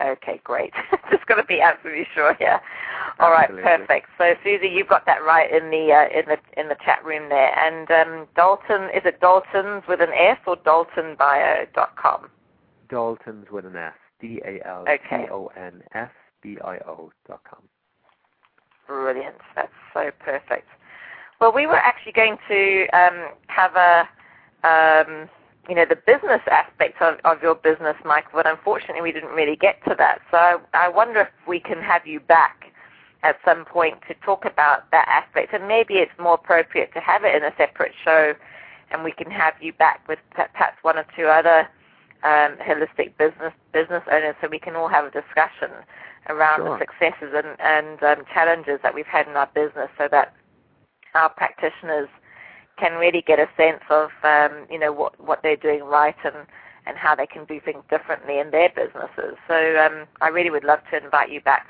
Okay, 0.00 0.40
great. 0.44 0.72
Just 1.10 1.26
got 1.26 1.36
to 1.36 1.44
be 1.44 1.60
absolutely 1.60 2.06
sure 2.14 2.34
here. 2.34 2.60
All 3.18 3.32
right, 3.32 3.48
perfect. 3.48 4.06
So, 4.16 4.34
Susie, 4.44 4.68
you've 4.68 4.88
got 4.88 5.04
that 5.06 5.24
right 5.24 5.52
in 5.52 5.70
the 5.70 5.92
uh, 5.92 6.18
in 6.18 6.24
the 6.26 6.60
in 6.60 6.68
the 6.68 6.76
chat 6.84 7.04
room 7.04 7.28
there. 7.28 7.52
And 7.58 7.90
um, 7.90 8.28
Dalton, 8.36 8.84
is 8.94 9.02
it 9.04 9.20
Dalton's 9.20 9.82
with 9.88 10.00
an 10.00 10.12
S 10.16 10.38
or 10.46 10.56
DaltonBio.com? 10.56 12.30
Daltons 12.88 13.50
with 13.50 13.66
an 13.66 13.76
S. 13.76 13.92
D 14.20 14.40
A 14.44 14.66
L 14.66 14.84
T 14.86 15.16
O 15.30 15.50
N 15.56 15.82
S 15.94 16.10
B 16.42 16.58
I 16.64 16.78
O 16.78 17.12
dot 17.26 17.40
com. 17.48 17.62
Brilliant. 18.88 19.36
That's 19.54 19.70
so 19.94 20.10
perfect. 20.18 20.66
Well, 21.40 21.52
we 21.52 21.66
were 21.66 21.76
actually 21.76 22.12
going 22.12 22.38
to 22.48 22.86
um, 22.88 23.28
cover, 23.54 24.08
um, 24.64 25.28
you 25.68 25.74
know, 25.76 25.84
the 25.88 25.94
business 26.06 26.40
aspect 26.50 27.00
of, 27.00 27.18
of 27.24 27.42
your 27.42 27.54
business, 27.54 27.96
Michael, 28.04 28.32
but 28.34 28.46
unfortunately 28.48 29.02
we 29.02 29.12
didn't 29.12 29.34
really 29.34 29.54
get 29.54 29.84
to 29.86 29.94
that. 29.98 30.20
So 30.30 30.38
I, 30.38 30.56
I 30.74 30.88
wonder 30.88 31.20
if 31.20 31.28
we 31.46 31.60
can 31.60 31.80
have 31.80 32.06
you 32.06 32.18
back 32.18 32.72
at 33.22 33.36
some 33.44 33.64
point 33.64 33.98
to 34.08 34.14
talk 34.24 34.44
about 34.44 34.90
that 34.90 35.06
aspect, 35.08 35.52
and 35.52 35.68
maybe 35.68 35.94
it's 35.94 36.12
more 36.18 36.34
appropriate 36.34 36.92
to 36.94 37.00
have 37.00 37.24
it 37.24 37.34
in 37.34 37.44
a 37.44 37.52
separate 37.58 37.92
show, 38.04 38.34
and 38.90 39.04
we 39.04 39.12
can 39.12 39.30
have 39.30 39.54
you 39.60 39.72
back 39.72 40.06
with 40.08 40.18
perhaps 40.34 40.78
one 40.82 40.96
or 40.96 41.04
two 41.16 41.26
other 41.26 41.68
um, 42.24 42.56
holistic 42.58 43.16
business 43.18 43.52
business 43.72 44.02
owners, 44.10 44.34
so 44.40 44.48
we 44.48 44.58
can 44.58 44.74
all 44.74 44.88
have 44.88 45.04
a 45.04 45.10
discussion 45.10 45.70
around 46.28 46.58
Sure. 46.60 46.78
the 46.78 46.84
successes 46.84 47.34
and, 47.34 47.56
and 47.60 48.02
um, 48.02 48.24
challenges 48.32 48.80
that 48.82 48.94
we've 48.94 49.06
had 49.06 49.26
in 49.28 49.36
our 49.36 49.48
business, 49.54 49.88
so 49.98 50.08
that 50.10 50.34
our 51.14 51.28
practitioners 51.30 52.08
can 52.78 52.92
really 52.98 53.22
get 53.26 53.38
a 53.40 53.48
sense 53.56 53.82
of 53.90 54.10
um, 54.22 54.66
you 54.70 54.78
know 54.78 54.92
what 54.92 55.18
what 55.20 55.42
they're 55.42 55.56
doing 55.56 55.82
right 55.82 56.16
and 56.24 56.46
and 56.86 56.96
how 56.96 57.14
they 57.14 57.26
can 57.26 57.44
do 57.44 57.60
things 57.60 57.82
differently 57.90 58.38
in 58.38 58.50
their 58.50 58.70
businesses. 58.70 59.36
So 59.46 59.76
um, 59.78 60.06
I 60.20 60.28
really 60.28 60.50
would 60.50 60.64
love 60.64 60.78
to 60.90 61.02
invite 61.04 61.30
you 61.30 61.40
back 61.40 61.66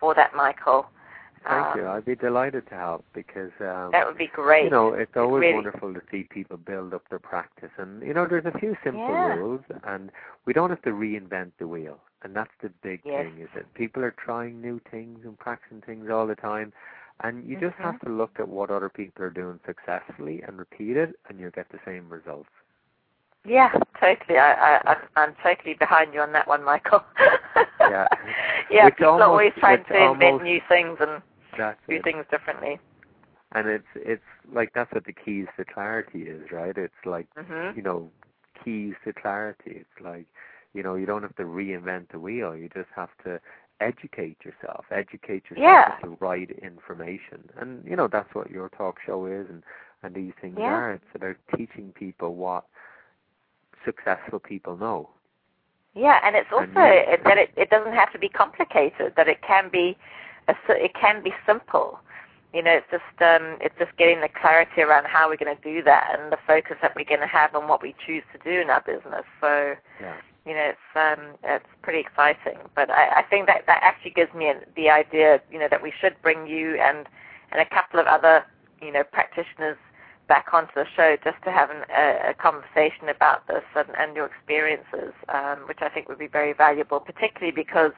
for 0.00 0.14
that, 0.14 0.34
Michael. 0.34 0.86
Thank 1.46 1.76
you. 1.76 1.86
Um, 1.86 1.96
I'd 1.96 2.04
be 2.04 2.16
delighted 2.16 2.66
to 2.68 2.74
help 2.74 3.04
because 3.14 3.52
um, 3.60 3.90
That 3.92 4.04
would 4.06 4.18
be 4.18 4.26
great. 4.26 4.64
you 4.64 4.70
know 4.70 4.92
it's 4.94 5.16
always 5.16 5.42
really- 5.42 5.54
wonderful 5.54 5.94
to 5.94 6.00
see 6.10 6.24
people 6.24 6.56
build 6.56 6.92
up 6.94 7.08
their 7.08 7.20
practice, 7.20 7.70
and 7.78 8.02
you 8.02 8.12
know 8.12 8.26
there's 8.26 8.46
a 8.46 8.58
few 8.58 8.76
simple 8.82 9.00
Yeah. 9.14 9.34
rules, 9.34 9.60
and 9.84 10.10
we 10.46 10.52
don't 10.52 10.70
have 10.70 10.82
to 10.82 10.90
reinvent 10.90 11.52
the 11.58 11.68
wheel, 11.68 12.00
and 12.22 12.34
that's 12.34 12.50
the 12.62 12.70
big 12.82 13.00
Yes. 13.04 13.24
thing 13.24 13.38
is 13.42 13.48
that 13.54 13.72
people 13.74 14.02
are 14.04 14.10
trying 14.12 14.60
new 14.60 14.80
things 14.90 15.24
and 15.24 15.38
practicing 15.38 15.80
things 15.82 16.10
all 16.10 16.26
the 16.26 16.34
time, 16.36 16.72
and 17.20 17.44
you 17.44 17.56
just 17.58 17.76
Mhm. 17.76 17.82
have 17.84 18.00
to 18.00 18.08
look 18.10 18.38
at 18.40 18.48
what 18.48 18.70
other 18.70 18.88
people 18.88 19.24
are 19.24 19.30
doing 19.30 19.60
successfully 19.66 20.42
and 20.42 20.58
repeat 20.58 20.96
it, 20.96 21.18
and 21.28 21.38
you'll 21.40 21.50
get 21.50 21.68
the 21.70 21.78
same 21.84 22.08
results. 22.08 22.50
Yeah, 23.44 23.70
totally. 24.00 24.38
I, 24.38 24.78
I, 24.78 24.96
I'm- 25.16 25.34
totally 25.42 25.74
behind 25.74 26.12
you 26.12 26.20
on 26.20 26.32
that 26.32 26.46
one, 26.48 26.62
Michael. 26.64 27.02
Yeah. 27.80 28.06
yeah, 28.70 28.84
Which 28.86 28.96
people 28.96 29.06
are 29.06 29.10
almost- 29.12 29.28
always 29.28 29.52
trying 29.54 29.84
to 29.84 29.94
invent 29.96 30.22
almost- 30.24 30.44
new 30.44 30.60
things 30.68 30.98
and 31.00 31.22
do 31.88 31.94
it. 31.94 32.02
things 32.04 32.26
differently. 32.30 32.78
And 33.52 33.66
it's 33.68 33.86
it's 33.94 34.22
like 34.52 34.72
that's 34.74 34.92
what 34.92 35.04
the 35.06 35.12
keys 35.14 35.46
to 35.56 35.64
clarity 35.64 36.24
is, 36.28 36.50
right? 36.52 36.76
It's 36.76 37.06
like 37.06 37.26
hmm 37.36 37.70
you 37.74 37.82
know, 37.82 38.10
keys 38.62 38.94
to 39.04 39.12
clarity. 39.14 39.76
It's 39.86 40.00
like, 40.00 40.26
you 40.74 40.82
know, 40.82 40.94
you 40.94 41.06
don't 41.06 41.22
have 41.22 41.36
to 41.36 41.44
reinvent 41.44 42.10
the 42.12 42.18
wheel. 42.18 42.54
You 42.56 42.68
just 42.74 42.88
have 42.94 43.10
to 43.24 43.40
educate 43.80 44.38
yourself. 44.44 44.84
Educate 44.90 45.44
yourself 45.50 45.58
Yeah. 45.58 45.94
with 46.02 46.18
the 46.18 46.24
right 46.24 46.50
information. 46.62 47.48
And 47.56 47.84
you 47.84 47.96
know, 47.96 48.08
that's 48.08 48.34
what 48.34 48.50
your 48.50 48.68
talk 48.70 48.98
show 49.04 49.26
is 49.26 49.48
and 49.48 49.62
and 50.02 50.14
these 50.14 50.32
things 50.40 50.56
Yeah. 50.58 50.72
are. 50.72 50.92
It's 50.92 51.14
about 51.14 51.36
teaching 51.56 51.92
people 51.92 52.34
what 52.34 52.64
successful 53.84 54.38
people 54.38 54.76
know. 54.76 55.10
Yeah, 55.94 56.20
and 56.22 56.36
it's 56.36 56.50
also 56.52 56.66
And 56.76 57.10
it, 57.10 57.24
that 57.24 57.38
it, 57.38 57.50
it 57.56 57.70
doesn't 57.70 57.94
have 57.94 58.12
to 58.12 58.18
be 58.18 58.28
complicated. 58.28 59.14
That 59.16 59.28
it 59.28 59.42
can 59.42 59.68
be 59.68 59.96
a, 60.48 60.54
it 60.68 60.94
can 60.94 61.22
be 61.22 61.34
simple. 61.46 61.98
You 62.54 62.62
know, 62.62 62.70
it's 62.72 62.86
just 62.90 63.22
um, 63.22 63.58
it's 63.60 63.74
just 63.78 63.96
getting 63.96 64.20
the 64.20 64.28
clarity 64.28 64.82
around 64.82 65.06
how 65.06 65.28
we're 65.28 65.36
going 65.36 65.54
to 65.54 65.62
do 65.62 65.82
that 65.82 66.16
and 66.18 66.32
the 66.32 66.38
focus 66.46 66.76
that 66.82 66.94
we're 66.96 67.04
going 67.04 67.20
to 67.20 67.26
have 67.26 67.54
on 67.54 67.68
what 67.68 67.82
we 67.82 67.94
choose 68.06 68.22
to 68.32 68.38
do 68.38 68.60
in 68.60 68.70
our 68.70 68.80
business. 68.82 69.24
So, 69.40 69.74
yeah. 70.00 70.14
You 70.48 70.54
know, 70.54 70.72
it's 70.72 70.96
um, 70.96 71.36
it's 71.44 71.66
pretty 71.82 72.00
exciting. 72.00 72.58
But 72.74 72.90
I, 72.90 73.20
I 73.20 73.22
think 73.28 73.46
that 73.46 73.64
that 73.66 73.80
actually 73.82 74.12
gives 74.12 74.32
me 74.34 74.50
the 74.76 74.88
idea, 74.88 75.40
you 75.52 75.58
know, 75.58 75.68
that 75.70 75.82
we 75.82 75.92
should 76.00 76.16
bring 76.22 76.46
you 76.46 76.76
and 76.80 77.06
and 77.52 77.60
a 77.60 77.66
couple 77.66 78.00
of 78.00 78.06
other, 78.06 78.44
you 78.80 78.92
know, 78.92 79.04
practitioners 79.04 79.76
back 80.28 80.48
onto 80.52 80.72
the 80.74 80.84
show 80.94 81.16
just 81.24 81.42
to 81.44 81.50
have 81.50 81.70
an, 81.70 81.84
a, 81.90 82.30
a, 82.30 82.34
conversation 82.34 83.08
about 83.08 83.46
this 83.48 83.64
and, 83.74 83.88
and 83.98 84.14
your 84.14 84.26
experiences, 84.26 85.14
um, 85.30 85.60
which 85.66 85.78
I 85.80 85.88
think 85.88 86.08
would 86.08 86.18
be 86.18 86.26
very 86.26 86.52
valuable, 86.52 87.00
particularly 87.00 87.50
because 87.50 87.92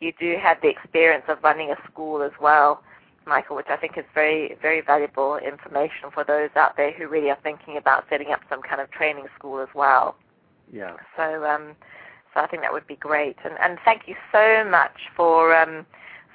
you 0.00 0.12
do 0.18 0.36
have 0.42 0.56
the 0.62 0.68
experience 0.68 1.24
of 1.28 1.44
running 1.44 1.70
a 1.70 1.76
school 1.90 2.22
as 2.22 2.32
well, 2.40 2.82
Michael, 3.26 3.56
which 3.56 3.66
I 3.68 3.76
think 3.76 3.98
is 3.98 4.06
very, 4.14 4.56
very 4.62 4.80
valuable 4.80 5.36
information 5.36 6.10
for 6.12 6.24
those 6.24 6.48
out 6.56 6.78
there 6.78 6.92
who 6.92 7.06
really 7.06 7.28
are 7.28 7.38
thinking 7.42 7.76
about 7.76 8.04
setting 8.08 8.32
up 8.32 8.40
some 8.48 8.62
kind 8.62 8.80
of 8.80 8.90
training 8.90 9.26
school 9.38 9.60
as 9.60 9.68
well. 9.74 10.16
Yeah. 10.72 10.96
So, 11.16 11.44
um, 11.44 11.74
so 12.32 12.40
I 12.40 12.46
think 12.46 12.62
that 12.62 12.72
would 12.72 12.86
be 12.86 12.96
great. 12.96 13.36
And, 13.44 13.54
and 13.60 13.78
thank 13.84 14.02
you 14.06 14.14
so 14.32 14.64
much 14.68 14.96
for 15.16 15.54
um, 15.54 15.86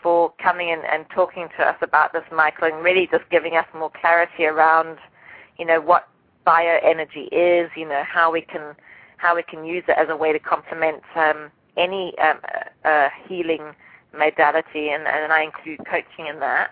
for 0.03 0.31
coming 0.41 0.69
in 0.69 0.81
and 0.91 1.05
talking 1.09 1.47
to 1.57 1.63
us 1.63 1.77
about 1.81 2.13
this, 2.13 2.23
Michael, 2.31 2.67
and 2.67 2.83
really 2.83 3.07
just 3.11 3.23
giving 3.31 3.55
us 3.55 3.65
more 3.73 3.91
clarity 3.99 4.45
around, 4.45 4.97
you 5.57 5.65
know, 5.65 5.81
what 5.81 6.07
bioenergy 6.45 7.27
is, 7.31 7.71
you 7.75 7.87
know, 7.87 8.03
how 8.05 8.31
we 8.31 8.41
can 8.41 8.75
how 9.17 9.35
we 9.35 9.43
can 9.43 9.63
use 9.63 9.83
it 9.87 9.95
as 9.97 10.07
a 10.09 10.15
way 10.15 10.31
to 10.33 10.39
complement 10.39 11.01
um, 11.15 11.49
any 11.77 12.13
um, 12.19 12.37
uh, 12.83 13.07
healing 13.27 13.73
modality, 14.15 14.89
and, 14.89 15.07
and 15.07 15.31
I 15.31 15.43
include 15.43 15.79
coaching 15.89 16.27
in 16.27 16.39
that. 16.39 16.71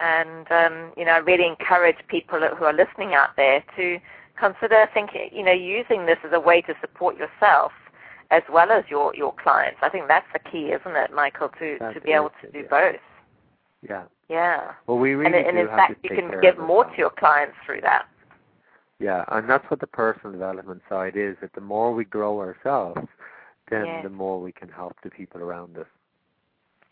And 0.00 0.50
um, 0.50 0.92
you 0.96 1.04
know, 1.04 1.12
I 1.12 1.18
really 1.18 1.46
encourage 1.46 1.96
people 2.08 2.40
who 2.40 2.64
are 2.64 2.72
listening 2.72 3.14
out 3.14 3.36
there 3.36 3.62
to 3.76 3.98
consider 4.38 4.88
thinking, 4.94 5.30
you 5.32 5.44
know, 5.44 5.52
using 5.52 6.06
this 6.06 6.18
as 6.24 6.32
a 6.32 6.40
way 6.40 6.60
to 6.62 6.74
support 6.80 7.16
yourself 7.16 7.72
as 8.30 8.42
well 8.52 8.70
as 8.70 8.84
your 8.88 9.14
your 9.14 9.34
clients. 9.34 9.78
I 9.82 9.88
think 9.88 10.06
that's 10.08 10.26
the 10.32 10.38
key, 10.38 10.66
isn't 10.66 10.96
it, 10.96 11.12
Michael, 11.12 11.48
to 11.58 11.76
That's 11.80 11.94
to 11.94 12.00
be 12.00 12.12
able 12.12 12.30
to 12.42 12.50
do 12.50 12.60
yeah. 12.60 12.68
both. 12.70 13.00
Yeah. 13.88 14.02
Yeah. 14.28 14.72
Well, 14.86 14.98
we 14.98 15.12
really 15.14 15.38
and, 15.38 15.46
and 15.48 15.58
in 15.58 15.66
fact, 15.68 15.94
you 16.02 16.10
can 16.10 16.40
give 16.42 16.58
more 16.58 16.84
to 16.84 16.96
your 16.98 17.10
clients 17.10 17.54
through 17.64 17.80
that. 17.82 18.06
Yeah, 18.98 19.24
and 19.28 19.48
that's 19.48 19.64
what 19.70 19.80
the 19.80 19.86
personal 19.86 20.32
development 20.32 20.82
side 20.88 21.16
is. 21.16 21.36
That 21.40 21.52
the 21.54 21.60
more 21.60 21.94
we 21.94 22.04
grow 22.04 22.40
ourselves, 22.40 23.08
then 23.70 24.00
the 24.02 24.10
more 24.10 24.40
we 24.40 24.52
can 24.52 24.68
help 24.68 24.96
the 25.02 25.10
people 25.10 25.40
around 25.40 25.78
us. 25.78 25.86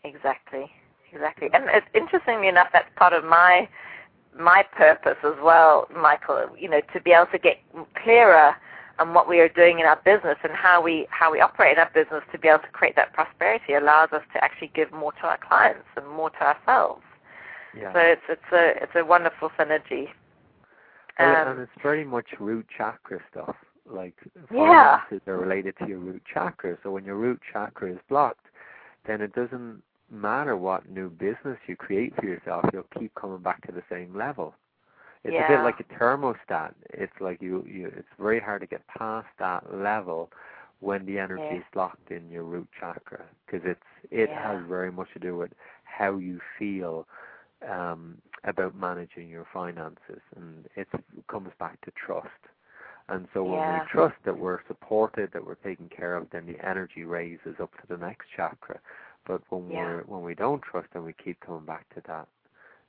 Exactly, 0.03 0.71
exactly. 1.11 1.49
And 1.53 1.65
it's, 1.67 1.85
interestingly 1.93 2.47
enough, 2.47 2.69
that's 2.71 2.89
part 2.95 3.13
of 3.13 3.25
my 3.25 3.67
my 4.39 4.63
purpose 4.75 5.17
as 5.23 5.35
well, 5.41 5.87
Michael. 5.95 6.47
You 6.57 6.69
know, 6.69 6.81
to 6.93 7.01
be 7.01 7.11
able 7.11 7.27
to 7.31 7.39
get 7.39 7.57
clearer 8.03 8.55
on 8.99 9.13
what 9.13 9.29
we 9.29 9.39
are 9.39 9.49
doing 9.49 9.79
in 9.79 9.85
our 9.85 9.99
business 10.03 10.37
and 10.43 10.53
how 10.53 10.81
we 10.81 11.07
how 11.09 11.31
we 11.31 11.39
operate 11.39 11.73
in 11.73 11.79
our 11.79 11.91
business 11.93 12.23
to 12.31 12.39
be 12.39 12.47
able 12.47 12.63
to 12.63 12.69
create 12.69 12.95
that 12.95 13.13
prosperity 13.13 13.73
allows 13.73 14.09
us 14.11 14.23
to 14.33 14.43
actually 14.43 14.71
give 14.73 14.91
more 14.91 15.11
to 15.13 15.23
our 15.23 15.37
clients 15.37 15.85
and 15.95 16.07
more 16.07 16.29
to 16.31 16.41
ourselves. 16.41 17.03
Yeah. 17.77 17.93
So 17.93 17.99
it's 17.99 18.21
it's 18.29 18.51
a 18.51 18.83
it's 18.83 18.95
a 18.95 19.05
wonderful 19.05 19.49
synergy. 19.59 20.09
Um, 21.19 21.25
and 21.47 21.59
it's 21.59 21.71
very 21.81 22.03
much 22.05 22.27
root 22.39 22.65
chakra 22.75 23.19
stuff. 23.31 23.55
Like 23.89 24.15
Yeah. 24.51 24.99
finances 25.01 25.21
are 25.27 25.37
related 25.37 25.75
to 25.79 25.87
your 25.87 25.99
root 25.99 26.23
chakra. 26.31 26.77
So 26.83 26.91
when 26.91 27.05
your 27.05 27.15
root 27.15 27.41
chakra 27.51 27.91
is 27.91 27.99
blocked, 28.09 28.45
then 29.05 29.21
it 29.21 29.33
doesn't 29.33 29.81
matter 30.11 30.55
what 30.57 30.89
new 30.89 31.09
business 31.09 31.57
you 31.67 31.75
create 31.75 32.15
for 32.15 32.25
yourself, 32.25 32.65
you'll 32.73 32.85
keep 32.99 33.13
coming 33.15 33.39
back 33.39 33.65
to 33.67 33.71
the 33.71 33.83
same 33.89 34.15
level. 34.15 34.55
It's 35.23 35.39
a 35.39 35.43
bit 35.43 35.61
like 35.61 35.79
a 35.79 35.83
thermostat. 35.95 36.73
It's 36.91 37.13
like 37.19 37.41
you, 37.41 37.63
you 37.67 37.87
it's 37.95 38.07
very 38.19 38.39
hard 38.39 38.61
to 38.61 38.67
get 38.67 38.85
past 38.87 39.27
that 39.39 39.73
level 39.73 40.31
when 40.79 41.05
the 41.05 41.17
energy 41.19 41.45
Yeah. 41.51 41.57
is 41.57 41.63
locked 41.75 42.11
in 42.11 42.29
your 42.29 42.43
root 42.43 42.67
chakra 42.79 43.25
because 43.45 43.61
it's 43.65 43.81
it 44.11 44.31
Yeah. 44.31 44.41
has 44.41 44.61
very 44.67 44.91
much 44.91 45.11
to 45.13 45.19
do 45.19 45.35
with 45.35 45.51
how 45.83 46.17
you 46.17 46.39
feel 46.57 47.07
um, 47.67 48.21
about 48.43 48.75
managing 48.75 49.27
your 49.29 49.45
finances, 49.53 50.21
and 50.35 50.67
it 50.75 50.87
comes 51.27 51.51
back 51.59 51.81
to 51.81 51.91
trust. 51.91 52.29
And 53.09 53.27
so 53.33 53.43
when 53.43 53.59
Yeah. 53.59 53.73
we 53.73 53.81
trust 53.81 54.15
that 54.25 54.37
we're 54.37 54.59
supported, 54.67 55.31
that 55.33 55.45
we're 55.45 55.55
taken 55.55 55.89
care 55.89 56.15
of, 56.15 56.29
then 56.31 56.45
the 56.45 56.57
energy 56.65 57.03
raises 57.03 57.55
up 57.61 57.71
to 57.81 57.87
the 57.87 57.97
next 57.97 58.27
chakra. 58.35 58.79
But 59.27 59.41
when 59.49 59.69
Yeah. 59.69 59.83
we're 59.83 60.03
when 60.03 60.23
we 60.23 60.33
don't 60.33 60.61
trust, 60.61 60.87
then 60.93 61.03
we 61.03 61.13
keep 61.13 61.39
coming 61.41 61.65
back 61.65 61.87
to 61.95 62.01
that 62.01 62.27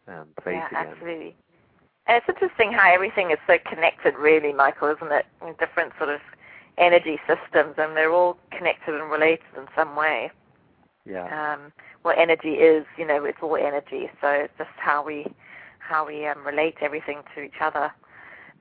um, 0.07 0.28
place 0.41 0.55
yeah, 0.57 0.66
again. 0.68 0.86
absolutely. 0.86 1.36
And 2.07 2.16
it's 2.16 2.28
interesting 2.28 2.72
how 2.72 2.91
everything 2.91 3.30
is 3.32 3.39
so 3.47 3.59
connected, 3.59 4.16
really, 4.16 4.53
Michael, 4.53 4.89
isn't 4.89 5.12
it? 5.12 5.26
In 5.43 5.55
different 5.59 5.93
sort 5.99 6.09
of 6.09 6.20
energy 6.78 7.18
systems, 7.26 7.74
and 7.76 7.97
they're 7.97 8.12
all 8.12 8.39
connected 8.51 8.95
and 8.95 9.11
related 9.11 9.45
in 9.57 9.66
some 9.76 9.97
way. 9.97 10.30
Yeah. 11.05 11.55
Um, 11.55 11.72
well, 12.05 12.14
energy 12.16 12.55
is, 12.55 12.86
you 12.97 13.05
know, 13.07 13.24
it's 13.24 13.39
all 13.43 13.57
energy, 13.57 14.09
so 14.20 14.28
it's 14.28 14.55
just 14.57 14.70
how 14.76 15.03
we 15.03 15.26
how 15.80 16.07
we 16.07 16.26
um, 16.26 16.47
relate 16.47 16.76
everything 16.80 17.22
to 17.34 17.43
each 17.43 17.61
other. 17.61 17.93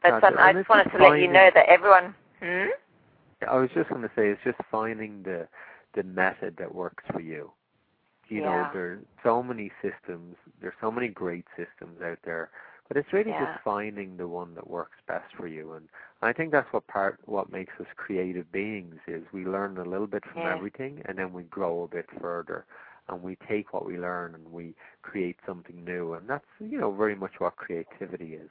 But 0.01 0.23
um. 0.23 0.35
I 0.37 0.53
just 0.53 0.69
wanted 0.69 0.91
to 0.91 0.97
let 0.97 1.19
you 1.19 1.27
know 1.27 1.51
that 1.53 1.67
everyone. 1.67 2.15
Hmm? 2.41 2.67
I 3.47 3.57
was 3.57 3.69
just 3.73 3.89
going 3.89 4.01
to 4.01 4.11
say 4.15 4.29
it's 4.29 4.43
just 4.43 4.57
finding 4.71 5.23
the 5.23 5.47
the 5.93 6.03
method 6.03 6.55
that 6.57 6.73
works 6.73 7.03
for 7.11 7.21
you. 7.21 7.51
You 8.29 8.41
know, 8.41 8.65
there's 8.71 9.03
so 9.23 9.41
many 9.43 9.71
systems. 9.81 10.35
There's 10.61 10.73
so 10.81 10.91
many 10.91 11.07
great 11.09 11.45
systems 11.55 12.01
out 12.01 12.19
there, 12.23 12.49
but 12.87 12.97
it's 12.97 13.13
really 13.13 13.31
Yeah. 13.31 13.39
just 13.47 13.53
finding 13.63 14.17
the 14.17 14.27
one 14.27 14.53
that 14.55 14.69
works 14.69 14.97
best 15.07 15.33
for 15.35 15.47
you. 15.47 15.73
And 15.73 15.87
I 16.21 16.33
think 16.33 16.51
that's 16.51 16.71
what 16.73 16.87
part 16.87 17.19
what 17.25 17.51
makes 17.51 17.73
us 17.79 17.87
creative 17.95 18.51
beings 18.51 18.95
is 19.07 19.23
we 19.31 19.45
learn 19.45 19.77
a 19.77 19.83
little 19.85 20.07
bit 20.07 20.23
from 20.25 20.43
Yeah. 20.43 20.51
everything, 20.51 21.01
and 21.05 21.17
then 21.17 21.33
we 21.33 21.43
grow 21.43 21.83
a 21.83 21.87
bit 21.87 22.09
further, 22.21 22.65
and 23.07 23.21
we 23.21 23.35
take 23.47 23.73
what 23.73 23.85
we 23.85 23.97
learn 23.97 24.35
and 24.35 24.51
we 24.51 24.75
create 25.01 25.37
something 25.45 25.83
new. 25.83 26.13
And 26.13 26.27
that's 26.29 26.45
you 26.59 26.79
know 26.79 26.91
very 26.91 27.15
much 27.15 27.39
what 27.39 27.55
creativity 27.55 28.35
is. 28.35 28.49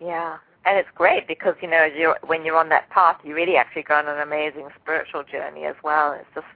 Yeah, 0.00 0.38
and 0.64 0.76
it's 0.78 0.88
great 0.94 1.26
because 1.26 1.54
you 1.62 1.68
know 1.68 1.84
you're, 1.84 2.16
when 2.26 2.44
you're 2.44 2.56
on 2.58 2.68
that 2.70 2.88
path, 2.90 3.18
you 3.24 3.34
really 3.34 3.56
actually 3.56 3.82
go 3.82 3.94
on 3.96 4.08
an 4.08 4.20
amazing 4.20 4.68
spiritual 4.80 5.22
journey 5.24 5.64
as 5.64 5.76
well. 5.82 6.12
It's 6.12 6.28
just 6.34 6.46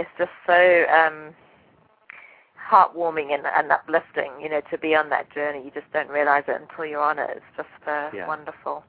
it's 0.00 0.10
just 0.18 0.32
so 0.46 0.86
um, 0.92 1.34
heartwarming 2.70 3.34
and, 3.34 3.44
and 3.46 3.72
uplifting, 3.72 4.32
you 4.40 4.48
know, 4.50 4.60
to 4.70 4.78
be 4.78 4.94
on 4.94 5.10
that 5.10 5.32
journey. 5.32 5.62
You 5.64 5.70
just 5.72 5.92
don't 5.92 6.08
realize 6.10 6.44
it 6.48 6.60
until 6.60 6.86
you're 6.86 7.02
on 7.02 7.18
it. 7.18 7.30
It's 7.36 7.56
just 7.56 7.88
uh, 7.88 8.10
Yeah. 8.12 8.26
wonderful. 8.26 8.84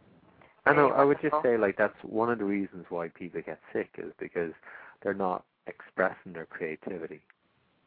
I 0.66 0.74
know. 0.74 0.90
Very 0.90 0.92
I 0.92 1.04
would 1.04 1.22
just 1.22 1.36
say 1.42 1.58
like 1.58 1.78
that's 1.78 2.04
one 2.04 2.30
of 2.32 2.40
the 2.40 2.46
reasons 2.46 2.86
why 2.90 3.10
people 3.10 3.42
get 3.42 3.60
sick 3.74 3.90
is 3.98 4.14
because 4.20 4.54
they're 5.02 5.14
not 5.14 5.46
expressing 5.68 6.34
their 6.34 6.46
creativity. 6.46 7.22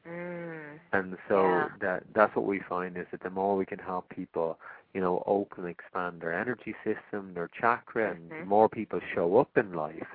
Mm, 0.06 0.78
And 0.92 1.16
so 1.28 1.70
Yeah. 1.70 1.76
that 1.80 2.04
that's 2.14 2.34
what 2.36 2.46
we 2.46 2.60
find 2.60 2.96
is 2.96 3.06
that 3.10 3.20
the 3.22 3.30
more 3.30 3.56
we 3.56 3.66
can 3.66 3.78
help 3.78 4.08
people, 4.08 4.58
you 4.94 5.00
know, 5.00 5.22
open, 5.26 5.66
expand 5.66 6.20
their 6.20 6.32
energy 6.32 6.74
system, 6.84 7.34
their 7.34 7.48
chakra, 7.48 8.10
and 8.10 8.32
the 8.38 8.44
Mhm. 8.44 8.46
more 8.46 8.68
people 8.68 9.00
show 9.14 9.36
up 9.38 9.56
in 9.56 9.72
life, 9.72 10.06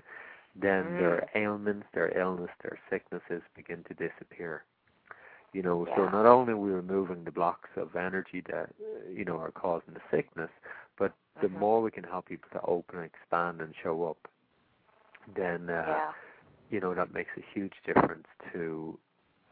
then 0.55 0.95
Mm. 0.95 0.97
their 0.97 1.27
ailments, 1.35 1.87
their 1.93 2.17
illness, 2.17 2.51
their 2.61 2.79
sicknesses 2.89 3.41
begin 3.55 3.83
to 3.85 3.93
disappear. 3.93 4.63
You 5.53 5.61
know, 5.63 5.85
so 5.95 6.07
not 6.07 6.25
only 6.25 6.53
are 6.53 6.57
we 6.57 6.71
removing 6.71 7.23
the 7.23 7.31
blocks 7.31 7.69
of 7.75 7.95
energy 7.95 8.41
that 8.51 8.69
you 9.09 9.25
know 9.25 9.37
are 9.37 9.51
causing 9.51 9.93
the 9.93 10.01
sickness, 10.11 10.51
but 10.97 11.13
the 11.41 11.47
Mhm. 11.47 11.59
more 11.59 11.81
we 11.81 11.91
can 11.91 12.03
help 12.03 12.25
people 12.25 12.49
to 12.51 12.61
open, 12.61 12.97
and 12.97 13.05
expand, 13.05 13.61
and 13.61 13.73
show 13.75 14.05
up, 14.09 14.27
then 15.35 15.69
uh, 15.69 15.85
yeah, 15.87 16.11
you 16.69 16.79
know 16.79 16.93
that 16.93 17.13
makes 17.13 17.31
a 17.37 17.41
huge 17.53 17.73
difference 17.85 18.27
to 18.53 18.97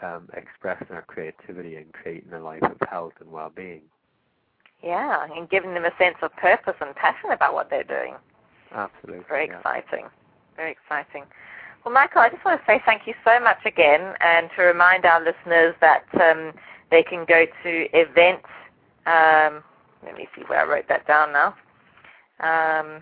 um, 0.02 0.30
expressing 0.34 0.95
our 0.95 1.02
creativity 1.04 1.76
and 1.78 1.93
creating 1.93 2.34
a 2.34 2.39
life 2.39 2.64
of 2.64 2.80
health 2.89 3.14
and 3.20 3.32
well-being. 3.32 3.82
yeah, 4.84 5.26
and 5.36 5.50
giving 5.50 5.74
them 5.74 5.86
a 5.86 5.95
sense 5.98 6.18
of 6.22 6.32
purpose 6.38 6.76
and 6.82 6.95
passion 6.95 7.32
about 7.32 7.54
what 7.54 7.70
they're 7.70 7.84
doing. 7.84 8.16
Absolutely. 8.72 9.26
Very 9.28 9.48
yeah. 9.48 9.58
exciting. 9.58 10.06
Very 10.58 10.72
exciting. 10.72 11.24
Well, 11.86 11.93
Michael, 11.93 12.22
I 12.22 12.30
just 12.30 12.43
want 12.43 12.60
to 12.60 12.66
say 12.66 12.82
thank 12.86 13.08
you 13.08 13.14
so 13.24 13.39
much 13.39 13.60
again 13.66 14.16
and 14.20 14.49
to 14.58 14.64
remind 14.64 15.05
our 15.05 15.24
listeners 15.24 15.74
that 15.80 16.03
um, 16.20 16.51
they 16.91 17.03
can 17.03 17.24
go 17.26 17.45
to 17.64 17.88
event. 17.93 18.41
Um, 19.05 19.64
let 20.03 20.16
me 20.18 20.28
see 20.36 20.41
where 20.47 20.60
I 20.60 20.66
wrote 20.66 20.88
that 20.89 21.08
down 21.08 21.32
now. 21.32 21.55
Um, 22.39 23.01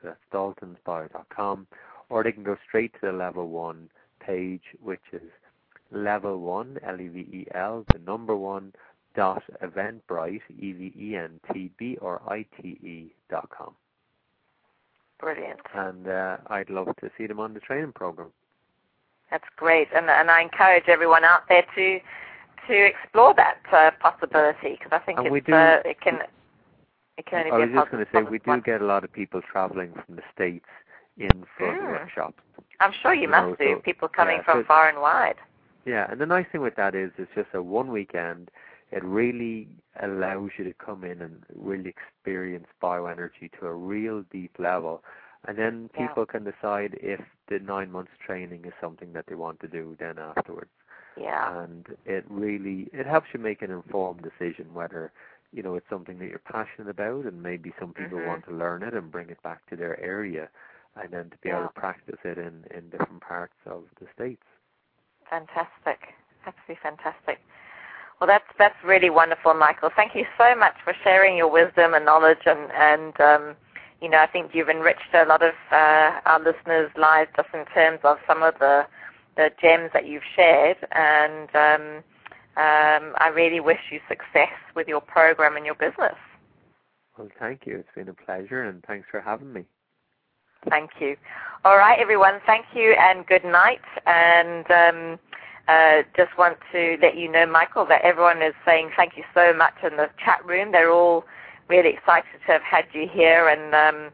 So 0.01 0.07
that's 0.07 0.19
daltonsbio.com. 0.31 1.67
Or 2.09 2.23
they 2.23 2.31
can 2.31 2.43
go 2.43 2.57
straight 2.67 2.93
to 2.93 2.99
the 3.07 3.11
level 3.11 3.49
one 3.49 3.89
page, 4.19 4.63
which 4.81 5.01
is 5.11 5.21
level 5.91 6.39
one, 6.39 6.79
L 6.85 6.99
E 6.99 7.07
V 7.07 7.19
E 7.19 7.47
L, 7.53 7.85
the 7.91 7.99
number 7.99 8.35
one 8.35 8.73
dot 9.15 9.43
eventbrite, 9.63 10.41
E 10.59 10.71
V 10.73 10.93
E 10.97 11.15
N 11.15 11.39
T 11.51 11.71
B 11.77 11.97
or 12.01 12.21
I 12.27 12.45
T 12.61 12.69
E 12.69 13.13
dot 13.29 13.49
com. 13.49 13.73
Brilliant. 15.19 15.59
And 15.73 16.07
uh, 16.07 16.37
I'd 16.47 16.69
love 16.69 16.87
to 16.99 17.09
see 17.17 17.27
them 17.27 17.39
on 17.39 17.53
the 17.53 17.59
training 17.59 17.93
program. 17.93 18.29
That's 19.31 19.45
great, 19.55 19.87
and 19.95 20.09
and 20.09 20.29
I 20.29 20.41
encourage 20.41 20.87
everyone 20.87 21.23
out 21.23 21.47
there 21.49 21.65
to 21.75 21.99
to 22.67 22.85
explore 22.85 23.33
that 23.35 23.57
uh, 23.71 23.91
possibility 23.99 24.77
because 24.77 24.91
I 24.91 24.99
think 24.99 25.19
And 25.19 25.27
it's, 25.35 25.45
do- 25.45 25.53
uh, 25.53 25.81
it 25.85 25.99
can 26.01 26.19
it 27.17 27.25
can 27.25 27.39
only 27.39 27.51
I 27.51 27.65
be 27.65 27.73
was 27.73 27.81
just 27.81 27.91
going 27.91 28.05
to 28.05 28.11
say, 28.11 28.21
we 28.23 28.39
do 28.39 28.61
get 28.61 28.81
a 28.81 28.85
lot 28.85 29.03
of 29.03 29.11
people 29.11 29.41
traveling 29.41 29.93
from 29.93 30.15
the 30.15 30.23
States 30.33 30.65
in 31.17 31.45
for 31.57 31.67
the 31.67 31.73
Mm. 31.83 31.89
workshops. 31.91 32.41
I'm 32.79 32.91
sure 32.91 33.13
you, 33.13 33.23
you 33.23 33.27
must 33.29 33.59
know, 33.59 33.67
do. 33.67 33.75
so- 33.75 33.81
People 33.81 34.07
coming 34.09 34.37
yeah, 34.37 34.43
from 34.43 34.59
so- 34.61 34.63
far 34.65 34.89
and 34.89 34.99
wide. 35.01 35.37
Yeah, 35.85 36.09
and 36.09 36.19
the 36.19 36.25
nice 36.25 36.47
thing 36.51 36.61
with 36.61 36.75
that 36.75 36.95
is 36.95 37.11
it's 37.17 37.31
just 37.35 37.53
a 37.53 37.61
one 37.61 37.91
weekend. 37.91 38.49
It 38.91 39.03
really 39.03 39.67
allows 40.01 40.51
you 40.57 40.63
to 40.65 40.73
come 40.73 41.03
in 41.03 41.21
and 41.21 41.43
really 41.55 41.89
experience 41.89 42.67
bioenergy 42.81 43.51
to 43.59 43.67
a 43.67 43.73
real 43.73 44.21
deep 44.23 44.57
level. 44.59 45.03
And 45.45 45.57
then 45.57 45.89
Yeah. 45.93 46.07
people 46.07 46.25
can 46.25 46.43
decide 46.45 46.93
if 47.01 47.19
the 47.47 47.59
nine 47.59 47.91
months 47.91 48.15
training 48.25 48.65
is 48.65 48.73
something 48.79 49.11
that 49.13 49.25
they 49.27 49.35
want 49.35 49.59
to 49.59 49.67
do 49.67 49.95
then 49.99 50.17
afterwards. 50.19 50.71
Yeah. 51.17 51.57
And 51.63 51.85
it 52.05 52.23
really 52.29 52.83
it 52.93 53.05
helps 53.05 53.33
you 53.33 53.39
make 53.39 53.61
an 53.61 53.71
informed 53.71 54.21
decision 54.21 54.73
whether 54.73 55.11
you 55.51 55.61
know 55.63 55.75
it's 55.75 55.89
something 55.89 56.17
that 56.19 56.27
you're 56.29 56.39
passionate 56.39 56.89
about 56.89 57.25
and 57.25 57.41
maybe 57.43 57.73
some 57.79 57.93
people 57.93 58.19
Mhm. 58.19 58.25
want 58.27 58.45
to 58.45 58.51
learn 58.51 58.83
it 58.83 58.93
and 58.93 59.11
bring 59.11 59.29
it 59.29 59.41
back 59.43 59.65
to 59.67 59.75
their 59.75 59.99
area 59.99 60.49
and 61.01 61.11
then 61.11 61.29
to 61.29 61.37
be 61.41 61.49
Yeah. 61.49 61.59
able 61.59 61.67
to 61.69 61.73
practice 61.73 62.19
it 62.23 62.37
in, 62.37 62.65
in 62.75 62.89
different 62.89 63.21
parts 63.21 63.55
of 63.65 63.83
the 63.99 64.07
states. 64.13 64.43
Fantastic. 65.29 66.13
Absolutely 66.45 66.75
fantastic. 66.81 67.39
Well, 68.19 68.27
that's 68.27 68.45
that's 68.57 68.75
really 68.83 69.09
wonderful, 69.09 69.53
Michael. 69.53 69.89
Thank 69.95 70.15
you 70.15 70.25
so 70.37 70.55
much 70.55 70.75
for 70.83 70.93
sharing 71.03 71.35
your 71.35 71.49
wisdom 71.49 71.93
and 71.93 72.05
knowledge, 72.05 72.45
and 72.45 72.71
and 72.71 73.19
um, 73.19 73.55
you 74.01 74.09
know 74.09 74.19
I 74.19 74.27
think 74.27 74.51
you've 74.53 74.69
enriched 74.69 75.13
a 75.13 75.25
lot 75.25 75.41
of 75.41 75.53
uh, 75.71 76.19
our 76.25 76.39
listeners' 76.39 76.91
lives 76.97 77.31
just 77.35 77.49
in 77.53 77.65
terms 77.73 77.99
of 78.03 78.17
some 78.27 78.43
of 78.43 78.53
the 78.59 78.85
the 79.35 79.49
gems 79.61 79.89
that 79.93 80.05
you've 80.07 80.23
shared, 80.35 80.77
and 80.91 81.49
um, 81.55 82.03
um, 82.55 83.15
I 83.17 83.31
really 83.33 83.59
wish 83.59 83.79
you 83.91 83.99
success 84.07 84.53
with 84.75 84.87
your 84.87 85.01
program 85.01 85.57
and 85.57 85.65
your 85.65 85.75
business. 85.75 86.15
Well, 87.17 87.29
thank 87.39 87.65
you. 87.65 87.77
It's 87.77 87.89
been 87.95 88.09
a 88.09 88.13
pleasure, 88.13 88.63
and 88.63 88.83
thanks 88.85 89.07
for 89.09 89.21
having 89.21 89.51
me. 89.51 89.65
Thank 90.69 90.91
you. 90.99 91.15
All 91.65 91.77
right, 91.77 91.97
everyone. 91.99 92.39
Thank 92.45 92.65
you 92.73 92.95
and 92.99 93.25
good 93.25 93.45
night. 93.45 93.81
And 94.05 94.69
um, 94.69 95.19
uh, 95.67 96.03
just 96.15 96.37
want 96.37 96.57
to 96.71 96.97
let 97.01 97.15
you 97.17 97.31
know, 97.31 97.45
Michael, 97.45 97.85
that 97.85 98.01
everyone 98.01 98.41
is 98.41 98.53
saying 98.65 98.91
thank 98.97 99.15
you 99.15 99.23
so 99.33 99.53
much 99.53 99.73
in 99.83 99.97
the 99.97 100.09
chat 100.23 100.45
room. 100.45 100.71
They're 100.71 100.91
all 100.91 101.23
really 101.69 101.89
excited 101.89 102.27
to 102.45 102.51
have 102.51 102.61
had 102.61 102.85
you 102.93 103.07
here, 103.11 103.47
and 103.47 103.73
um, 103.73 104.11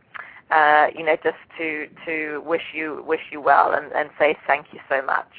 uh, 0.51 0.87
you 0.95 1.03
know, 1.03 1.15
just 1.23 1.37
to 1.57 1.87
to 2.05 2.43
wish 2.45 2.61
you 2.73 3.03
wish 3.07 3.21
you 3.31 3.41
well 3.41 3.73
and, 3.73 3.91
and 3.93 4.09
say 4.19 4.37
thank 4.45 4.67
you 4.71 4.79
so 4.87 5.01
much. 5.01 5.31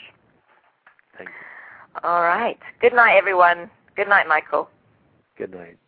Thank 1.16 1.28
you. 1.28 2.00
All 2.02 2.22
right. 2.22 2.58
Good 2.80 2.94
night, 2.94 3.16
everyone. 3.16 3.70
Good 3.94 4.08
night, 4.08 4.26
Michael. 4.26 4.68
Good 5.36 5.52
night. 5.54 5.78